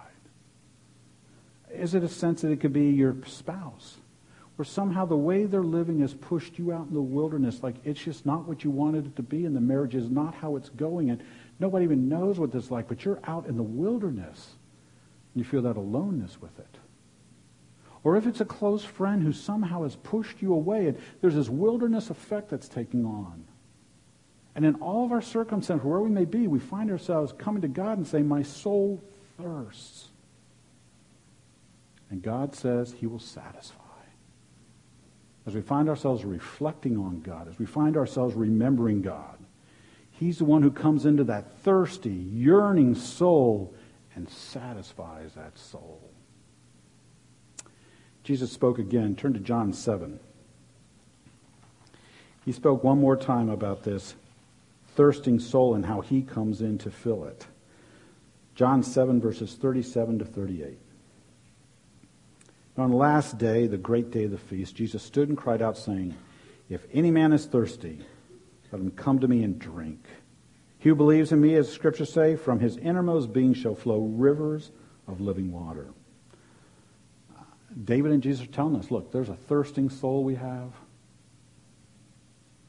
Is 1.72 1.94
it 1.94 2.04
a 2.04 2.08
sense 2.08 2.42
that 2.42 2.50
it 2.50 2.60
could 2.60 2.72
be 2.72 2.90
your 2.90 3.16
spouse? 3.26 3.96
Or 4.58 4.64
somehow 4.64 5.04
the 5.06 5.16
way 5.16 5.46
they're 5.46 5.62
living 5.62 6.00
has 6.00 6.14
pushed 6.14 6.58
you 6.58 6.72
out 6.72 6.86
in 6.86 6.94
the 6.94 7.00
wilderness, 7.00 7.62
like 7.62 7.74
it's 7.84 8.00
just 8.00 8.24
not 8.24 8.46
what 8.46 8.62
you 8.62 8.70
wanted 8.70 9.06
it 9.06 9.16
to 9.16 9.22
be, 9.22 9.46
and 9.46 9.56
the 9.56 9.60
marriage 9.60 9.96
is 9.96 10.08
not 10.08 10.34
how 10.34 10.54
it's 10.56 10.68
going, 10.68 11.10
and 11.10 11.22
nobody 11.58 11.84
even 11.84 12.08
knows 12.08 12.38
what 12.38 12.52
this 12.52 12.64
is 12.64 12.70
like, 12.70 12.86
but 12.86 13.04
you're 13.04 13.20
out 13.24 13.46
in 13.46 13.56
the 13.56 13.62
wilderness, 13.62 14.54
and 15.34 15.44
you 15.44 15.48
feel 15.48 15.62
that 15.62 15.76
aloneness 15.76 16.40
with 16.40 16.56
it. 16.60 16.78
Or 18.04 18.16
if 18.16 18.26
it's 18.26 18.40
a 18.40 18.44
close 18.44 18.84
friend 18.84 19.22
who 19.22 19.32
somehow 19.32 19.82
has 19.82 19.96
pushed 19.96 20.40
you 20.40 20.52
away, 20.52 20.88
and 20.88 20.98
there's 21.20 21.34
this 21.34 21.48
wilderness 21.48 22.10
effect 22.10 22.50
that's 22.50 22.68
taking 22.68 23.04
on. 23.04 23.44
And 24.54 24.64
in 24.64 24.76
all 24.76 25.04
of 25.04 25.12
our 25.12 25.22
circumstances, 25.22 25.84
where 25.84 26.00
we 26.00 26.10
may 26.10 26.24
be, 26.24 26.46
we 26.46 26.60
find 26.60 26.90
ourselves 26.90 27.32
coming 27.36 27.62
to 27.62 27.68
God 27.68 27.98
and 27.98 28.06
saying, 28.06 28.28
My 28.28 28.42
soul 28.42 29.02
thirsts. 29.40 30.08
And 32.10 32.22
God 32.22 32.54
says 32.54 32.92
he 32.92 33.06
will 33.06 33.18
satisfy. 33.18 33.80
As 35.46 35.54
we 35.54 35.60
find 35.60 35.88
ourselves 35.88 36.24
reflecting 36.24 36.96
on 36.96 37.20
God, 37.20 37.48
as 37.48 37.58
we 37.58 37.66
find 37.66 37.96
ourselves 37.96 38.34
remembering 38.34 39.02
God, 39.02 39.36
he's 40.12 40.38
the 40.38 40.44
one 40.44 40.62
who 40.62 40.70
comes 40.70 41.04
into 41.04 41.24
that 41.24 41.58
thirsty, 41.58 42.10
yearning 42.10 42.94
soul 42.94 43.74
and 44.14 44.28
satisfies 44.30 45.32
that 45.34 45.58
soul. 45.58 46.00
Jesus 48.22 48.50
spoke 48.52 48.78
again. 48.78 49.16
Turn 49.16 49.34
to 49.34 49.40
John 49.40 49.72
7. 49.72 50.18
He 52.44 52.52
spoke 52.52 52.82
one 52.82 53.00
more 53.00 53.16
time 53.16 53.50
about 53.50 53.82
this 53.82 54.14
thirsting 54.94 55.38
soul 55.38 55.74
and 55.74 55.84
how 55.84 56.00
he 56.00 56.22
comes 56.22 56.60
in 56.60 56.78
to 56.78 56.90
fill 56.90 57.24
it. 57.24 57.46
John 58.54 58.82
7, 58.82 59.20
verses 59.20 59.54
37 59.54 60.20
to 60.20 60.24
38. 60.24 60.78
On 62.76 62.90
the 62.90 62.96
last 62.96 63.38
day, 63.38 63.66
the 63.66 63.76
great 63.76 64.10
day 64.10 64.24
of 64.24 64.30
the 64.30 64.38
feast, 64.38 64.74
Jesus 64.74 65.02
stood 65.02 65.28
and 65.28 65.38
cried 65.38 65.62
out, 65.62 65.78
saying, 65.78 66.14
If 66.68 66.86
any 66.92 67.10
man 67.10 67.32
is 67.32 67.46
thirsty, 67.46 68.00
let 68.72 68.80
him 68.80 68.90
come 68.90 69.20
to 69.20 69.28
me 69.28 69.44
and 69.44 69.58
drink. 69.58 70.04
He 70.78 70.88
who 70.88 70.94
believes 70.94 71.32
in 71.32 71.40
me, 71.40 71.54
as 71.54 71.68
the 71.68 71.72
scriptures 71.72 72.12
say, 72.12 72.36
from 72.36 72.60
his 72.60 72.76
innermost 72.76 73.32
being 73.32 73.54
shall 73.54 73.74
flow 73.74 74.00
rivers 74.00 74.70
of 75.06 75.20
living 75.20 75.52
water. 75.52 75.88
David 77.84 78.12
and 78.12 78.22
Jesus 78.22 78.44
are 78.44 78.50
telling 78.50 78.76
us, 78.76 78.90
look, 78.90 79.10
there's 79.10 79.28
a 79.28 79.34
thirsting 79.34 79.88
soul 79.88 80.24
we 80.24 80.34
have. 80.34 80.72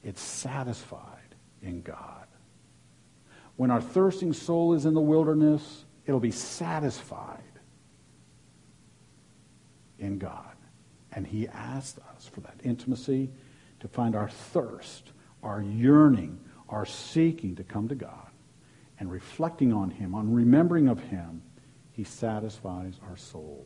It's 0.04 0.22
satisfied 0.22 1.36
in 1.62 1.82
God. 1.82 2.15
When 3.58 3.72
our 3.72 3.82
thirsting 3.82 4.34
soul 4.34 4.74
is 4.74 4.86
in 4.86 4.94
the 4.94 5.02
wilderness, 5.02 5.86
it'll 6.06 6.20
be 6.20 6.32
satisfied 6.32 7.42
in 9.98 10.18
God. 10.18 10.56
And 11.12 11.26
he 11.26 11.48
asked 11.48 12.00
us 12.16 12.28
for 12.28 12.42
that 12.42 12.60
intimacy 12.64 13.30
to 13.80 13.88
find 13.88 14.16
our 14.16 14.30
thirst, 14.30 15.12
our 15.42 15.62
yearning, 15.62 16.40
our 16.68 16.86
seeking 16.86 17.56
to 17.56 17.64
come 17.64 17.88
to 17.88 17.96
God. 17.96 18.28
And 19.00 19.12
reflecting 19.12 19.74
on 19.74 19.90
him, 19.90 20.16
on 20.16 20.34
remembering 20.34 20.88
of 20.88 21.00
him, 21.00 21.42
he 21.92 22.04
satisfies 22.04 23.00
our 23.08 23.16
soul. 23.16 23.66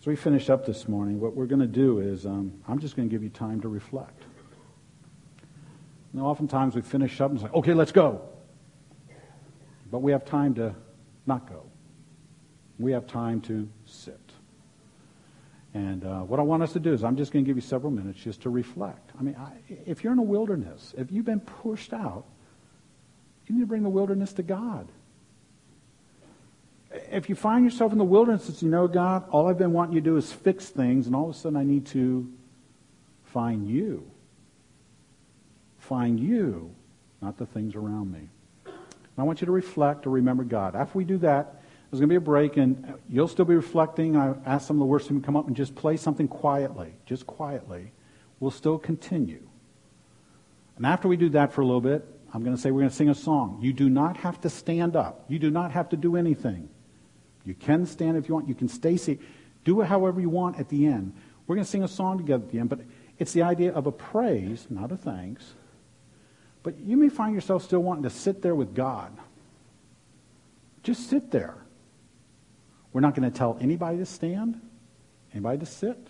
So 0.00 0.10
we 0.10 0.16
finish 0.16 0.48
up 0.48 0.64
this 0.64 0.88
morning. 0.88 1.20
What 1.20 1.34
we're 1.34 1.46
going 1.46 1.60
to 1.60 1.66
do 1.66 1.98
is 1.98 2.26
um, 2.26 2.62
I'm 2.68 2.78
just 2.78 2.96
going 2.96 3.08
to 3.08 3.12
give 3.12 3.22
you 3.22 3.28
time 3.28 3.60
to 3.62 3.68
reflect. 3.68 4.22
Now, 6.16 6.28
oftentimes 6.28 6.74
we 6.74 6.80
finish 6.80 7.20
up 7.20 7.30
and 7.30 7.38
say, 7.38 7.48
okay, 7.52 7.74
let's 7.74 7.92
go. 7.92 8.22
But 9.92 9.98
we 9.98 10.12
have 10.12 10.24
time 10.24 10.54
to 10.54 10.74
not 11.26 11.46
go. 11.46 11.64
We 12.78 12.92
have 12.92 13.06
time 13.06 13.42
to 13.42 13.68
sit. 13.84 14.18
And 15.74 16.06
uh, 16.06 16.20
what 16.20 16.40
I 16.40 16.42
want 16.42 16.62
us 16.62 16.72
to 16.72 16.80
do 16.80 16.94
is 16.94 17.04
I'm 17.04 17.18
just 17.18 17.32
going 17.32 17.44
to 17.44 17.46
give 17.46 17.58
you 17.58 17.60
several 17.60 17.92
minutes 17.92 18.18
just 18.18 18.40
to 18.42 18.50
reflect. 18.50 19.10
I 19.18 19.22
mean, 19.22 19.36
I, 19.38 19.52
if 19.84 20.02
you're 20.02 20.12
in 20.14 20.18
a 20.18 20.22
wilderness, 20.22 20.94
if 20.96 21.12
you've 21.12 21.26
been 21.26 21.40
pushed 21.40 21.92
out, 21.92 22.24
you 23.46 23.54
need 23.54 23.60
to 23.60 23.66
bring 23.66 23.82
the 23.82 23.90
wilderness 23.90 24.32
to 24.34 24.42
God. 24.42 24.88
If 27.10 27.28
you 27.28 27.34
find 27.34 27.62
yourself 27.62 27.92
in 27.92 27.98
the 27.98 28.04
wilderness 28.04 28.48
and 28.48 28.62
you 28.62 28.70
know, 28.70 28.88
God, 28.88 29.28
all 29.28 29.48
I've 29.48 29.58
been 29.58 29.74
wanting 29.74 29.92
you 29.92 30.00
to 30.00 30.04
do 30.04 30.16
is 30.16 30.32
fix 30.32 30.70
things, 30.70 31.06
and 31.06 31.14
all 31.14 31.28
of 31.28 31.36
a 31.36 31.38
sudden 31.38 31.58
I 31.58 31.64
need 31.64 31.84
to 31.88 32.32
find 33.22 33.68
you 33.68 34.10
find 35.88 36.20
you, 36.20 36.74
not 37.22 37.36
the 37.36 37.46
things 37.46 37.74
around 37.74 38.12
me. 38.12 38.28
And 38.64 38.74
I 39.18 39.22
want 39.22 39.40
you 39.40 39.46
to 39.46 39.52
reflect 39.52 40.06
or 40.06 40.10
remember 40.10 40.44
God. 40.44 40.76
After 40.76 40.98
we 40.98 41.04
do 41.04 41.18
that, 41.18 41.62
there's 41.90 42.00
going 42.00 42.08
to 42.08 42.12
be 42.12 42.16
a 42.16 42.20
break, 42.20 42.56
and 42.56 42.94
you'll 43.08 43.28
still 43.28 43.44
be 43.44 43.54
reflecting. 43.54 44.16
I 44.16 44.34
ask 44.44 44.66
some 44.66 44.76
of 44.76 44.80
the 44.80 44.86
worship 44.86 45.08
team 45.08 45.20
to 45.20 45.24
come 45.24 45.36
up 45.36 45.46
and 45.46 45.56
just 45.56 45.74
play 45.74 45.96
something 45.96 46.28
quietly, 46.28 46.92
just 47.06 47.26
quietly. 47.26 47.92
We'll 48.40 48.50
still 48.50 48.78
continue. 48.78 49.46
And 50.76 50.84
after 50.84 51.08
we 51.08 51.16
do 51.16 51.30
that 51.30 51.52
for 51.52 51.62
a 51.62 51.64
little 51.64 51.80
bit, 51.80 52.04
I'm 52.34 52.42
going 52.42 52.54
to 52.54 52.60
say 52.60 52.70
we're 52.70 52.80
going 52.80 52.90
to 52.90 52.96
sing 52.96 53.08
a 53.08 53.14
song. 53.14 53.60
You 53.62 53.72
do 53.72 53.88
not 53.88 54.18
have 54.18 54.40
to 54.42 54.50
stand 54.50 54.96
up. 54.96 55.24
You 55.28 55.38
do 55.38 55.50
not 55.50 55.70
have 55.70 55.88
to 55.90 55.96
do 55.96 56.16
anything. 56.16 56.68
You 57.44 57.54
can 57.54 57.86
stand 57.86 58.18
if 58.18 58.28
you 58.28 58.34
want. 58.34 58.48
You 58.48 58.54
can 58.54 58.68
stay 58.68 58.96
seated. 58.96 59.24
Do 59.64 59.80
it 59.80 59.86
however 59.86 60.20
you 60.20 60.28
want 60.28 60.58
at 60.58 60.68
the 60.68 60.86
end. 60.86 61.14
We're 61.46 61.54
going 61.54 61.64
to 61.64 61.70
sing 61.70 61.84
a 61.84 61.88
song 61.88 62.18
together 62.18 62.44
at 62.44 62.50
the 62.50 62.58
end, 62.58 62.68
but 62.68 62.80
it's 63.18 63.32
the 63.32 63.42
idea 63.42 63.72
of 63.72 63.86
a 63.86 63.92
praise, 63.92 64.66
not 64.68 64.92
a 64.92 64.96
thanks, 64.96 65.54
but 66.66 66.80
you 66.80 66.96
may 66.96 67.08
find 67.08 67.32
yourself 67.32 67.62
still 67.62 67.78
wanting 67.78 68.02
to 68.02 68.10
sit 68.10 68.42
there 68.42 68.56
with 68.56 68.74
God. 68.74 69.16
Just 70.82 71.08
sit 71.08 71.30
there. 71.30 71.54
We're 72.92 73.02
not 73.02 73.14
going 73.14 73.30
to 73.30 73.38
tell 73.38 73.56
anybody 73.60 73.98
to 73.98 74.04
stand, 74.04 74.60
anybody 75.32 75.58
to 75.58 75.66
sit. 75.66 76.08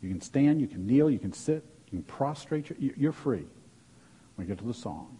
You 0.00 0.08
can 0.08 0.22
stand, 0.22 0.62
you 0.62 0.68
can 0.68 0.86
kneel, 0.86 1.10
you 1.10 1.18
can 1.18 1.34
sit, 1.34 1.62
you 1.90 1.98
can 1.98 2.02
prostrate. 2.04 2.74
You're 2.78 3.12
free 3.12 3.44
when 4.36 4.46
you 4.46 4.54
get 4.54 4.58
to 4.60 4.64
the 4.64 4.72
song. 4.72 5.18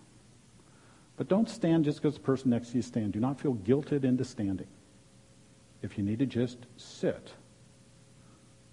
But 1.18 1.28
don't 1.28 1.50
stand 1.50 1.84
just 1.84 2.00
because 2.00 2.14
the 2.14 2.20
person 2.20 2.48
next 2.48 2.70
to 2.70 2.76
you 2.76 2.82
stands. 2.82 3.12
Do 3.12 3.20
not 3.20 3.38
feel 3.38 3.54
guilted 3.54 4.04
into 4.04 4.24
standing. 4.24 4.68
If 5.82 5.98
you 5.98 6.04
need 6.04 6.20
to 6.20 6.26
just 6.26 6.56
sit 6.78 7.32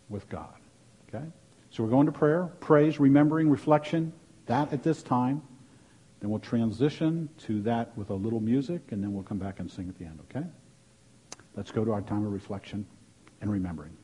with 0.08 0.30
God. 0.30 0.56
Okay? 1.10 1.26
So 1.70 1.84
we're 1.84 1.90
going 1.90 2.06
to 2.06 2.14
prayer, 2.14 2.46
praise, 2.62 2.98
remembering, 2.98 3.50
reflection, 3.50 4.14
that 4.46 4.72
at 4.72 4.82
this 4.82 5.04
time. 5.04 5.42
Then 6.26 6.32
we'll 6.32 6.40
transition 6.40 7.30
to 7.46 7.62
that 7.62 7.96
with 7.96 8.10
a 8.10 8.16
little 8.16 8.40
music, 8.40 8.92
and 8.92 9.04
then 9.04 9.14
we'll 9.14 9.22
come 9.22 9.38
back 9.38 9.60
and 9.60 9.72
sing 9.72 9.88
at 9.88 10.00
the 10.00 10.06
end, 10.06 10.20
okay? 10.22 10.44
Let's 11.56 11.70
go 11.70 11.86
to 11.86 11.92
our 11.92 12.02
time 12.02 12.26
of 12.26 12.34
reflection 12.34 12.88
and 13.42 13.52
remembering. 13.52 13.96